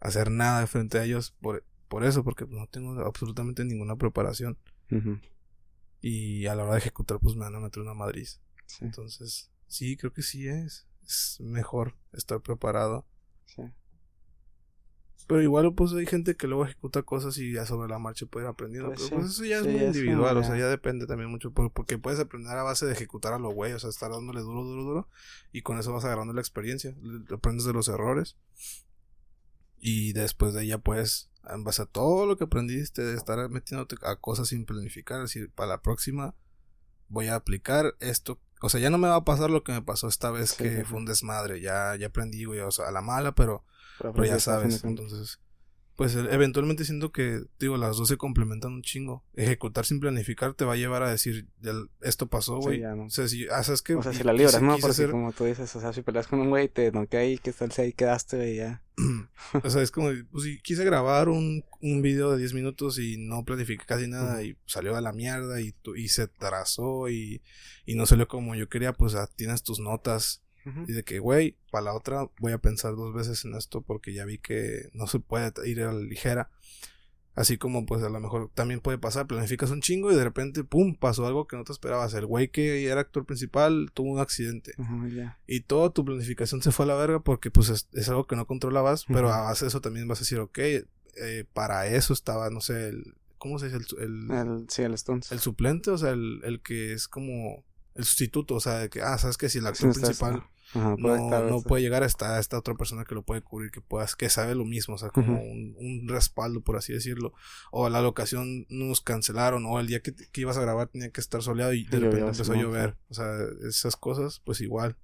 hacer 0.00 0.30
nada 0.30 0.66
frente 0.66 0.98
a 0.98 1.04
ellos 1.04 1.34
por, 1.40 1.64
por 1.88 2.04
eso, 2.04 2.24
porque 2.24 2.44
no 2.48 2.66
tengo 2.66 3.00
absolutamente 3.06 3.64
ninguna 3.64 3.96
preparación. 3.96 4.58
Y 6.00 6.46
a 6.46 6.54
la 6.54 6.64
hora 6.64 6.72
de 6.72 6.78
ejecutar, 6.78 7.18
pues 7.20 7.36
me 7.36 7.44
van 7.44 7.54
a 7.54 7.60
meter 7.60 7.82
una 7.82 7.94
madriz. 7.94 8.40
Entonces, 8.80 9.50
sí, 9.68 9.96
creo 9.96 10.12
que 10.12 10.22
sí 10.22 10.48
es. 10.48 10.86
Es 11.06 11.38
mejor 11.40 11.94
estar 12.12 12.40
preparado. 12.40 13.06
Sí. 13.46 13.62
Pero 15.26 15.42
igual, 15.42 15.72
pues 15.74 15.92
hay 15.92 16.06
gente 16.06 16.36
que 16.36 16.46
luego 16.46 16.64
ejecuta 16.64 17.02
cosas 17.02 17.38
y 17.38 17.52
ya 17.52 17.66
sobre 17.66 17.88
la 17.88 17.98
marcha 17.98 18.26
puede 18.26 18.46
ir 18.46 18.50
aprendiendo. 18.50 18.90
Pues 18.90 19.02
pero 19.02 19.20
pues 19.20 19.32
eso 19.32 19.44
ya 19.44 19.58
es 19.58 19.66
muy 19.66 19.82
individual, 19.82 20.36
o 20.36 20.44
sea, 20.44 20.56
ya 20.56 20.68
depende 20.68 21.06
también 21.06 21.30
mucho. 21.30 21.52
Porque 21.52 21.98
puedes 21.98 22.20
aprender 22.20 22.56
a 22.56 22.62
base 22.62 22.86
de 22.86 22.92
ejecutar 22.92 23.32
a 23.32 23.38
lo 23.38 23.50
güey, 23.50 23.72
o 23.72 23.78
sea, 23.78 23.90
estar 23.90 24.10
dándole 24.10 24.40
duro, 24.40 24.64
duro, 24.64 24.82
duro. 24.82 25.08
Y 25.52 25.62
con 25.62 25.78
eso 25.78 25.92
vas 25.92 26.04
agarrando 26.04 26.32
la 26.32 26.40
experiencia. 26.40 26.94
Aprendes 27.32 27.64
de 27.64 27.72
los 27.72 27.88
errores. 27.88 28.36
Y 29.78 30.12
después 30.12 30.54
de 30.54 30.64
ella 30.64 30.78
puedes, 30.78 31.30
en 31.48 31.64
base 31.64 31.82
a 31.82 31.86
todo 31.86 32.26
lo 32.26 32.36
que 32.36 32.44
aprendiste, 32.44 33.02
de 33.02 33.14
estar 33.16 33.48
metiéndote 33.48 33.96
a 34.02 34.16
cosas 34.16 34.48
sin 34.48 34.64
planificar, 34.64 35.20
decir, 35.20 35.50
para 35.50 35.68
la 35.68 35.82
próxima 35.82 36.34
voy 37.08 37.28
a 37.28 37.34
aplicar 37.34 37.94
esto. 38.00 38.40
O 38.62 38.68
sea, 38.68 38.80
ya 38.80 38.90
no 38.90 38.98
me 38.98 39.08
va 39.08 39.16
a 39.16 39.24
pasar 39.24 39.50
lo 39.50 39.64
que 39.64 39.72
me 39.72 39.82
pasó 39.82 40.08
esta 40.08 40.30
vez 40.30 40.54
que 40.54 40.84
fue 40.84 40.98
un 40.98 41.04
desmadre. 41.04 41.60
Ya, 41.60 41.96
ya 41.96 42.06
aprendí, 42.06 42.44
güey, 42.44 42.60
o 42.60 42.70
sea, 42.70 42.88
a 42.88 42.92
la 42.92 43.02
mala, 43.02 43.32
pero 43.32 43.64
pero, 43.98 44.24
ya 44.24 44.40
sabes, 44.40 44.82
entonces, 44.84 45.38
pues 46.02 46.16
e, 46.16 46.34
eventualmente 46.34 46.84
siento 46.84 47.12
que, 47.12 47.42
digo, 47.60 47.76
las 47.76 47.96
dos 47.96 48.08
se 48.08 48.16
complementan 48.16 48.72
un 48.72 48.82
chingo. 48.82 49.24
Ejecutar 49.34 49.84
sin 49.86 50.00
planificar 50.00 50.52
te 50.54 50.64
va 50.64 50.72
a 50.72 50.76
llevar 50.76 51.04
a 51.04 51.10
decir, 51.10 51.46
esto 52.00 52.26
pasó, 52.26 52.58
güey. 52.58 52.80
Sí, 52.80 52.84
O 52.84 53.10
sea, 53.10 53.28
si, 53.28 53.46
ah, 53.48 53.62
¿sabes 53.62 53.82
que 53.82 53.94
O 53.94 54.02
sea, 54.02 54.12
si 54.12 54.24
la 54.24 54.32
libras, 54.32 54.60
¿no? 54.60 54.76
Porque 54.78 55.08
como 55.08 55.32
tú 55.32 55.44
dices, 55.44 55.74
o 55.76 55.80
sea, 55.80 55.92
si 55.92 56.02
peleas 56.02 56.26
con 56.26 56.40
un 56.40 56.50
güey, 56.50 56.68
te 56.68 56.90
noquea 56.90 57.20
ahí, 57.20 57.38
que 57.38 57.52
tal 57.52 57.70
si 57.70 57.82
ahí 57.82 57.92
quedaste, 57.92 58.36
güey, 58.36 58.56
ya. 58.56 58.82
o 59.62 59.70
sea, 59.70 59.80
es 59.80 59.92
como, 59.92 60.10
pues 60.32 60.42
si 60.42 60.60
quise 60.60 60.84
grabar 60.84 61.28
un, 61.28 61.64
un 61.80 62.02
video 62.02 62.32
de 62.32 62.38
10 62.38 62.54
minutos 62.54 62.98
y 62.98 63.16
no 63.16 63.44
planifiqué 63.44 63.84
casi 63.86 64.08
nada 64.08 64.42
y 64.42 64.56
salió 64.66 64.96
a 64.96 65.00
la 65.00 65.12
mierda 65.12 65.60
y, 65.60 65.72
y 65.94 66.08
se 66.08 66.26
trazó 66.26 67.10
y, 67.10 67.42
y 67.86 67.94
no 67.94 68.06
salió 68.06 68.26
como 68.26 68.56
yo 68.56 68.68
quería, 68.68 68.92
pues 68.92 69.14
tienes 69.36 69.62
tus 69.62 69.78
notas 69.78 70.42
y 70.64 70.92
de 70.92 71.02
que, 71.02 71.18
güey, 71.18 71.56
para 71.70 71.86
la 71.86 71.94
otra 71.94 72.28
voy 72.38 72.52
a 72.52 72.58
pensar 72.58 72.94
dos 72.94 73.14
veces 73.14 73.44
en 73.44 73.54
esto 73.54 73.82
porque 73.82 74.14
ya 74.14 74.24
vi 74.24 74.38
que 74.38 74.90
no 74.92 75.06
se 75.06 75.18
puede 75.18 75.52
ir 75.64 75.82
a 75.82 75.92
la 75.92 76.00
ligera. 76.00 76.50
Así 77.34 77.56
como, 77.56 77.86
pues 77.86 78.02
a 78.02 78.10
lo 78.10 78.20
mejor 78.20 78.50
también 78.52 78.80
puede 78.80 78.98
pasar, 78.98 79.26
planificas 79.26 79.70
un 79.70 79.80
chingo 79.80 80.12
y 80.12 80.14
de 80.14 80.22
repente, 80.22 80.64
pum, 80.64 80.94
pasó 80.94 81.26
algo 81.26 81.46
que 81.46 81.56
no 81.56 81.64
te 81.64 81.72
esperabas. 81.72 82.12
El 82.12 82.26
güey 82.26 82.48
que 82.48 82.84
era 82.84 83.00
actor 83.00 83.24
principal 83.24 83.90
tuvo 83.94 84.12
un 84.12 84.20
accidente. 84.20 84.74
Y 85.46 85.60
toda 85.60 85.90
tu 85.90 86.04
planificación 86.04 86.60
se 86.60 86.72
fue 86.72 86.84
a 86.84 86.88
la 86.88 86.94
verga 86.94 87.20
porque, 87.20 87.50
pues, 87.50 87.70
es, 87.70 88.08
algo 88.10 88.26
que 88.26 88.36
no 88.36 88.46
controlabas. 88.46 89.06
Pero 89.06 89.32
a 89.32 89.40
base 89.40 89.64
de 89.64 89.70
eso 89.70 89.80
también 89.80 90.06
vas 90.08 90.18
a 90.18 90.22
decir, 90.22 90.40
ok, 90.40 90.58
eh, 90.58 91.44
para 91.54 91.86
eso 91.86 92.12
estaba, 92.12 92.50
no 92.50 92.60
sé, 92.60 92.88
el. 92.88 93.14
¿Cómo 93.38 93.58
se 93.58 93.70
dice? 93.70 93.78
El, 93.98 94.30
el, 94.30 94.66
sí, 94.68 94.82
el 94.82 94.94
Stones. 94.94 95.32
El 95.32 95.40
suplente, 95.40 95.90
o 95.90 95.96
sea, 95.96 96.10
el, 96.10 96.42
el 96.44 96.60
que 96.60 96.92
es 96.92 97.08
como 97.08 97.64
el 97.94 98.04
sustituto, 98.04 98.56
o 98.56 98.60
sea, 98.60 98.78
de 98.78 98.90
que, 98.90 99.02
ah, 99.02 99.18
sabes 99.18 99.36
que 99.36 99.48
si 99.48 99.58
el 99.58 99.66
actor 99.66 99.92
principal 99.92 100.44
no, 100.74 100.96
no 100.96 101.62
puede 101.62 101.82
llegar 101.82 102.02
hasta 102.02 102.38
esta 102.38 102.58
otra 102.58 102.74
persona 102.74 103.04
que 103.04 103.14
lo 103.14 103.22
puede 103.22 103.42
cubrir, 103.42 103.70
que 103.70 103.80
puedas, 103.80 104.16
que 104.16 104.28
sabe 104.28 104.54
lo 104.54 104.64
mismo, 104.64 104.94
o 104.94 104.98
sea, 104.98 105.10
como 105.10 105.40
un, 105.42 105.76
un, 105.78 106.08
respaldo, 106.08 106.60
por 106.62 106.76
así 106.76 106.92
decirlo. 106.92 107.34
O 107.70 107.88
la 107.88 108.00
locación 108.00 108.66
nos 108.68 109.00
cancelaron, 109.00 109.66
o 109.66 109.80
el 109.80 109.86
día 109.86 110.00
que, 110.00 110.14
que 110.14 110.40
ibas 110.40 110.56
a 110.56 110.62
grabar 110.62 110.88
tenía 110.88 111.10
que 111.10 111.20
estar 111.20 111.42
soleado 111.42 111.72
y 111.72 111.84
de 111.84 112.00
repente 112.00 112.28
empezó 112.28 112.52
a 112.52 112.56
llover. 112.56 112.96
O 113.10 113.14
sea, 113.14 113.26
esas 113.68 113.96
cosas, 113.96 114.40
pues 114.44 114.60
igual. 114.60 114.96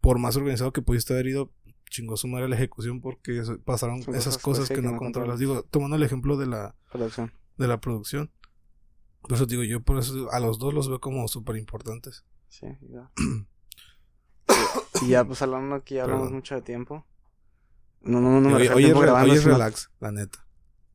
Por 0.00 0.18
más 0.18 0.36
organizado 0.36 0.72
que 0.72 0.80
pudiste 0.80 1.12
haber 1.12 1.26
ido, 1.26 1.52
chingó 1.90 2.16
su 2.16 2.28
madre 2.28 2.48
la 2.48 2.56
ejecución 2.56 3.00
porque 3.00 3.42
pasaron 3.64 4.00
esas, 4.14 4.38
cosas, 4.38 4.68
que, 4.68 4.82
no 4.82 4.96
controlas. 4.96 5.38
Digo, 5.38 5.64
tomando 5.64 5.96
el 5.96 6.02
ejemplo 6.02 6.36
de 6.36 6.46
la 6.46 6.74
producción. 6.92 7.32
De 7.56 7.66
la 7.66 7.80
producción. 7.80 8.30
Por 9.20 9.34
eso 9.34 9.46
digo, 9.46 9.64
yo 9.64 9.82
por 9.82 9.98
eso 9.98 10.30
a 10.30 10.40
los 10.40 10.58
dos 10.58 10.72
los 10.72 10.88
veo 10.88 11.00
como 11.00 11.26
súper 11.28 11.56
importantes. 11.56 12.24
Sí, 12.48 12.66
ya. 12.88 13.10
y 15.02 15.08
ya, 15.08 15.24
pues 15.24 15.42
hablando 15.42 15.82
que 15.82 15.96
ya 15.96 16.04
hablamos 16.04 16.30
mucho 16.30 16.54
de 16.54 16.62
tiempo. 16.62 17.04
No, 18.00 18.20
no, 18.20 18.40
no 18.40 18.50
me 18.50 18.58
refiero 18.58 18.98
a 18.98 19.02
grabando, 19.02 19.32
hoy 19.32 19.38
es 19.38 19.44
relax, 19.44 19.90
la 20.00 20.12
neta. 20.12 20.44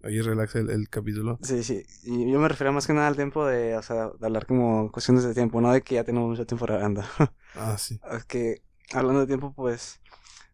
Hoy 0.03 0.19
es 0.19 0.25
relax 0.25 0.55
el, 0.55 0.69
el, 0.69 0.89
capítulo. 0.89 1.39
Sí, 1.41 1.63
sí. 1.63 1.85
Y 2.03 2.29
yo 2.31 2.39
me 2.39 2.49
refería 2.49 2.71
más 2.71 2.87
que 2.87 2.93
nada 2.93 3.07
al 3.07 3.15
tiempo 3.15 3.45
de, 3.45 3.77
o 3.77 3.81
sea, 3.81 4.09
de 4.09 4.25
hablar 4.25 4.45
como 4.45 4.91
cuestiones 4.91 5.23
de 5.23 5.33
tiempo, 5.33 5.61
no 5.61 5.71
de 5.71 5.81
que 5.81 5.95
ya 5.95 6.03
tenemos 6.03 6.29
mucho 6.29 6.45
tiempo 6.45 6.65
grabando. 6.65 7.03
ah, 7.55 7.77
sí. 7.77 7.99
Es 8.11 8.25
que, 8.25 8.61
hablando 8.93 9.21
de 9.21 9.27
tiempo, 9.27 9.53
pues, 9.53 10.01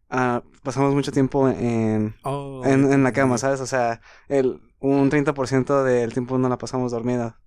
ah, 0.08 0.42
pasamos 0.62 0.94
mucho 0.94 1.10
tiempo 1.10 1.48
en, 1.48 2.14
oh, 2.22 2.62
en, 2.64 2.92
en, 2.92 3.02
la 3.02 3.12
cama, 3.12 3.38
¿sabes? 3.38 3.60
O 3.60 3.66
sea, 3.66 4.00
el, 4.28 4.60
un 4.78 5.10
30% 5.10 5.82
del 5.82 6.12
tiempo 6.12 6.38
no 6.38 6.48
la 6.48 6.58
pasamos 6.58 6.92
dormida. 6.92 7.40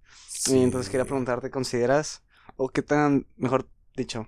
Y 0.47 0.61
entonces 0.61 0.89
quería 0.89 1.05
preguntarte, 1.05 1.49
¿consideras, 1.51 2.21
o 2.57 2.67
qué 2.67 2.81
tan, 2.81 3.27
mejor 3.37 3.69
dicho, 3.95 4.27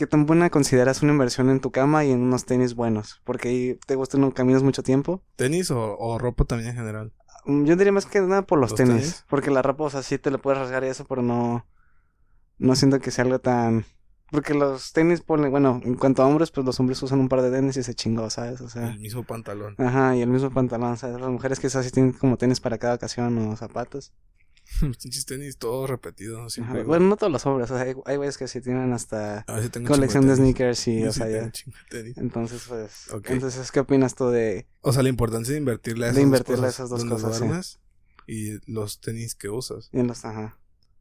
qué 0.00 0.06
tan 0.06 0.24
buena 0.24 0.48
consideras 0.48 1.02
una 1.02 1.12
inversión 1.12 1.50
en 1.50 1.60
tu 1.60 1.72
cama 1.72 2.06
y 2.06 2.10
en 2.10 2.22
unos 2.22 2.46
tenis 2.46 2.74
buenos? 2.74 3.20
Porque 3.22 3.50
ahí 3.50 3.78
te 3.86 3.96
gustan, 3.96 4.22
no 4.22 4.32
caminas 4.32 4.62
mucho 4.62 4.82
tiempo. 4.82 5.22
¿Tenis 5.36 5.70
o, 5.70 6.16
ropa 6.18 6.46
también 6.46 6.70
en 6.70 6.76
general? 6.76 7.12
Mm, 7.44 7.64
yo 7.66 7.76
diría 7.76 7.92
más 7.92 8.06
que 8.06 8.18
nada 8.22 8.40
por 8.40 8.58
los, 8.58 8.74
tenis, 8.74 9.26
Porque 9.28 9.50
la 9.50 9.60
ropa, 9.60 9.84
o 9.84 9.90
sea, 9.90 10.02
sí 10.02 10.16
te 10.16 10.30
lo 10.30 10.40
puedes 10.40 10.58
rasgar 10.58 10.84
y 10.84 10.86
eso, 10.86 11.04
pero 11.04 11.20
no, 11.20 11.66
no 12.56 12.76
siento 12.76 12.98
que 12.98 13.10
sea 13.10 13.24
algo 13.24 13.40
tan... 13.40 13.84
Porque 14.30 14.54
los 14.54 14.94
tenis, 14.94 15.20
ponen, 15.20 15.50
bueno, 15.50 15.82
en 15.84 15.96
cuanto 15.96 16.22
a 16.22 16.26
hombres, 16.26 16.50
pues 16.50 16.64
los 16.64 16.80
hombres 16.80 17.02
usan 17.02 17.20
un 17.20 17.28
par 17.28 17.42
de 17.42 17.50
tenis 17.50 17.76
y 17.76 17.82
se 17.82 17.92
chingó, 17.92 18.30
¿sabes? 18.30 18.62
O 18.62 18.70
sea. 18.70 18.92
El 18.92 19.00
mismo 19.00 19.22
pantalón. 19.24 19.74
Ajá, 19.76 20.16
y 20.16 20.22
el 20.22 20.30
mismo 20.30 20.48
pantalón, 20.50 20.96
¿sabes? 20.96 21.20
Las 21.20 21.28
mujeres 21.28 21.60
que 21.60 21.66
esas 21.66 21.84
sí 21.84 21.90
tienen 21.90 22.14
como 22.14 22.38
tenis 22.38 22.58
para 22.58 22.78
cada 22.78 22.94
ocasión 22.94 23.36
o 23.36 23.54
zapatos. 23.54 24.14
Pinches 24.80 25.26
tenis 25.26 25.58
todos 25.58 25.88
repetidos. 25.88 26.58
Bueno, 26.86 27.08
no 27.08 27.16
todos 27.16 27.32
los 27.32 27.44
hombres. 27.46 27.70
O 27.70 27.76
sea, 27.76 27.94
hay, 28.06 28.16
güeyes 28.16 28.38
que 28.38 28.48
sí 28.48 28.60
tienen 28.60 28.92
hasta 28.92 29.44
colección 29.86 30.26
de, 30.26 30.36
sneakers 30.36 30.88
y, 30.88 31.04
o 31.04 31.12
sea, 31.12 31.28
ya. 31.28 31.52
Entonces, 32.16 32.64
pues. 32.68 33.08
Entonces, 33.26 33.70
¿qué 33.72 33.80
opinas 33.80 34.14
tú 34.14 34.28
de. 34.28 34.66
O 34.80 34.92
sea, 34.92 35.02
la 35.02 35.08
importancia 35.08 35.52
de 35.52 35.58
invertirle 35.58 36.06
a 36.06 36.08
esas, 36.08 36.16
de 36.16 36.22
invertirle 36.22 36.66
dos, 36.66 36.76
cosas, 36.76 36.92
esas 36.92 37.20
dos 37.20 37.40
cosas. 37.40 37.80
Y 38.26 38.58
los 38.70 39.00
tenis 39.00 39.34
que 39.34 39.48
usas. 39.48 39.90
Y 39.92 40.02
los, 40.02 40.24
ajá. 40.24 40.58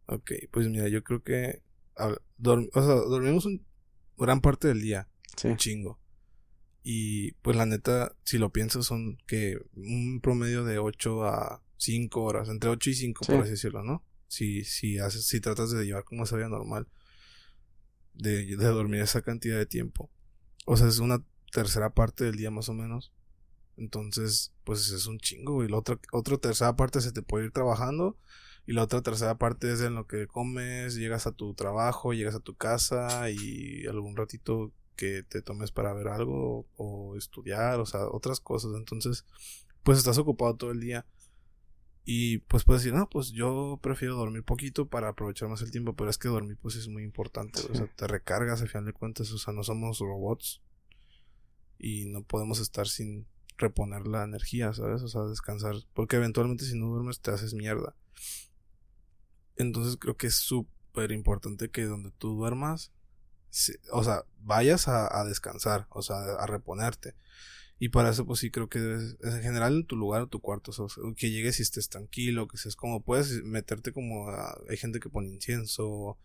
Ok, 0.08 0.32
pues 0.52 0.68
mira, 0.68 0.88
yo 0.88 1.04
creo 1.04 1.24
que. 1.24 1.62
o 1.96 2.82
sea, 2.82 2.96
dormimos 2.96 3.46
un 3.46 3.66
gran 4.18 4.42
parte 4.42 4.68
del 4.68 4.82
día. 4.82 5.08
Un 5.44 5.58
chingo. 5.58 6.00
Y 6.84 7.34
pues 7.44 7.56
la 7.56 7.66
neta, 7.66 8.16
si 8.24 8.38
lo 8.38 8.52
piensas, 8.52 8.86
son 8.86 9.18
que 9.28 9.60
un 9.76 10.22
promedio 10.22 10.64
de 10.64 10.80
8 10.80 11.24
a 11.26 11.62
5 11.80 12.22
horas, 12.22 12.50
entre 12.50 12.70
8 12.70 12.90
y 12.90 12.94
5 12.94 13.26
por 13.26 13.36
así 13.42 13.52
decirlo, 13.52 13.84
¿no? 13.84 14.04
Si, 14.28 14.64
si, 14.64 15.00
haces, 15.00 15.26
si 15.26 15.40
tratas 15.40 15.72
de 15.72 15.86
llevar 15.86 16.04
como 16.04 16.24
esa 16.24 16.36
vida 16.36 16.50
normal, 16.50 16.88
de, 18.14 18.46
de 18.46 18.66
dormir 18.68 19.02
esa 19.02 19.22
cantidad 19.22 19.58
de 19.58 19.66
tiempo. 19.66 20.12
O 20.66 20.78
sea, 20.78 20.88
es 20.88 21.00
una 21.00 21.24
tercera 21.52 21.94
parte 21.94 22.26
del 22.26 22.36
día 22.36 22.52
más 22.52 22.70
o 22.70 22.74
menos. 22.74 23.12
Entonces, 23.78 24.54
pues 24.66 24.92
es 24.92 25.08
un 25.08 25.20
chingo, 25.20 25.64
y 25.64 25.70
la 25.70 25.78
otra, 25.78 26.00
otra 26.12 26.38
tercera 26.38 26.76
parte 26.76 27.02
se 27.02 27.14
te 27.14 27.22
puede 27.22 27.46
ir 27.46 27.52
trabajando. 27.52 28.18
Y 28.68 28.74
la 28.74 28.84
otra 28.84 29.02
tercera 29.02 29.38
parte 29.38 29.72
es 29.72 29.82
en 29.82 29.96
lo 29.96 30.06
que 30.06 30.28
comes, 30.28 30.96
llegas 30.96 31.26
a 31.26 31.32
tu 31.32 31.56
trabajo, 31.56 32.14
llegas 32.14 32.36
a 32.36 32.40
tu 32.40 32.56
casa 32.56 33.32
y 33.32 33.88
algún 33.88 34.16
ratito 34.16 34.74
que 34.96 35.24
te 35.24 35.42
tomes 35.42 35.72
para 35.72 35.94
ver 35.94 36.10
algo 36.10 36.68
o 36.76 37.16
estudiar, 37.16 37.80
o 37.80 37.86
sea, 37.86 38.02
otras 38.10 38.42
cosas. 38.42 38.74
Entonces, 38.76 39.26
pues 39.82 39.98
estás 39.98 40.18
ocupado 40.18 40.56
todo 40.56 40.72
el 40.72 40.82
día. 40.82 41.06
Y 42.12 42.40
pues 42.40 42.64
puedes 42.64 42.82
decir, 42.82 42.98
no, 42.98 43.08
pues 43.08 43.34
yo 43.34 43.78
prefiero 43.84 44.16
dormir 44.16 44.44
poquito 44.44 44.88
para 44.88 45.10
aprovechar 45.10 45.48
más 45.48 45.62
el 45.62 45.70
tiempo, 45.70 45.94
pero 45.96 46.10
es 46.10 46.18
que 46.18 46.28
dormir 46.28 46.58
pues 46.60 46.76
es 46.76 46.88
muy 46.88 47.04
importante, 47.04 47.62
o 47.72 47.76
sea, 47.76 47.86
te 47.86 48.08
recargas 48.08 48.64
al 48.64 48.68
final 48.68 48.86
de 48.86 48.94
cuentas, 48.94 49.32
o 49.32 49.38
sea, 49.38 49.54
no 49.54 49.64
somos 49.64 50.00
robots 50.00 50.60
y 51.78 52.06
no 52.08 52.24
podemos 52.24 52.60
estar 52.62 52.88
sin 52.88 53.28
reponer 53.60 54.08
la 54.08 54.24
energía, 54.24 54.74
¿sabes? 54.74 55.04
O 55.04 55.08
sea, 55.08 55.22
descansar, 55.26 55.76
porque 55.94 56.16
eventualmente 56.16 56.66
si 56.66 56.76
no 56.80 56.88
duermes 56.88 57.20
te 57.20 57.30
haces 57.30 57.54
mierda. 57.54 57.94
Entonces 59.56 59.96
creo 59.96 60.18
que 60.18 60.26
es 60.26 60.36
súper 60.36 61.12
importante 61.12 61.70
que 61.70 61.84
donde 61.84 62.10
tú 62.10 62.36
duermas, 62.36 62.92
o 63.92 64.04
sea, 64.04 64.24
vayas 64.40 64.88
a, 64.88 65.16
a 65.16 65.26
descansar, 65.26 65.86
o 65.92 66.02
sea, 66.02 66.18
a 66.40 66.48
reponerte. 66.48 67.14
Y 67.80 67.90
para 67.90 68.10
eso, 68.10 68.26
pues 68.26 68.40
sí, 68.40 68.52
creo 68.52 68.68
que 68.68 68.80
debes, 68.80 69.18
en 69.24 69.42
general 69.42 69.74
en 69.78 69.86
tu 69.86 69.96
lugar, 69.96 70.28
tu 70.28 70.42
cuarto, 70.42 70.72
o 70.72 70.90
sea, 70.90 71.04
que 71.16 71.32
llegues 71.32 71.60
y 71.60 71.64
estés 71.64 71.88
tranquilo, 71.88 72.48
que 72.48 72.58
seas 72.58 72.76
como, 72.76 73.02
puedes 73.02 73.42
meterte 73.44 73.94
como, 73.94 74.30
hay 74.70 74.78
gente 74.78 75.00
que 75.00 75.10
pone 75.10 75.30
incienso, 75.30 76.18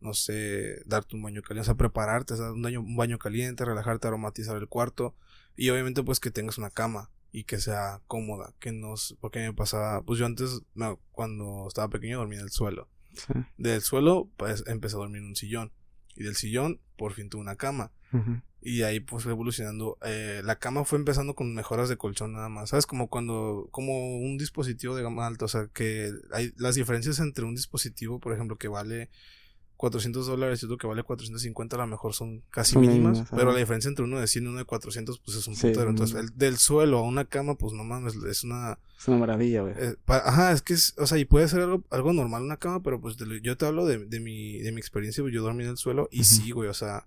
no 0.00 0.14
sé, 0.14 0.82
darte 0.86 1.16
un 1.16 1.22
baño 1.22 1.42
caliente, 1.42 1.62
o 1.62 1.64
sea, 1.64 1.74
prepararte, 1.74 2.34
o 2.34 2.36
sea, 2.36 2.52
un, 2.52 2.62
baño, 2.62 2.80
un 2.80 2.96
baño 2.96 3.18
caliente, 3.18 3.64
relajarte, 3.64 4.06
aromatizar 4.06 4.56
el 4.56 4.68
cuarto, 4.68 5.16
y 5.56 5.70
obviamente 5.70 6.04
pues 6.04 6.20
que 6.20 6.30
tengas 6.30 6.56
una 6.56 6.70
cama 6.70 7.10
y 7.32 7.44
que 7.44 7.58
sea 7.58 8.00
cómoda, 8.06 8.54
que 8.60 8.70
no, 8.70 8.94
porque 9.20 9.40
me 9.40 9.52
pasaba, 9.52 10.02
pues 10.02 10.20
yo 10.20 10.26
antes, 10.26 10.62
cuando 11.10 11.66
estaba 11.66 11.88
pequeño 11.88 12.18
dormía 12.18 12.38
en 12.38 12.44
el 12.44 12.50
suelo. 12.50 12.88
Del 13.56 13.80
suelo, 13.80 14.30
pues 14.36 14.64
empecé 14.66 14.96
a 14.96 15.00
dormir 15.00 15.22
en 15.22 15.28
un 15.28 15.36
sillón. 15.36 15.72
Y 16.14 16.24
del 16.24 16.36
sillón, 16.36 16.80
por 16.96 17.12
fin 17.12 17.28
tuve 17.28 17.42
una 17.42 17.56
cama. 17.56 17.92
Y 18.68 18.82
ahí 18.82 18.98
pues 18.98 19.22
fue 19.22 19.30
evolucionando. 19.30 19.96
Eh, 20.02 20.40
la 20.44 20.58
cama 20.58 20.84
fue 20.84 20.98
empezando 20.98 21.36
con 21.36 21.54
mejoras 21.54 21.88
de 21.88 21.96
colchón 21.96 22.32
nada 22.32 22.48
más. 22.48 22.70
¿Sabes? 22.70 22.84
Como 22.84 23.08
cuando, 23.08 23.68
como 23.70 24.18
un 24.18 24.38
dispositivo 24.38 24.96
de 24.96 25.04
gama 25.04 25.24
alta. 25.24 25.44
O 25.44 25.48
sea, 25.48 25.68
que 25.72 26.10
hay 26.32 26.52
las 26.56 26.74
diferencias 26.74 27.20
entre 27.20 27.44
un 27.44 27.54
dispositivo, 27.54 28.18
por 28.18 28.32
ejemplo, 28.32 28.56
que 28.56 28.66
vale 28.66 29.08
400 29.76 30.26
dólares 30.26 30.60
y 30.60 30.66
otro 30.66 30.78
que 30.78 30.86
vale 30.88 31.04
450 31.04 31.76
a 31.76 31.78
lo 31.78 31.86
mejor 31.86 32.12
son 32.14 32.42
casi 32.50 32.76
mínimas, 32.76 33.24
pero 33.30 33.52
la 33.52 33.58
diferencia 33.58 33.88
entre 33.88 34.04
uno 34.04 34.18
de 34.18 34.26
100 34.26 34.44
y 34.44 34.46
uno 34.48 34.58
de 34.58 34.64
400 34.64 35.20
pues 35.20 35.36
es 35.36 35.46
un 35.46 35.54
sí, 35.54 35.68
Entonces, 35.68 36.16
el, 36.16 36.36
del 36.36 36.56
suelo 36.56 36.98
a 36.98 37.02
una 37.02 37.26
cama 37.26 37.56
pues 37.56 37.72
no 37.72 37.84
mames, 37.84 38.16
es 38.16 38.42
una... 38.42 38.78
Es 38.98 39.06
una 39.06 39.18
maravilla, 39.18 39.60
güey. 39.60 39.74
Eh, 39.76 39.94
ajá, 40.06 40.52
es 40.52 40.62
que 40.62 40.72
es, 40.72 40.94
o 40.96 41.06
sea, 41.06 41.18
y 41.18 41.24
puede 41.24 41.46
ser 41.48 41.60
algo, 41.60 41.84
algo 41.90 42.12
normal 42.12 42.42
una 42.42 42.56
cama, 42.56 42.82
pero 42.82 43.00
pues 43.00 43.16
yo 43.42 43.56
te 43.56 43.66
hablo 43.66 43.86
de, 43.86 44.06
de, 44.06 44.18
mi, 44.18 44.58
de 44.58 44.72
mi 44.72 44.80
experiencia, 44.80 45.22
yo 45.30 45.42
dormí 45.42 45.64
en 45.64 45.70
el 45.70 45.76
suelo 45.76 46.08
y 46.10 46.24
sí, 46.24 46.50
güey, 46.50 46.68
o 46.68 46.74
sea... 46.74 47.06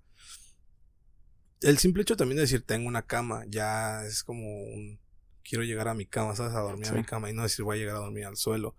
El 1.62 1.78
simple 1.78 2.04
hecho 2.04 2.16
también 2.16 2.38
de 2.38 2.44
decir 2.44 2.62
tengo 2.62 2.88
una 2.88 3.02
cama 3.02 3.44
ya 3.48 4.06
es 4.06 4.24
como 4.24 4.64
un... 4.64 5.00
Quiero 5.44 5.64
llegar 5.64 5.88
a 5.88 5.94
mi 5.94 6.06
cama, 6.06 6.36
¿sabes? 6.36 6.54
A 6.54 6.60
dormir 6.60 6.88
a 6.90 6.94
mi 6.94 7.04
cama 7.04 7.30
y 7.30 7.34
no 7.34 7.44
decir 7.44 7.66
voy 7.66 7.78
a 7.78 7.80
llegar 7.80 7.96
a 7.96 8.00
dormir 8.00 8.26
al 8.26 8.38
suelo. 8.38 8.76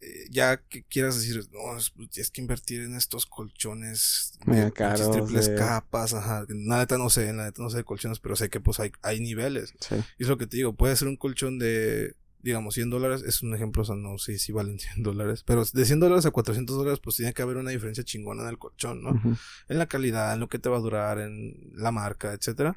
Eh, 0.00 0.26
ya 0.30 0.56
que 0.56 0.82
quieras 0.84 1.14
decir, 1.16 1.44
no, 1.52 2.06
tienes 2.08 2.30
que 2.30 2.40
invertir 2.40 2.82
en 2.82 2.94
estos 2.94 3.26
colchones 3.26 4.38
Mega 4.44 4.70
caros, 4.70 5.10
triples 5.10 5.50
capas, 5.50 6.14
ajá, 6.14 6.46
nada 6.48 6.86
no 6.98 7.10
sé, 7.10 7.32
neta 7.32 7.62
no 7.62 7.70
sé 7.70 7.78
de 7.78 7.84
colchones, 7.84 8.18
pero 8.18 8.34
sé 8.34 8.48
que 8.48 8.60
pues 8.60 8.80
hay, 8.80 8.92
hay 9.02 9.20
niveles. 9.20 9.74
Y 10.18 10.22
es 10.22 10.28
lo 10.28 10.38
que 10.38 10.46
te 10.46 10.56
digo, 10.56 10.74
puede 10.74 10.96
ser 10.96 11.08
un 11.08 11.16
colchón 11.16 11.58
de, 11.58 12.14
digamos, 12.44 12.74
100 12.74 12.90
dólares, 12.90 13.22
es 13.26 13.42
un 13.42 13.54
ejemplo, 13.54 13.82
o 13.82 13.84
sea, 13.84 13.96
no 13.96 14.18
sé 14.18 14.38
si 14.38 14.52
valen 14.52 14.78
100 14.78 15.02
dólares, 15.02 15.42
pero 15.44 15.64
de 15.64 15.84
100 15.84 15.98
dólares 15.98 16.26
a 16.26 16.30
400 16.30 16.76
dólares, 16.76 17.00
pues 17.02 17.16
tiene 17.16 17.32
que 17.32 17.42
haber 17.42 17.56
una 17.56 17.70
diferencia 17.70 18.04
chingona 18.04 18.42
en 18.42 18.48
el 18.50 18.58
colchón, 18.58 19.02
¿no? 19.02 19.20
En 19.68 19.78
la 19.78 19.86
calidad, 19.86 20.34
en 20.34 20.40
lo 20.40 20.48
que 20.48 20.58
te 20.58 20.68
va 20.68 20.76
a 20.76 20.80
durar, 20.80 21.18
en 21.18 21.72
la 21.74 21.90
marca, 21.90 22.32
etcétera. 22.32 22.76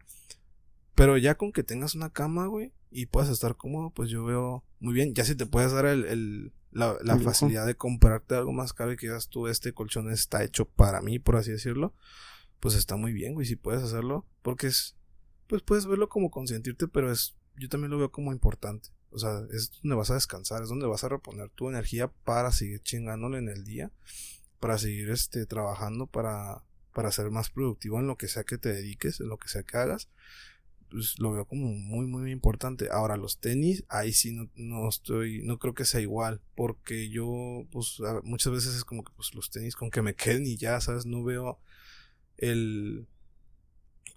Pero 0.95 1.17
ya 1.17 1.35
con 1.35 1.51
que 1.51 1.63
tengas 1.63 1.93
una 1.93 2.09
cama, 2.09 2.47
güey, 2.47 2.73
y 2.89 3.05
puedas 3.05 3.29
estar 3.29 3.55
cómodo, 3.55 3.91
pues 3.91 4.09
yo 4.09 4.23
veo 4.25 4.63
muy 4.79 4.93
bien. 4.93 5.13
Ya 5.13 5.23
si 5.25 5.35
te 5.35 5.45
puedes 5.45 5.71
dar 5.71 5.85
el 5.85 6.51
la, 6.71 6.95
la 7.01 7.17
facilidad 7.17 7.65
de 7.65 7.75
comprarte 7.75 8.35
algo 8.35 8.53
más 8.53 8.73
caro 8.73 8.91
y 8.91 8.97
que 8.97 9.07
digas 9.07 9.29
tú, 9.29 9.47
este 9.47 9.73
colchón 9.73 10.11
está 10.11 10.43
hecho 10.43 10.65
para 10.65 11.01
mí, 11.01 11.19
por 11.19 11.35
así 11.35 11.51
decirlo, 11.51 11.93
pues 12.59 12.75
está 12.75 12.95
muy 12.95 13.13
bien, 13.13 13.33
güey, 13.33 13.47
si 13.47 13.55
puedes 13.55 13.81
hacerlo, 13.83 14.25
porque 14.41 14.67
es, 14.67 14.95
pues 15.47 15.63
puedes 15.63 15.85
verlo 15.87 16.09
como 16.09 16.29
consentirte, 16.29 16.87
pero 16.87 17.11
es, 17.11 17.35
yo 17.55 17.69
también 17.69 17.91
lo 17.91 17.97
veo 17.97 18.11
como 18.11 18.31
importante. 18.31 18.89
O 19.17 19.19
sea, 19.19 19.41
es 19.51 19.71
donde 19.81 19.95
vas 19.95 20.11
a 20.11 20.15
descansar, 20.15 20.63
es 20.63 20.69
donde 20.69 20.87
vas 20.87 21.03
a 21.03 21.09
reponer 21.09 21.49
tu 21.49 21.69
energía 21.69 22.07
para 22.23 22.51
seguir 22.51 22.81
chingándole 22.81 23.39
en 23.39 23.49
el 23.49 23.63
día, 23.63 23.91
para 24.59 24.77
seguir 24.77 25.09
este, 25.09 25.45
trabajando, 25.45 26.07
para, 26.07 26.63
para 26.93 27.11
ser 27.11 27.29
más 27.31 27.49
productivo 27.49 27.99
en 27.99 28.07
lo 28.07 28.17
que 28.17 28.27
sea 28.27 28.43
que 28.43 28.57
te 28.57 28.71
dediques, 28.71 29.19
en 29.19 29.29
lo 29.29 29.37
que 29.37 29.49
sea 29.49 29.63
que 29.63 29.77
hagas 29.77 30.09
pues 30.89 31.19
lo 31.19 31.31
veo 31.33 31.45
como 31.45 31.67
muy 31.67 32.05
muy 32.05 32.31
importante. 32.31 32.89
Ahora 32.91 33.17
los 33.17 33.39
tenis 33.39 33.83
ahí 33.89 34.13
sí 34.13 34.31
no, 34.31 34.49
no 34.55 34.87
estoy 34.87 35.41
no 35.43 35.59
creo 35.59 35.73
que 35.73 35.85
sea 35.85 36.01
igual 36.01 36.41
porque 36.55 37.09
yo 37.09 37.65
pues 37.71 37.97
muchas 38.23 38.53
veces 38.53 38.75
es 38.75 38.83
como 38.83 39.03
que 39.03 39.11
pues 39.15 39.33
los 39.33 39.49
tenis 39.49 39.75
con 39.75 39.91
que 39.91 40.01
me 40.01 40.15
queden 40.15 40.45
y 40.45 40.57
ya 40.57 40.79
sabes 40.79 41.05
no 41.05 41.23
veo 41.23 41.59
el 42.37 43.07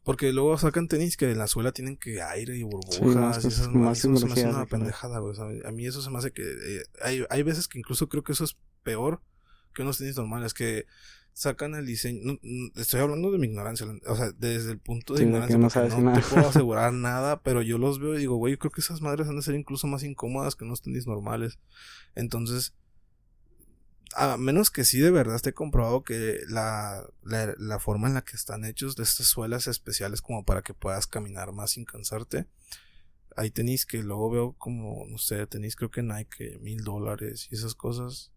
porque 0.04 0.32
luego 0.32 0.56
sacan 0.58 0.88
tenis 0.88 1.16
que 1.16 1.30
en 1.30 1.38
la 1.38 1.46
suela 1.46 1.72
tienen 1.72 1.96
que 1.96 2.22
aire 2.22 2.56
y 2.56 2.62
burbujas 2.62 3.44
y 3.44 3.48
esas 3.48 3.68
más, 3.68 3.98
eso 3.98 4.16
se 4.16 4.26
me 4.26 4.32
hace 4.32 4.48
una 4.48 4.66
pendejada 4.66 5.18
güey, 5.18 5.36
a 5.64 5.70
mí 5.70 5.86
eso 5.86 6.02
se 6.02 6.10
me 6.10 6.18
hace 6.18 6.32
que 6.32 6.42
eh, 6.42 6.82
hay, 7.02 7.24
hay 7.28 7.42
veces 7.42 7.68
que 7.68 7.78
incluso 7.78 8.08
creo 8.08 8.22
que 8.22 8.32
eso 8.32 8.44
es 8.44 8.56
peor 8.82 9.22
que 9.74 9.82
unos 9.82 9.98
tenis 9.98 10.16
normales 10.16 10.54
que 10.54 10.86
sacan 11.32 11.74
el 11.74 11.86
diseño. 11.86 12.38
estoy 12.76 13.00
hablando 13.00 13.30
de 13.30 13.38
mi 13.38 13.46
ignorancia. 13.46 13.86
O 14.06 14.16
sea, 14.16 14.32
desde 14.32 14.72
el 14.72 14.78
punto 14.78 15.14
de 15.14 15.24
ignorancia. 15.24 15.58
No, 15.58 15.70
sabes 15.70 15.96
no 15.96 16.12
te 16.12 16.20
puedo 16.20 16.48
asegurar 16.48 16.92
nada, 16.92 17.40
pero 17.42 17.62
yo 17.62 17.78
los 17.78 17.98
veo 17.98 18.14
y 18.14 18.18
digo, 18.18 18.36
güey, 18.36 18.54
yo 18.54 18.58
creo 18.58 18.70
que 18.70 18.80
esas 18.80 19.00
madres 19.00 19.28
han 19.28 19.36
de 19.36 19.42
ser 19.42 19.54
incluso 19.54 19.86
más 19.86 20.02
incómodas 20.02 20.56
que 20.56 20.64
unos 20.64 20.82
tenis 20.82 21.06
normales. 21.06 21.58
Entonces, 22.14 22.74
a 24.16 24.36
menos 24.36 24.70
que 24.70 24.84
sí 24.84 24.98
de 24.98 25.10
verdad 25.10 25.36
esté 25.36 25.52
comprobado 25.54 26.02
que 26.02 26.40
la, 26.48 27.06
la, 27.22 27.78
forma 27.78 28.08
en 28.08 28.14
la 28.14 28.22
que 28.22 28.36
están 28.36 28.64
hechos 28.64 28.96
de 28.96 29.04
estas 29.04 29.26
suelas 29.26 29.66
especiales 29.66 30.20
como 30.22 30.44
para 30.44 30.62
que 30.62 30.74
puedas 30.74 31.06
caminar 31.06 31.52
más 31.52 31.72
sin 31.72 31.84
cansarte. 31.84 32.46
Hay 33.36 33.50
tenis 33.50 33.86
que 33.86 34.02
luego 34.02 34.30
veo 34.30 34.52
como, 34.58 35.06
no 35.06 35.18
sé, 35.18 35.46
tenis 35.46 35.76
creo 35.76 35.90
que 35.90 36.02
Nike, 36.02 36.58
mil 36.60 36.82
dólares 36.82 37.48
y 37.50 37.54
esas 37.54 37.74
cosas 37.74 38.32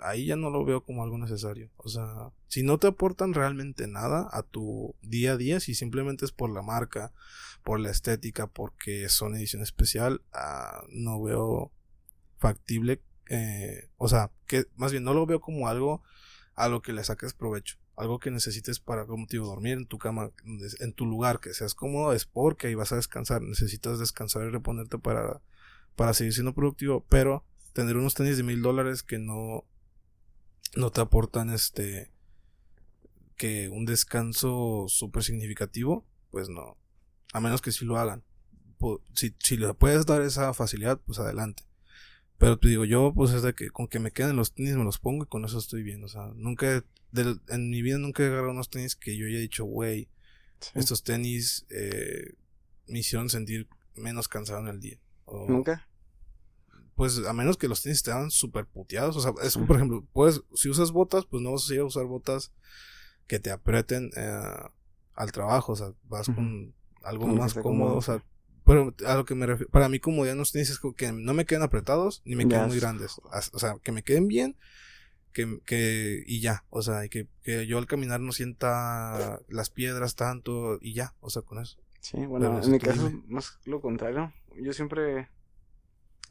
ahí 0.00 0.26
ya 0.26 0.36
no 0.36 0.50
lo 0.50 0.64
veo 0.64 0.84
como 0.84 1.02
algo 1.02 1.18
necesario. 1.18 1.70
O 1.76 1.88
sea, 1.88 2.30
si 2.48 2.62
no 2.62 2.78
te 2.78 2.86
aportan 2.86 3.34
realmente 3.34 3.86
nada 3.86 4.28
a 4.32 4.42
tu 4.42 4.94
día 5.02 5.32
a 5.32 5.36
día, 5.36 5.60
si 5.60 5.74
simplemente 5.74 6.24
es 6.24 6.32
por 6.32 6.50
la 6.50 6.62
marca, 6.62 7.12
por 7.62 7.80
la 7.80 7.90
estética, 7.90 8.46
porque 8.46 9.08
son 9.08 9.34
edición 9.34 9.62
especial, 9.62 10.22
ah, 10.32 10.84
no 10.90 11.22
veo 11.22 11.72
factible. 12.38 13.02
Eh, 13.28 13.88
o 13.96 14.08
sea, 14.08 14.30
que 14.46 14.66
más 14.76 14.92
bien 14.92 15.04
no 15.04 15.14
lo 15.14 15.26
veo 15.26 15.40
como 15.40 15.68
algo 15.68 16.02
a 16.54 16.68
lo 16.68 16.82
que 16.82 16.92
le 16.92 17.04
saques 17.04 17.34
provecho. 17.34 17.78
Algo 17.96 18.18
que 18.18 18.30
necesites 18.30 18.80
para, 18.80 19.06
como 19.06 19.26
te 19.26 19.36
dormir 19.36 19.78
en 19.78 19.86
tu 19.86 19.98
cama, 19.98 20.30
en 20.80 20.92
tu 20.92 21.06
lugar, 21.06 21.40
que 21.40 21.54
seas 21.54 21.74
cómodo, 21.74 22.12
es 22.12 22.26
porque 22.26 22.68
ahí 22.68 22.74
vas 22.74 22.92
a 22.92 22.96
descansar. 22.96 23.42
Necesitas 23.42 23.98
descansar 23.98 24.46
y 24.46 24.50
reponerte 24.50 24.98
para, 24.98 25.40
para 25.96 26.14
seguir 26.14 26.32
siendo 26.32 26.54
productivo, 26.54 27.04
pero 27.08 27.44
tener 27.72 27.96
unos 27.96 28.14
tenis 28.14 28.36
de 28.36 28.42
mil 28.42 28.62
dólares 28.62 29.02
que 29.02 29.18
no 29.18 29.64
no 30.76 30.90
te 30.90 31.00
aportan 31.00 31.50
este 31.50 32.12
que 33.36 33.68
un 33.68 33.84
descanso 33.86 34.86
súper 34.88 35.22
significativo, 35.22 36.04
pues 36.30 36.48
no. 36.48 36.76
A 37.32 37.40
menos 37.40 37.62
que 37.62 37.72
si 37.72 37.84
lo 37.84 37.96
hagan. 37.96 38.24
Si, 39.14 39.34
si 39.38 39.56
le 39.56 39.72
puedes 39.74 40.06
dar 40.06 40.22
esa 40.22 40.52
facilidad, 40.54 41.00
pues 41.06 41.18
adelante. 41.18 41.62
Pero 42.38 42.58
te 42.58 42.68
digo, 42.68 42.84
yo 42.84 43.12
pues 43.14 43.32
es 43.32 43.42
de 43.42 43.54
que 43.54 43.70
con 43.70 43.88
que 43.88 43.98
me 43.98 44.12
queden 44.12 44.36
los 44.36 44.54
tenis 44.54 44.76
me 44.76 44.84
los 44.84 44.98
pongo 44.98 45.24
y 45.24 45.26
con 45.26 45.44
eso 45.44 45.58
estoy 45.58 45.82
bien. 45.82 46.02
O 46.04 46.08
sea, 46.08 46.30
nunca, 46.34 46.84
en 47.48 47.70
mi 47.70 47.82
vida 47.82 47.98
nunca 47.98 48.22
he 48.22 48.26
agarrado 48.26 48.52
unos 48.52 48.70
tenis 48.70 48.96
que 48.96 49.16
yo 49.16 49.26
haya 49.26 49.38
dicho, 49.38 49.64
güey, 49.64 50.08
estos 50.74 51.02
tenis 51.02 51.66
eh, 51.70 52.34
me 52.86 53.00
hicieron 53.00 53.28
sentir 53.28 53.68
menos 53.94 54.28
cansado 54.28 54.60
en 54.60 54.68
el 54.68 54.80
día. 54.80 54.98
¿Nunca? 55.26 55.88
pues 56.98 57.24
a 57.24 57.32
menos 57.32 57.56
que 57.56 57.68
los 57.68 57.80
tenis 57.80 57.98
estaban 57.98 58.32
súper 58.32 58.66
puteados. 58.66 59.16
O 59.16 59.20
sea, 59.20 59.32
es, 59.44 59.56
por 59.56 59.76
ejemplo, 59.76 60.04
puedes, 60.12 60.42
si 60.52 60.68
usas 60.68 60.90
botas, 60.90 61.26
pues 61.26 61.40
no 61.40 61.52
vas 61.52 61.70
a 61.70 61.74
ir 61.74 61.78
a 61.78 61.84
usar 61.84 62.06
botas 62.06 62.52
que 63.28 63.38
te 63.38 63.52
aprieten 63.52 64.10
eh, 64.16 64.40
al 65.14 65.30
trabajo. 65.30 65.74
O 65.74 65.76
sea, 65.76 65.92
vas 66.08 66.26
con 66.26 66.74
algo 67.04 67.28
más 67.28 67.54
cómodo. 67.54 67.94
O 67.94 68.02
sea, 68.02 68.20
pero 68.68 68.94
a 69.06 69.14
lo 69.14 69.24
que 69.24 69.34
me 69.34 69.46
refiero, 69.46 69.70
para 69.70 69.88
mí 69.88 69.98
comodidad 69.98 70.34
no 70.34 70.44
tenis 70.44 70.68
es 70.68 70.78
que 70.94 71.10
no 71.10 71.32
me 71.32 71.46
queden 71.46 71.62
apretados 71.62 72.20
ni 72.26 72.36
me 72.36 72.46
queden 72.46 72.66
muy 72.66 72.78
grandes. 72.78 73.18
O 73.52 73.58
sea, 73.58 73.76
que 73.82 73.92
me 73.92 74.02
queden 74.02 74.28
bien. 74.28 74.58
Que, 75.32 75.60
que, 75.64 76.22
y 76.26 76.40
ya, 76.40 76.64
o 76.68 76.82
sea, 76.82 77.04
y 77.06 77.08
que, 77.08 77.28
que 77.42 77.66
yo 77.66 77.78
al 77.78 77.86
caminar 77.86 78.20
no 78.20 78.32
sienta 78.32 79.40
las 79.48 79.70
piedras 79.70 80.16
tanto 80.16 80.78
y 80.82 80.92
ya, 80.92 81.14
o 81.20 81.30
sea, 81.30 81.40
con 81.42 81.60
eso. 81.60 81.78
Sí, 82.00 82.18
bueno, 82.26 82.60
en 82.62 82.70
mi 82.70 82.78
caso, 82.78 83.10
más 83.26 83.58
lo 83.64 83.80
contrario. 83.80 84.34
Yo 84.60 84.74
siempre 84.74 85.28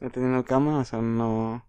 he 0.00 0.10
tenido 0.10 0.44
cama, 0.44 0.78
o 0.78 0.84
sea, 0.84 1.00
no, 1.00 1.66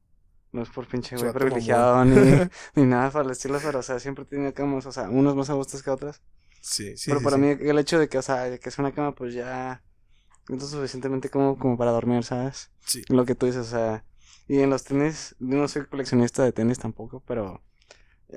no 0.51 0.61
es 0.61 0.69
por 0.69 0.85
pinche 0.87 1.15
güey 1.15 1.33
privilegiado 1.33 2.05
ni, 2.05 2.15
ni 2.75 2.83
nada 2.83 3.09
para 3.09 3.25
el 3.25 3.31
estilo, 3.31 3.59
pero 3.63 3.79
o 3.79 3.83
sea, 3.83 3.99
siempre 3.99 4.25
he 4.25 4.27
tenido 4.27 4.53
camas, 4.53 4.85
o 4.85 4.91
sea, 4.91 5.09
unos 5.09 5.35
más 5.35 5.49
a 5.49 5.53
gustos 5.53 5.81
que 5.81 5.89
otras. 5.89 6.21
Sí, 6.61 6.95
sí. 6.95 7.09
Pero 7.09 7.21
sí, 7.21 7.25
para 7.25 7.37
mí 7.37 7.47
el 7.59 7.79
hecho 7.79 7.97
de 7.97 8.07
que, 8.07 8.19
o 8.19 8.21
sea, 8.21 8.55
que 8.59 8.69
es 8.69 8.77
una 8.77 8.91
cama, 8.91 9.15
pues 9.15 9.33
ya 9.33 9.81
suficientemente 10.57 11.29
como, 11.29 11.57
como 11.57 11.77
para 11.77 11.91
dormir, 11.91 12.23
¿sabes? 12.23 12.71
Sí. 12.85 13.03
Lo 13.09 13.25
que 13.25 13.35
tú 13.35 13.45
dices, 13.45 13.67
o 13.67 13.69
sea, 13.69 14.03
y 14.47 14.59
en 14.59 14.69
los 14.69 14.83
tenis, 14.83 15.35
yo 15.39 15.57
no 15.57 15.67
soy 15.67 15.85
coleccionista 15.85 16.43
de 16.43 16.51
tenis 16.51 16.79
tampoco, 16.79 17.21
pero 17.27 17.61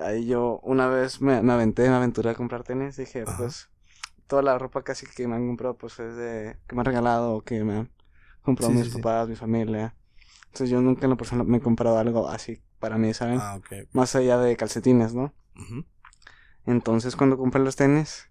ahí 0.01 0.27
yo 0.27 0.59
una 0.63 0.87
vez 0.87 1.21
me, 1.21 1.41
me 1.41 1.53
aventé, 1.53 1.89
me 1.89 1.95
aventuré 1.95 2.29
a 2.29 2.35
comprar 2.35 2.63
tenis, 2.63 2.97
dije, 2.97 3.25
pues, 3.37 3.69
toda 4.27 4.41
la 4.41 4.57
ropa 4.57 4.83
casi 4.83 5.05
que 5.07 5.27
me 5.27 5.35
han 5.35 5.47
comprado, 5.47 5.75
pues 5.75 5.99
es 5.99 6.15
de, 6.15 6.57
que 6.67 6.75
me 6.75 6.81
han 6.81 6.85
regalado 6.85 7.33
o 7.35 7.41
que 7.41 7.63
me 7.63 7.77
han 7.77 7.91
comprado 8.41 8.73
mis 8.73 8.89
papás, 8.89 9.27
mi 9.27 9.35
familia. 9.35 9.95
Entonces 10.45 10.69
yo 10.69 10.81
nunca 10.81 11.05
en 11.05 11.09
la 11.09 11.15
persona 11.15 11.43
me 11.43 11.57
he 11.57 11.61
comprado 11.61 11.97
algo 11.97 12.29
así 12.29 12.61
para 12.79 12.97
mí, 12.97 13.13
¿saben? 13.13 13.39
Ah, 13.41 13.55
ok. 13.55 13.87
Más 13.91 14.15
allá 14.15 14.37
de 14.37 14.55
calcetines, 14.55 15.15
¿no? 15.15 15.33
Entonces 16.65 17.15
cuando 17.15 17.37
compré 17.37 17.63
los 17.63 17.75
tenis, 17.75 18.29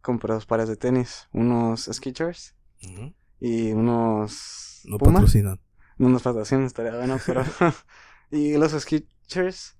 compré 0.00 0.34
dos 0.34 0.46
pares 0.46 0.68
de 0.68 0.76
tenis. 0.76 1.28
Unos 1.32 1.88
Skechers 1.92 2.54
y 3.44 3.72
unos... 3.72 4.80
No 4.84 4.96
patrocinan. 4.96 5.60
No 5.98 6.08
nos 6.08 6.22
patrocinan, 6.22 6.64
estaría 6.64 6.96
bueno, 6.96 7.18
pero... 7.26 7.44
y 8.30 8.56
los 8.56 8.72
Skechers, 8.72 9.76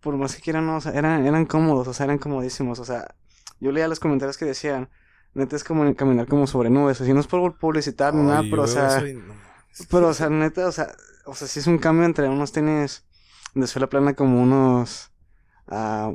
por 0.00 0.16
más 0.16 0.34
que 0.34 0.40
quieran, 0.40 0.66
no, 0.66 0.76
o 0.76 0.80
sea, 0.80 0.92
eran, 0.92 1.26
eran 1.26 1.44
cómodos, 1.44 1.86
o 1.86 1.92
sea, 1.92 2.04
eran 2.04 2.16
comodísimos. 2.16 2.78
O 2.78 2.84
sea, 2.86 3.14
yo 3.60 3.72
leía 3.72 3.88
los 3.88 4.00
comentarios 4.00 4.38
que 4.38 4.46
decían, 4.46 4.88
neta 5.34 5.54
es 5.54 5.64
como 5.64 5.94
caminar 5.94 6.26
como 6.26 6.46
sobre 6.46 6.70
nubes. 6.70 6.96
Sea, 6.96 7.12
no 7.12 7.20
es 7.20 7.26
por 7.26 7.58
publicitar 7.58 8.14
ni 8.14 8.22
nada, 8.22 8.42
pero 8.48 8.62
o 8.62 8.66
sea... 8.66 9.02
Pero, 9.90 10.08
o 10.08 10.12
sea, 10.14 10.28
neta, 10.28 10.66
o 10.66 10.72
sea, 10.72 10.94
o 11.24 11.34
sea, 11.34 11.48
sí 11.48 11.60
es 11.60 11.66
un 11.66 11.78
cambio 11.78 12.04
entre 12.04 12.28
unos 12.28 12.52
tenis 12.52 13.06
de 13.54 13.66
suela 13.66 13.88
plana 13.88 14.12
como 14.12 14.42
unos... 14.42 15.10
Uh, 15.66 16.14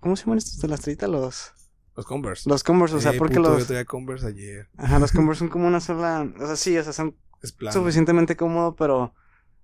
¿Cómo 0.00 0.16
se 0.16 0.24
llaman 0.24 0.36
estos 0.36 0.60
de 0.60 0.68
la 0.68 0.74
estrellita? 0.74 1.08
Los... 1.08 1.54
Los 1.96 2.06
Converse. 2.06 2.48
Los 2.48 2.62
Converse, 2.64 2.96
o 2.96 3.00
sea, 3.00 3.12
Eh, 3.12 3.18
porque 3.18 3.36
puto, 3.36 3.50
los... 3.50 3.58
Yo 3.60 3.66
traía 3.66 3.84
Converse 3.84 4.26
ayer. 4.26 4.68
Ajá, 4.76 4.98
los 4.98 5.12
Converse 5.12 5.40
son 5.40 5.48
como 5.48 5.66
una 5.66 5.80
sola... 5.80 6.26
O 6.40 6.46
sea, 6.46 6.56
sí, 6.56 6.76
o 6.78 6.82
sea, 6.84 6.92
son 6.92 7.16
Es 7.42 7.52
plano. 7.52 7.72
suficientemente 7.72 8.36
cómodo, 8.36 8.74
pero... 8.76 9.14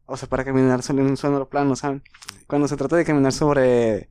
O 0.06 0.16
sea, 0.16 0.28
para 0.28 0.44
caminar 0.44 0.82
solo 0.82 1.02
en 1.02 1.08
un 1.08 1.16
suelo 1.16 1.48
plano, 1.48 1.74
¿saben? 1.76 2.02
Cuando 2.46 2.68
se 2.68 2.76
trata 2.76 2.96
de 2.96 3.04
caminar 3.04 3.32
sobre... 3.32 4.08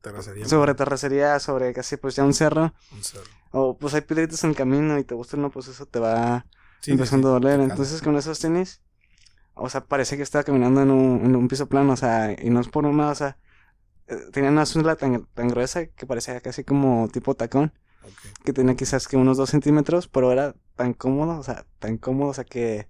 Terracería. 0.00 0.46
Sobre 0.46 0.74
terracería, 0.74 1.40
sobre 1.40 1.72
casi 1.72 1.96
pues 1.96 2.14
ya 2.14 2.22
un 2.24 2.32
cerro, 2.32 2.72
Un 2.92 3.02
cerro. 3.02 3.24
o 3.50 3.76
pues 3.76 3.92
hay 3.94 4.02
piedritas 4.02 4.44
en 4.44 4.50
el 4.50 4.56
camino 4.56 4.96
y 4.98 5.04
te 5.04 5.14
gusta 5.16 5.36
uno, 5.36 5.50
pues 5.50 5.66
eso 5.66 5.84
te 5.86 5.98
va 5.98 6.46
Sí, 6.80 6.92
empezando 6.92 7.26
sí, 7.28 7.30
a 7.30 7.34
doler. 7.40 7.58
Entonces 7.60 8.00
con 8.02 8.14
esos 8.16 8.38
tenis, 8.38 8.82
o 9.54 9.68
sea, 9.68 9.84
parece 9.84 10.16
que 10.16 10.22
estaba 10.22 10.44
caminando 10.44 10.80
en 10.82 10.90
un, 10.92 11.24
en 11.24 11.34
un 11.34 11.48
piso 11.48 11.66
plano, 11.66 11.94
o 11.94 11.96
sea, 11.96 12.36
y 12.40 12.50
no 12.50 12.60
es 12.60 12.68
por 12.68 12.84
nada, 12.84 13.10
o 13.10 13.14
sea, 13.16 13.36
eh, 14.08 14.16
tenía 14.32 14.50
una 14.50 14.66
suela 14.66 14.96
tan, 14.96 15.26
tan 15.34 15.48
gruesa 15.48 15.86
que 15.86 16.06
parecía 16.06 16.40
casi 16.40 16.64
como 16.64 17.08
tipo 17.08 17.34
tacón, 17.34 17.72
que 18.44 18.52
tenía 18.52 18.76
quizás 18.76 19.08
que 19.08 19.16
unos 19.16 19.36
dos 19.36 19.50
centímetros, 19.50 20.08
pero 20.08 20.32
era 20.32 20.54
tan 20.76 20.94
cómodo, 20.94 21.38
o 21.38 21.42
sea, 21.42 21.66
tan 21.78 21.98
cómodo, 21.98 22.30
o 22.30 22.34
sea, 22.34 22.44
que 22.44 22.88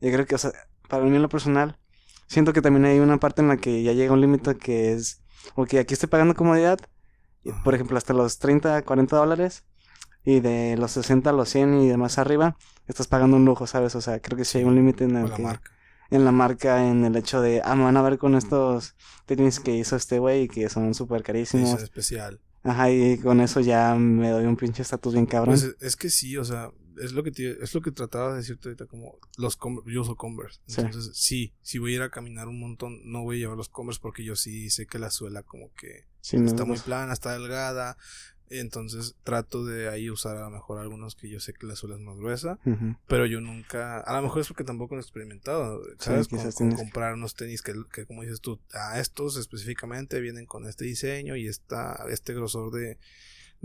yo 0.00 0.12
creo 0.12 0.26
que, 0.26 0.34
o 0.34 0.38
sea, 0.38 0.52
para 0.88 1.04
mí 1.04 1.16
en 1.16 1.22
lo 1.22 1.28
personal, 1.28 1.78
siento 2.26 2.52
que 2.52 2.62
también 2.62 2.84
hay 2.84 2.98
una 2.98 3.18
parte 3.18 3.42
en 3.42 3.48
la 3.48 3.56
que 3.56 3.82
ya 3.82 3.92
llega 3.92 4.12
un 4.12 4.20
límite 4.20 4.56
que 4.56 4.92
es, 4.92 5.22
ok, 5.54 5.74
aquí 5.74 5.94
estoy 5.94 6.08
pagando 6.08 6.34
comodidad, 6.34 6.78
por 7.62 7.74
ejemplo, 7.74 7.96
hasta 7.96 8.12
los 8.14 8.38
30, 8.38 8.82
40 8.82 9.16
dólares, 9.16 9.64
y 10.24 10.40
de 10.40 10.76
los 10.78 10.92
60 10.92 11.30
a 11.30 11.32
los 11.32 11.50
100 11.50 11.82
y 11.82 11.88
de 11.88 11.96
más 11.96 12.18
arriba, 12.18 12.56
estás 12.86 13.06
pagando 13.06 13.36
un 13.36 13.44
lujo, 13.44 13.66
¿sabes? 13.66 13.94
O 13.94 14.00
sea, 14.00 14.20
creo 14.20 14.38
que 14.38 14.44
sí 14.44 14.58
hay 14.58 14.64
un 14.64 14.74
límite 14.74 15.04
en 15.04 15.16
el 15.16 15.28
la 15.28 15.36
que, 15.36 15.42
marca. 15.42 15.70
En 16.10 16.24
la 16.24 16.32
marca, 16.32 16.88
en 16.88 17.04
el 17.04 17.16
hecho 17.16 17.40
de, 17.40 17.60
ah, 17.64 17.74
me 17.74 17.84
van 17.84 17.96
a 17.96 18.02
ver 18.02 18.18
con 18.18 18.34
estos 18.34 18.94
tenis 19.26 19.60
que 19.60 19.74
hizo 19.76 19.96
este 19.96 20.18
güey, 20.18 20.48
que 20.48 20.68
son 20.68 20.94
súper 20.94 21.22
carísimos. 21.22 21.68
Edición 21.70 21.84
especial. 21.84 22.40
Ajá, 22.62 22.90
y 22.90 23.18
con 23.18 23.40
eso 23.40 23.60
ya 23.60 23.94
me 23.94 24.30
doy 24.30 24.46
un 24.46 24.56
pinche 24.56 24.82
estatus 24.82 25.12
bien 25.14 25.26
cabrón. 25.26 25.54
Pues 25.54 25.64
es, 25.64 25.76
es 25.82 25.96
que 25.96 26.08
sí, 26.08 26.36
o 26.38 26.44
sea, 26.44 26.70
es 26.98 27.12
lo 27.12 27.22
que 27.22 27.30
te- 27.30 27.62
es 27.62 27.74
lo 27.74 27.82
que 27.82 27.90
trataba 27.90 28.30
de 28.30 28.36
decirte 28.38 28.68
ahorita 28.68 28.86
como 28.86 29.18
los 29.36 29.58
yo 29.86 30.00
uso 30.00 30.16
Converse. 30.16 30.60
Sí. 30.66 30.80
Entonces, 30.80 31.14
sí, 31.14 31.52
si 31.60 31.78
voy 31.78 31.92
a 31.92 31.96
ir 31.96 32.02
a 32.02 32.10
caminar 32.10 32.48
un 32.48 32.58
montón, 32.60 33.00
no 33.04 33.22
voy 33.22 33.36
a 33.36 33.38
llevar 33.40 33.56
los 33.58 33.68
Converse 33.68 34.00
porque 34.00 34.24
yo 34.24 34.34
sí 34.34 34.70
sé 34.70 34.86
que 34.86 34.98
la 34.98 35.10
suela 35.10 35.42
como 35.42 35.72
que 35.74 36.06
Sí, 36.20 36.38
no, 36.38 36.46
está 36.46 36.64
muy 36.64 36.76
pues, 36.76 36.82
plana, 36.84 37.12
está 37.12 37.32
delgada. 37.32 37.98
Entonces 38.50 39.14
trato 39.24 39.64
de 39.64 39.88
ahí 39.88 40.10
usar 40.10 40.36
a 40.36 40.42
lo 40.42 40.50
mejor 40.50 40.78
algunos 40.78 41.14
que 41.16 41.28
yo 41.28 41.40
sé 41.40 41.54
que 41.54 41.66
la 41.66 41.76
suela 41.76 41.96
es 41.96 42.00
más 42.02 42.16
gruesa, 42.18 42.58
pero 43.08 43.26
yo 43.26 43.40
nunca, 43.40 44.00
a 44.00 44.14
lo 44.16 44.22
mejor 44.22 44.42
es 44.42 44.48
porque 44.48 44.64
tampoco 44.64 44.94
lo 44.94 45.00
he 45.00 45.02
experimentado, 45.02 45.82
¿sabes? 45.98 46.28
Con- 46.28 46.38
quizás 46.38 46.54
con 46.54 46.70
que- 46.70 46.76
comprar 46.76 47.14
unos 47.14 47.34
tenis 47.34 47.62
que, 47.62 47.74
que 47.92 48.04
como 48.06 48.22
dices 48.22 48.40
tú, 48.40 48.60
a 48.72 49.00
estos 49.00 49.36
específicamente 49.36 50.20
vienen 50.20 50.46
con 50.46 50.66
este 50.66 50.84
diseño 50.84 51.36
y 51.36 51.48
esta, 51.48 52.04
este 52.10 52.34
grosor 52.34 52.70
de, 52.72 52.98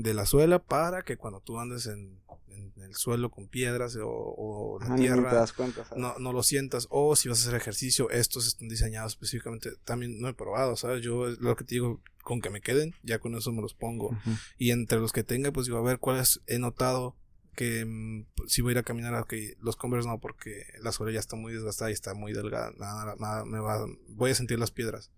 de 0.02 0.14
la 0.14 0.26
suela 0.26 0.60
para 0.60 1.02
que 1.02 1.18
cuando 1.18 1.42
tú 1.42 1.60
andes 1.60 1.86
en, 1.86 2.22
en 2.48 2.72
el 2.82 2.96
suelo 2.96 3.30
con 3.30 3.50
piedras 3.50 3.98
o, 3.98 4.08
o 4.08 4.82
Ajá, 4.82 4.96
te 4.96 5.02
tierra 5.02 5.34
das 5.34 5.52
cuenta, 5.52 5.84
¿sabes? 5.84 6.02
no, 6.02 6.18
no 6.20 6.32
lo 6.32 6.42
sientas. 6.42 6.88
O 6.90 7.18
si 7.18 7.28
vas 7.28 7.40
a 7.40 7.50
hacer 7.50 7.60
ejercicio, 7.60 8.10
estos 8.10 8.48
están 8.48 8.70
diseñados 8.70 9.14
específicamente. 9.14 9.72
También 9.84 10.22
no 10.22 10.30
he 10.30 10.34
probado, 10.34 10.78
¿sabes? 10.78 11.04
Yo 11.04 11.28
lo 11.28 11.56
que 11.58 11.66
te 11.66 11.76
digo, 11.76 12.02
con 12.24 12.40
que 12.40 12.50
me 12.50 12.62
queden, 12.62 12.96
ya 13.04 13.20
con 13.20 13.36
eso 13.36 13.52
me 13.52 13.62
los 13.62 13.74
pongo. 13.74 14.18
Y 14.58 14.72
entre 14.72 15.00
los 15.00 15.12
que 15.12 15.24
tenga, 15.24 15.52
pues 15.52 15.66
digo, 15.66 15.78
a 15.78 15.84
ver 15.84 16.00
cuáles 16.00 16.40
he 16.48 16.60
notado 16.60 17.18
que 17.56 17.84
mm, 17.86 18.26
si 18.48 18.62
voy 18.62 18.72
a 18.72 18.74
ir 18.74 18.78
a 18.78 18.84
caminar, 18.84 19.14
ok, 19.16 19.34
los 19.60 19.76
Converse 19.76 20.08
no, 20.08 20.20
porque 20.20 20.64
la 20.82 20.94
suela 20.94 21.12
ya 21.12 21.20
está 21.20 21.36
muy 21.36 21.52
desgastada 21.52 21.90
y 21.90 21.94
está 21.94 22.14
muy 22.14 22.32
delgada. 22.32 22.72
Nada, 22.78 23.18
nada, 23.20 23.44
me 23.44 23.60
va, 23.60 23.86
voy 24.08 24.32
a 24.32 24.36
sentir 24.36 24.60
las 24.60 24.72
piedras. 24.72 25.12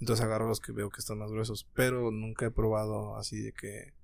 Entonces 0.00 0.24
agarro 0.24 0.48
los 0.48 0.58
que 0.58 0.72
veo 0.72 0.90
que 0.90 0.98
están 0.98 1.18
más 1.18 1.30
gruesos. 1.30 1.68
Pero 1.74 2.10
nunca 2.10 2.46
he 2.46 2.50
probado 2.50 3.16
así 3.16 3.40
de 3.40 3.52
que. 3.52 3.97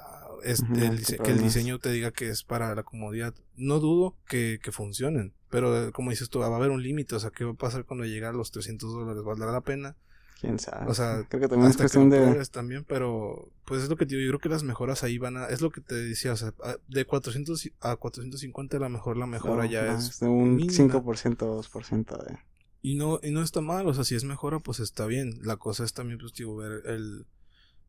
Ah, 0.00 0.28
este, 0.44 0.86
el 0.86 1.04
que 1.04 1.30
el 1.30 1.42
diseño 1.42 1.78
te 1.78 1.90
diga 1.92 2.10
que 2.10 2.28
es 2.30 2.42
para 2.44 2.74
la 2.74 2.82
comodidad. 2.82 3.34
No 3.56 3.78
dudo 3.80 4.16
que, 4.26 4.58
que 4.62 4.72
funcionen. 4.72 5.34
Pero 5.50 5.90
como 5.92 6.10
dices 6.10 6.30
tú, 6.30 6.38
va 6.38 6.46
a 6.46 6.56
haber 6.56 6.70
un 6.70 6.82
límite. 6.82 7.14
O 7.16 7.20
sea, 7.20 7.30
¿qué 7.30 7.44
va 7.44 7.52
a 7.52 7.54
pasar 7.54 7.84
cuando 7.84 8.04
llegue 8.04 8.24
a 8.26 8.32
los 8.32 8.50
300 8.50 8.92
dólares? 8.92 9.22
¿Valdrá 9.24 9.50
la 9.52 9.60
pena? 9.62 9.96
Quién 10.40 10.58
sabe. 10.58 10.86
O 10.90 10.94
sea, 10.94 11.26
creo 11.28 11.40
que 11.42 11.48
también 11.48 11.70
es 11.70 11.76
cuestión 11.76 12.08
lo 12.08 12.16
de. 12.16 12.46
también, 12.46 12.84
pero 12.84 13.52
pues 13.66 13.82
es 13.82 13.90
lo 13.90 13.96
que 13.96 14.06
te 14.06 14.16
digo, 14.16 14.24
yo 14.24 14.30
creo 14.30 14.40
que 14.40 14.48
las 14.48 14.62
mejoras 14.62 15.04
ahí 15.04 15.18
van 15.18 15.36
a, 15.36 15.46
es 15.48 15.60
lo 15.60 15.70
que 15.70 15.82
te 15.82 15.94
decía, 15.94 16.32
o 16.32 16.36
sea, 16.36 16.54
a- 16.64 16.78
de 16.88 17.04
400 17.04 17.68
a 17.80 17.96
450 17.96 18.78
la 18.78 18.88
mejor, 18.88 19.18
la 19.18 19.26
mejora 19.26 19.64
no, 19.64 19.70
ya 19.70 19.92
no, 19.92 19.98
es 19.98 20.18
de 20.18 20.28
un 20.28 20.56
mínima. 20.56 20.72
5%, 20.94 21.36
2% 21.36 22.24
de. 22.24 22.38
y 22.80 22.94
no 22.94 23.20
y 23.22 23.32
no 23.32 23.42
está 23.42 23.60
mal, 23.60 23.86
o 23.86 23.92
sea, 23.92 24.04
si 24.04 24.14
es 24.14 24.24
mejora 24.24 24.60
pues 24.60 24.80
está 24.80 25.04
bien. 25.04 25.40
La 25.42 25.58
cosa 25.58 25.84
es 25.84 25.92
también 25.92 26.18
pues 26.18 26.32
digo 26.32 26.56
ver 26.56 26.84
el 26.86 27.26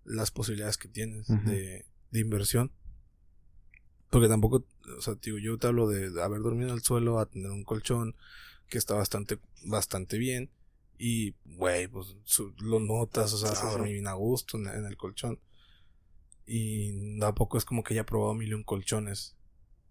las 0.03 0.31
posibilidades 0.31 0.77
que 0.77 0.89
tienes 0.89 1.27
de, 1.45 1.85
de 2.11 2.19
inversión. 2.19 2.71
Porque 4.09 4.27
tampoco, 4.27 4.65
o 4.97 5.01
sea, 5.01 5.15
digo, 5.21 5.37
yo 5.37 5.57
te 5.57 5.67
hablo 5.67 5.87
de 5.87 6.21
haber 6.21 6.41
dormido 6.41 6.69
en 6.69 6.75
el 6.75 6.81
suelo 6.81 7.19
a 7.19 7.25
tener 7.27 7.49
un 7.51 7.63
colchón 7.63 8.15
que 8.67 8.77
está 8.77 8.93
bastante 8.95 9.39
bastante 9.65 10.17
bien 10.17 10.49
y 10.97 11.35
güey, 11.45 11.87
pues 11.87 12.15
su- 12.23 12.53
lo 12.59 12.79
notas, 12.79 13.33
o 13.33 13.37
sea, 13.37 13.55
sí. 13.55 13.65
dormir 13.67 13.93
bien 13.93 14.07
a 14.07 14.13
gusto 14.13 14.57
en, 14.57 14.67
en 14.67 14.85
el 14.85 14.97
colchón. 14.97 15.39
Y 16.45 17.19
tampoco 17.19 17.57
es 17.57 17.65
como 17.65 17.83
que 17.83 17.93
haya 17.93 18.05
probado 18.05 18.33
mil 18.33 18.49
y 18.49 18.53
un 18.53 18.63
colchones. 18.63 19.35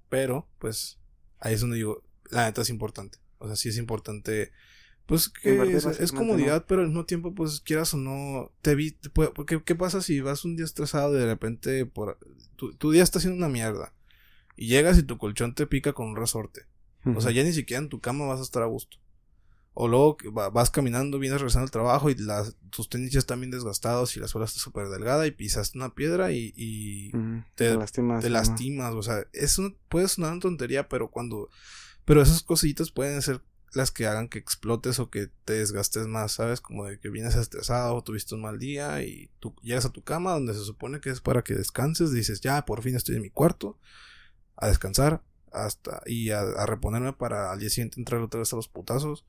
Pero, 0.09 0.49
pues, 0.59 0.99
ahí 1.39 1.55
es 1.55 1.61
donde 1.61 1.77
digo, 1.77 2.03
la 2.31 2.47
neta 2.47 2.62
es 2.62 2.71
importante. 2.71 3.18
O 3.39 3.47
sea, 3.47 3.57
sí 3.57 3.68
es 3.71 3.79
importante. 3.79 4.53
Pues 5.11 5.28
que 5.28 5.50
es, 5.76 5.84
es 6.00 6.12
comodidad, 6.18 6.64
pero 6.66 6.80
al 6.82 6.86
mismo 6.88 7.04
tiempo, 7.04 7.34
pues 7.34 7.61
quieras 7.61 7.92
o 7.94 7.96
no, 7.98 8.50
te 8.62 8.74
vi, 8.74 8.92
te 8.92 9.11
puede- 9.11 9.30
porque 9.30 9.62
¿qué 9.62 9.74
pasa 9.74 10.00
si 10.02 10.20
vas 10.20 10.44
un 10.44 10.56
día 10.56 10.64
estresado 10.64 11.14
y 11.16 11.18
de 11.18 11.26
repente 11.26 11.84
por 11.84 12.18
tu, 12.56 12.72
tu 12.74 12.90
día 12.92 13.02
está 13.02 13.18
haciendo 13.18 13.36
una 13.36 13.48
mierda 13.52 13.92
y 14.56 14.68
llegas 14.68 14.98
y 14.98 15.02
tu 15.02 15.18
colchón 15.18 15.54
te 15.54 15.66
pica 15.66 15.92
con 15.92 16.06
un 16.08 16.16
resorte? 16.16 16.66
O 17.16 17.20
sea, 17.20 17.30
ya 17.32 17.42
ni 17.42 17.52
siquiera 17.52 17.82
en 17.82 17.88
tu 17.88 18.00
cama 18.00 18.26
vas 18.26 18.40
a 18.40 18.42
estar 18.44 18.62
a 18.62 18.66
gusto. 18.66 18.98
O 19.72 19.88
luego 19.88 20.16
vas 20.52 20.70
caminando, 20.70 21.18
vienes 21.18 21.40
regresando 21.40 21.64
al 21.64 21.70
trabajo 21.70 22.11
y 22.11 22.14
las, 22.16 22.56
tus 22.70 22.88
tenis 22.88 23.11
ya 23.12 23.18
están 23.20 23.40
bien 23.40 23.50
desgastados 23.50 24.16
y 24.16 24.20
la 24.20 24.28
suela 24.28 24.44
está 24.44 24.58
súper 24.61 24.88
delgada 24.88 25.26
y 25.26 25.30
pisaste 25.30 25.78
una 25.78 25.94
piedra 25.94 26.32
y, 26.32 26.52
te- 27.54 27.74
lastimas. 27.76 28.22
te 28.22 28.28
¿no? 28.28 28.34
lastimas. 28.34 28.94
O 28.94 29.02
sea, 29.02 29.24
es 29.32 29.58
una- 29.58 29.74
puede 29.88 30.08
sonar 30.08 30.32
una 30.32 30.40
tontería, 30.40 30.88
pero 30.88 31.08
cuando... 31.11 31.48
Pero 32.04 32.20
esas 32.22 32.42
cositas 32.42 32.90
pueden 32.90 33.22
ser 33.22 33.40
las 33.73 33.91
que 33.91 34.07
hagan 34.07 34.29
que 34.29 34.39
explotes 34.39 34.99
o 34.99 35.11
que 35.11 35.29
te 35.45 35.55
desgastes 35.55 36.07
más, 36.07 36.33
¿sabes? 36.33 36.61
Como 36.61 36.87
de 36.87 36.99
que 36.99 37.09
vienes 37.09 37.37
estresado 37.37 37.95
o 37.95 38.03
tuviste 38.03 38.35
un 38.35 38.43
mal 38.43 38.59
día 38.59 39.03
y 39.03 39.31
tú 39.39 39.55
llegas 39.62 39.85
a 39.85 39.93
tu 39.93 40.03
cama 40.03 40.33
donde 40.33 40.55
se 40.55 40.64
supone 40.64 41.01
que 41.01 41.11
es 41.11 41.21
para 41.21 41.43
que 41.43 41.55
descanses, 41.55 42.12
dices, 42.12 42.41
ya, 42.41 42.64
por 42.64 42.83
fin 42.83 42.97
estoy 42.97 43.16
en 43.16 43.23
mi 43.23 43.31
cuarto 43.31 43.79
a 44.57 44.68
descansar 44.68 45.23
hasta 45.53 46.03
y 46.07 46.31
a, 46.31 46.41
a 46.41 46.66
reponerme 46.66 47.12
para 47.12 47.53
al 47.53 47.59
día 47.59 47.71
siguiente 47.71 48.01
entrar 48.01 48.21
otra 48.21 48.41
vez 48.41 48.53
a 48.53 48.57
los 48.57 48.68
putazos 48.68 49.27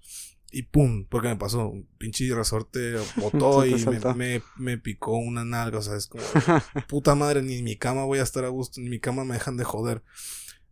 y 0.51 0.63
pum, 0.63 1.05
porque 1.07 1.29
me 1.29 1.37
pasó 1.37 1.69
un 1.69 1.87
pinche 1.97 2.33
resorte 2.35 2.95
botó 3.15 3.65
y 3.65 3.73
me, 4.15 4.41
me 4.57 4.77
picó 4.77 5.15
una 5.15 5.45
nalga, 5.45 5.79
o 5.79 5.81
sea, 5.81 5.95
es 5.95 6.07
como 6.07 6.23
puta 6.87 7.15
madre, 7.15 7.41
ni 7.41 7.59
en 7.59 7.63
mi 7.63 7.77
cama 7.77 8.03
voy 8.03 8.19
a 8.19 8.23
estar 8.23 8.43
a 8.43 8.49
gusto, 8.49 8.79
ni 8.79 8.87
en 8.87 8.91
mi 8.91 8.99
cama 8.99 9.23
me 9.23 9.35
dejan 9.35 9.57
de 9.57 9.63
joder. 9.63 10.03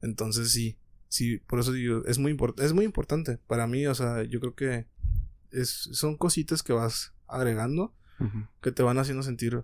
Entonces 0.02 0.52
sí, 0.52 0.78
sí, 1.10 1.40
por 1.40 1.60
eso 1.60 1.74
digo, 1.74 2.06
es 2.06 2.18
muy 2.20 2.32
importante, 2.32 2.66
es 2.66 2.72
muy 2.74 2.86
importante 2.86 3.38
para 3.48 3.68
mí, 3.68 3.86
o 3.88 3.94
sea, 3.96 4.24
yo 4.24 4.40
creo 4.40 4.56
que 4.56 4.88
es, 5.52 5.90
son 5.92 6.16
cositas 6.18 6.64
que 6.64 6.72
vas 6.74 7.14
agregando 7.28 7.94
que 8.62 8.72
te 8.72 8.84
van 8.84 8.98
haciendo 8.98 9.24
sentir, 9.24 9.64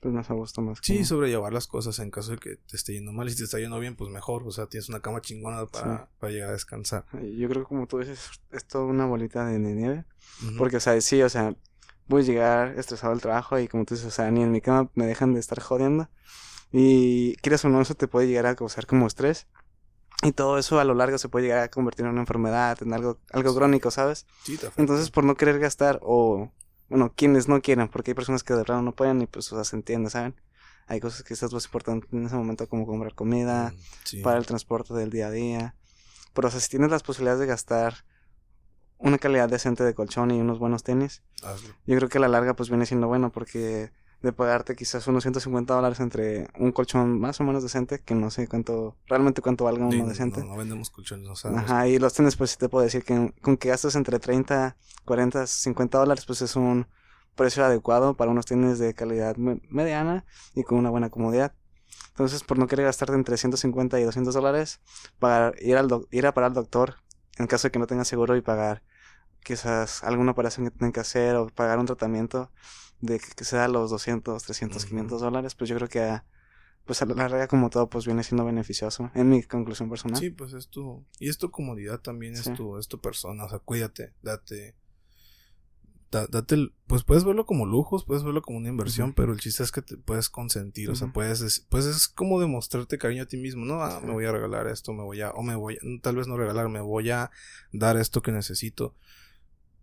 Pues 0.00 0.12
más 0.14 0.30
a 0.30 0.34
gusto, 0.34 0.60
más. 0.62 0.78
sí, 0.82 0.94
como- 0.94 1.04
sobrellevar 1.06 1.52
las 1.52 1.66
cosas 1.66 1.98
en 1.98 2.10
caso 2.10 2.32
de 2.32 2.38
que 2.38 2.56
te 2.56 2.76
esté 2.76 2.92
yendo 2.94 3.12
mal 3.12 3.28
y 3.28 3.30
si 3.32 3.36
te 3.38 3.44
está 3.44 3.58
yendo 3.58 3.78
bien, 3.78 3.96
pues 3.96 4.10
mejor, 4.10 4.42
o 4.46 4.50
sea, 4.50 4.66
tienes 4.66 4.88
una 4.88 5.00
cama 5.00 5.20
chingona 5.20 5.66
para, 5.66 6.08
para 6.18 6.32
llegar 6.32 6.48
a 6.50 6.52
descansar. 6.52 7.04
Yo 7.12 7.48
creo 7.48 7.62
que 7.62 7.68
como 7.68 7.86
tú 7.86 7.98
dices, 7.98 8.30
es 8.50 8.64
toda 8.66 8.84
una 8.84 9.06
bolita 9.06 9.46
de 9.46 9.58
nieve. 9.58 10.04
Porque, 10.58 10.78
o 10.78 10.80
sea, 10.80 10.98
sí, 11.00 11.22
o 11.22 11.28
sea, 11.28 11.54
voy 12.08 12.22
a 12.22 12.24
llegar 12.24 12.78
estresado 12.78 13.12
al 13.12 13.20
trabajo 13.20 13.58
y 13.60 13.68
como 13.68 13.84
tú 13.84 13.94
dices, 13.94 14.08
o 14.08 14.10
sea, 14.10 14.30
ni 14.30 14.42
en 14.42 14.50
mi 14.50 14.60
cama 14.60 14.90
me 14.94 15.06
dejan 15.06 15.34
de 15.34 15.40
estar 15.40 15.60
jodiendo. 15.60 16.08
Y 16.72 17.36
quieras 17.36 17.64
o 17.64 17.68
no, 17.68 17.80
eso 17.82 17.94
te 17.94 18.08
puede 18.08 18.26
llegar 18.26 18.46
a 18.46 18.56
causar 18.56 18.86
como 18.86 19.06
estrés. 19.06 19.46
Y 20.22 20.32
todo 20.32 20.56
eso 20.58 20.78
a 20.78 20.84
lo 20.84 20.94
largo 20.94 21.18
se 21.18 21.28
puede 21.28 21.46
llegar 21.46 21.60
a 21.60 21.68
convertir 21.68 22.04
en 22.04 22.12
una 22.12 22.20
enfermedad, 22.20 22.78
en 22.82 22.92
algo, 22.92 23.18
algo 23.32 23.54
crónico, 23.54 23.90
¿sabes? 23.90 24.26
Sí. 24.44 24.58
Entonces, 24.76 25.10
por 25.10 25.24
no 25.24 25.34
querer 25.34 25.58
gastar, 25.58 25.98
o, 26.02 26.50
bueno, 26.88 27.12
quienes 27.16 27.48
no 27.48 27.60
quieran, 27.60 27.88
porque 27.88 28.12
hay 28.12 28.14
personas 28.14 28.44
que 28.44 28.54
de 28.54 28.64
plano 28.64 28.82
no 28.82 28.92
pueden 28.92 29.20
y 29.22 29.26
pues, 29.26 29.52
o 29.52 29.56
sea, 29.56 29.64
se 29.64 29.74
entiende, 29.76 30.10
¿saben? 30.10 30.34
Hay 30.86 31.00
cosas 31.00 31.22
que 31.24 31.34
estás 31.34 31.52
más 31.52 31.64
importantes 31.64 32.08
en 32.12 32.26
ese 32.26 32.36
momento 32.36 32.68
como 32.68 32.86
comprar 32.86 33.14
comida, 33.14 33.70
Mm, 33.70 33.78
sí. 34.04 34.20
para 34.20 34.38
el 34.38 34.46
transporte 34.46 34.94
del 34.94 35.10
día 35.10 35.26
a 35.28 35.30
día. 35.30 35.74
Pero, 36.34 36.48
o 36.48 36.50
sea, 36.50 36.60
si 36.60 36.68
tienes 36.70 36.90
las 36.90 37.02
posibilidades 37.02 37.40
de 37.40 37.46
gastar 37.46 38.04
una 38.98 39.18
calidad 39.18 39.48
decente 39.48 39.82
de 39.82 39.94
colchón 39.94 40.30
y 40.30 40.40
unos 40.40 40.60
buenos 40.60 40.84
tenis, 40.84 41.22
Hazlo. 41.42 41.74
yo 41.86 41.96
creo 41.96 42.08
que 42.08 42.18
a 42.18 42.20
la 42.20 42.28
larga 42.28 42.54
pues 42.54 42.68
viene 42.68 42.86
siendo 42.86 43.08
bueno 43.08 43.32
porque 43.32 43.90
de 44.22 44.32
pagarte 44.32 44.76
quizás 44.76 45.06
unos 45.08 45.24
150 45.24 45.74
dólares 45.74 45.98
entre 46.00 46.48
un 46.58 46.70
colchón 46.72 47.18
más 47.18 47.40
o 47.40 47.44
menos 47.44 47.62
decente, 47.62 48.00
que 48.00 48.14
no 48.14 48.30
sé 48.30 48.46
cuánto, 48.48 48.96
realmente 49.06 49.42
cuánto 49.42 49.64
valga 49.64 49.88
Sí, 49.90 49.96
uno 49.96 50.04
no, 50.04 50.08
decente. 50.10 50.44
no 50.44 50.56
vendemos 50.56 50.90
colchones, 50.90 51.26
no 51.26 51.34
sabemos. 51.36 51.64
Ajá, 51.64 51.88
y 51.88 51.98
los 51.98 52.14
tenis 52.14 52.36
pues 52.36 52.52
sí 52.52 52.56
te 52.58 52.68
puedo 52.68 52.84
decir 52.84 53.04
que 53.04 53.32
con 53.42 53.56
que 53.56 53.68
gastas 53.68 53.96
entre 53.96 54.18
30, 54.20 54.76
40, 55.04 55.46
50 55.46 55.98
dólares 55.98 56.24
pues 56.24 56.40
es 56.42 56.54
un 56.56 56.86
precio 57.34 57.64
adecuado 57.64 58.14
para 58.16 58.30
unos 58.30 58.46
tenis 58.46 58.78
de 58.78 58.94
calidad 58.94 59.36
mediana 59.36 60.24
y 60.54 60.62
con 60.62 60.78
una 60.78 60.90
buena 60.90 61.10
comodidad. 61.10 61.52
Entonces, 62.10 62.42
por 62.44 62.58
no 62.58 62.66
querer 62.66 62.84
gastarte 62.86 63.14
entre 63.14 63.36
150 63.36 63.98
y 63.98 64.04
200 64.04 64.34
dólares, 64.34 64.80
para 65.18 65.52
ir, 65.60 65.76
al 65.76 65.88
ir 66.10 66.26
a 66.26 66.34
parar 66.34 66.50
al 66.50 66.54
doctor, 66.54 66.96
en 67.38 67.46
caso 67.46 67.66
de 67.68 67.72
que 67.72 67.78
no 67.78 67.86
tengas 67.86 68.06
seguro 68.06 68.36
y 68.36 68.42
pagar 68.42 68.82
quizás 69.42 70.04
alguna 70.04 70.32
operación 70.32 70.66
que 70.66 70.70
tengan 70.70 70.92
que 70.92 71.00
hacer 71.00 71.36
o 71.36 71.48
pagar 71.48 71.78
un 71.78 71.86
tratamiento 71.86 72.50
de 73.02 73.20
que 73.20 73.44
sea 73.44 73.68
los 73.68 73.90
200, 73.90 74.42
300, 74.42 74.86
500 74.86 75.20
dólares, 75.20 75.54
pues 75.54 75.68
yo 75.68 75.76
creo 75.76 75.88
que 75.88 76.22
pues 76.86 77.02
a 77.02 77.06
la 77.06 77.14
larga 77.14 77.46
como 77.46 77.68
todo 77.68 77.88
pues 77.88 78.06
viene 78.06 78.24
siendo 78.24 78.44
beneficioso 78.44 79.10
en 79.14 79.28
mi 79.28 79.42
conclusión 79.42 79.90
personal. 79.90 80.18
Sí, 80.18 80.30
pues 80.30 80.54
es 80.54 80.68
tu 80.68 81.04
y 81.18 81.28
es 81.28 81.36
tu 81.36 81.50
comodidad 81.50 82.00
también, 82.00 82.34
es 82.34 82.52
tu 82.54 82.78
es 82.78 82.88
tu 82.88 83.00
persona, 83.00 83.44
o 83.44 83.48
sea, 83.48 83.58
cuídate, 83.58 84.14
date 84.22 84.74
date, 86.12 86.72
pues 86.86 87.04
puedes 87.04 87.24
verlo 87.24 87.46
como 87.46 87.66
lujos, 87.66 88.04
puedes 88.04 88.22
verlo 88.22 88.42
como 88.42 88.58
una 88.58 88.68
inversión, 88.68 89.14
pero 89.14 89.32
el 89.32 89.40
chiste 89.40 89.62
es 89.62 89.72
que 89.72 89.82
te 89.82 89.96
puedes 89.96 90.28
consentir, 90.28 90.90
o 90.90 90.94
sea, 90.94 91.08
puedes, 91.12 91.66
pues 91.70 91.86
es 91.86 92.08
como 92.08 92.40
demostrarte 92.40 92.98
cariño 92.98 93.22
a 93.22 93.26
ti 93.26 93.36
mismo, 93.36 93.64
¿no? 93.64 93.82
Ah, 93.82 94.00
me 94.04 94.12
voy 94.12 94.26
a 94.26 94.32
regalar 94.32 94.66
esto, 94.66 94.92
me 94.92 95.02
voy 95.02 95.22
a, 95.22 95.30
o 95.30 95.42
me 95.42 95.54
voy 95.56 95.76
a, 95.76 96.00
tal 96.02 96.16
vez 96.16 96.28
no 96.28 96.36
regalar, 96.36 96.68
me 96.68 96.80
voy 96.80 97.10
a 97.10 97.30
dar 97.72 97.96
esto 97.96 98.22
que 98.22 98.32
necesito. 98.32 98.94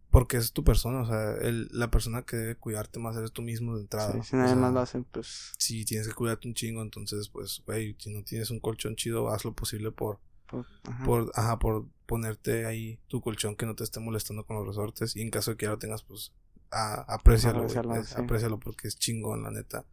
Porque 0.10 0.38
es 0.38 0.54
tu 0.54 0.64
persona, 0.64 1.02
o 1.02 1.06
sea, 1.06 1.34
el, 1.36 1.70
la 1.72 1.92
persona 1.92 2.24
que 2.24 2.36
debe 2.36 2.56
cuidarte 2.56 3.00
más 3.00 3.16
eres 3.16 3.32
tú 3.32 3.44
mismo 3.44 3.76
de 3.76 3.82
entrada. 3.82 4.12
Sí, 4.14 4.30
si 4.32 4.36
nadie 4.36 4.56
más 4.56 4.74
lo 4.74 4.80
hace, 4.80 5.04
pues. 5.12 5.54
Si 5.58 5.86
tienes 5.86 6.08
que 6.08 6.14
cuidarte 6.14 6.48
un 6.48 6.56
chingo, 6.56 6.82
entonces, 6.82 7.30
pues, 7.30 7.62
güey, 7.66 7.96
si 8.00 8.12
no 8.12 8.24
tienes 8.24 8.50
un 8.50 8.60
colchón 8.60 8.96
chido, 8.96 9.30
haz 9.30 9.46
lo 9.46 9.54
posible 9.54 9.92
por. 9.92 10.20
Por 10.48 10.66
ajá. 10.84 11.04
por, 11.06 11.32
ajá, 11.36 11.60
por 11.60 11.86
ponerte 12.08 12.66
ahí 12.66 13.00
tu 13.08 13.22
colchón 13.22 13.56
que 13.56 13.68
no 13.68 13.76
te 13.76 13.84
esté 13.84 14.00
molestando 14.00 14.46
con 14.46 14.58
los 14.58 14.68
resortes. 14.68 15.16
Y 15.16 15.22
en 15.22 15.30
caso 15.30 15.52
de 15.52 15.58
que 15.58 15.68
ya 15.68 15.72
lo 15.72 15.78
tengas, 15.78 16.02
pues, 16.02 16.34
a, 16.72 17.02
aprecialo, 17.14 17.68
aprecialo, 18.16 18.60
porque 18.60 18.88
es 18.88 18.98
chingón, 18.98 19.44
la 19.44 19.52
neta. 19.52 19.86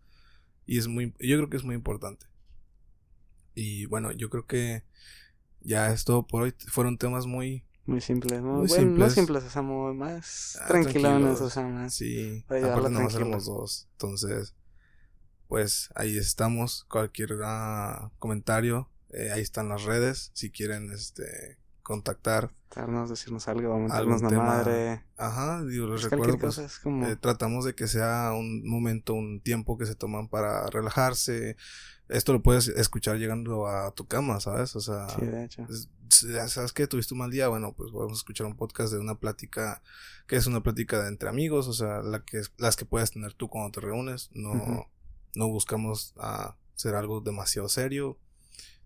Y 0.64 0.78
es 0.78 0.88
muy, 0.88 1.12
yo 1.20 1.36
creo 1.36 1.50
que 1.50 1.58
es 1.58 1.64
muy 1.64 1.74
importante. 1.74 2.26
Y 3.54 3.84
bueno, 3.86 4.12
yo 4.12 4.30
creo 4.30 4.46
que 4.46 4.82
ya 5.60 5.92
es 5.92 6.04
todo 6.04 6.26
por 6.26 6.44
hoy. 6.44 6.54
Fueron 6.68 6.96
temas 6.96 7.26
muy, 7.26 7.65
muy 7.86 8.00
simples, 8.00 8.42
¿no? 8.42 8.58
Muy 8.58 8.66
bueno, 8.66 8.74
simples. 8.74 8.98
no 8.98 9.10
simples, 9.10 9.44
o 9.44 9.50
sea, 9.50 9.62
más 9.62 10.58
ah, 10.60 10.66
tranquilones, 10.66 11.40
o 11.40 11.50
sea, 11.50 11.66
más. 11.66 11.94
Sí, 11.94 12.44
aparte 12.48 12.90
nomás 12.90 13.14
éramos 13.14 13.46
dos. 13.46 13.88
Entonces, 13.92 14.54
pues 15.48 15.90
ahí 15.94 16.16
estamos. 16.16 16.84
Cualquier 16.88 17.34
uh, 17.34 18.10
comentario, 18.18 18.90
eh, 19.10 19.30
ahí 19.32 19.42
están 19.42 19.68
las 19.68 19.84
redes. 19.84 20.30
Si 20.34 20.50
quieren, 20.50 20.90
este, 20.90 21.58
contactar. 21.82 22.50
Darnos, 22.74 23.08
decirnos 23.08 23.46
algo, 23.46 23.72
aumentarnos 23.72 24.20
la 24.20 24.30
madre. 24.30 25.04
Ajá, 25.16 25.64
digo, 25.64 25.86
les 25.86 26.02
recuerdo. 26.02 26.38
Pues, 26.38 26.78
como... 26.80 27.06
eh, 27.06 27.14
tratamos 27.14 27.64
de 27.64 27.74
que 27.76 27.86
sea 27.86 28.32
un 28.32 28.68
momento, 28.68 29.14
un 29.14 29.40
tiempo 29.40 29.78
que 29.78 29.86
se 29.86 29.94
toman 29.94 30.28
para 30.28 30.66
relajarse. 30.66 31.56
Esto 32.08 32.32
lo 32.32 32.42
puedes 32.42 32.68
escuchar 32.68 33.16
llegando 33.16 33.68
a 33.68 33.92
tu 33.92 34.06
cama, 34.06 34.40
¿sabes? 34.40 34.74
O 34.74 34.80
sea, 34.80 35.08
sí, 35.08 35.26
de 35.26 35.44
hecho 35.44 35.66
sabes 36.48 36.72
que 36.72 36.86
tuviste 36.86 37.14
un 37.14 37.18
mal 37.18 37.30
día, 37.30 37.48
bueno, 37.48 37.72
pues 37.74 37.92
vamos 37.92 38.12
a 38.12 38.16
escuchar 38.16 38.46
un 38.46 38.56
podcast 38.56 38.92
de 38.92 38.98
una 38.98 39.18
plática 39.18 39.82
que 40.26 40.36
es 40.36 40.46
una 40.46 40.62
plática 40.62 41.02
de 41.02 41.08
entre 41.08 41.28
amigos, 41.28 41.68
o 41.68 41.72
sea, 41.72 42.02
la 42.02 42.24
que 42.24 42.42
las 42.58 42.76
que 42.76 42.84
puedes 42.84 43.10
tener 43.10 43.34
tú 43.34 43.48
cuando 43.48 43.72
te 43.72 43.80
reúnes, 43.80 44.30
no, 44.32 44.90
no 45.34 45.48
buscamos 45.48 46.14
hacer 46.16 46.94
algo 46.94 47.20
demasiado 47.20 47.68
serio, 47.68 48.18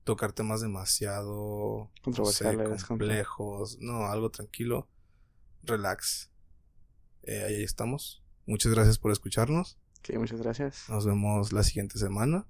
tocar 0.05 0.33
temas 0.33 0.61
demasiado 0.61 1.91
controversiales, 2.03 2.85
complejos, 2.85 3.79
no, 3.81 4.07
algo 4.07 4.31
tranquilo, 4.31 4.89
relax. 5.63 6.31
Eh, 7.23 7.45
ahí 7.45 7.63
estamos. 7.63 8.23
Muchas 8.47 8.73
gracias 8.73 8.99
por 8.99 9.13
escucharnos. 9.13 9.79
Sí, 10.03 10.17
muchas 10.17 10.41
gracias. 10.41 10.89
Nos 10.89 11.05
vemos 11.05 11.53
la 11.53 11.63
siguiente 11.63 11.99
semana. 11.99 12.47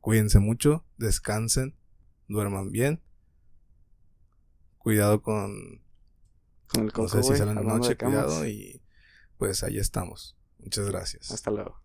Cuídense 0.00 0.38
mucho, 0.38 0.84
descansen, 0.96 1.76
duerman 2.28 2.70
bien 2.70 3.02
cuidado 4.78 5.22
con, 5.22 5.82
con 6.68 6.84
el 6.84 6.92
coco, 6.92 7.02
No 7.14 7.22
sé 7.22 7.22
si 7.22 7.44
de 7.44 7.54
noche, 7.54 7.96
cuidado 7.96 8.46
y 8.46 8.82
pues 9.36 9.62
ahí 9.62 9.78
estamos. 9.78 10.36
Muchas 10.58 10.86
gracias. 10.88 11.30
Hasta 11.30 11.50
luego. 11.50 11.80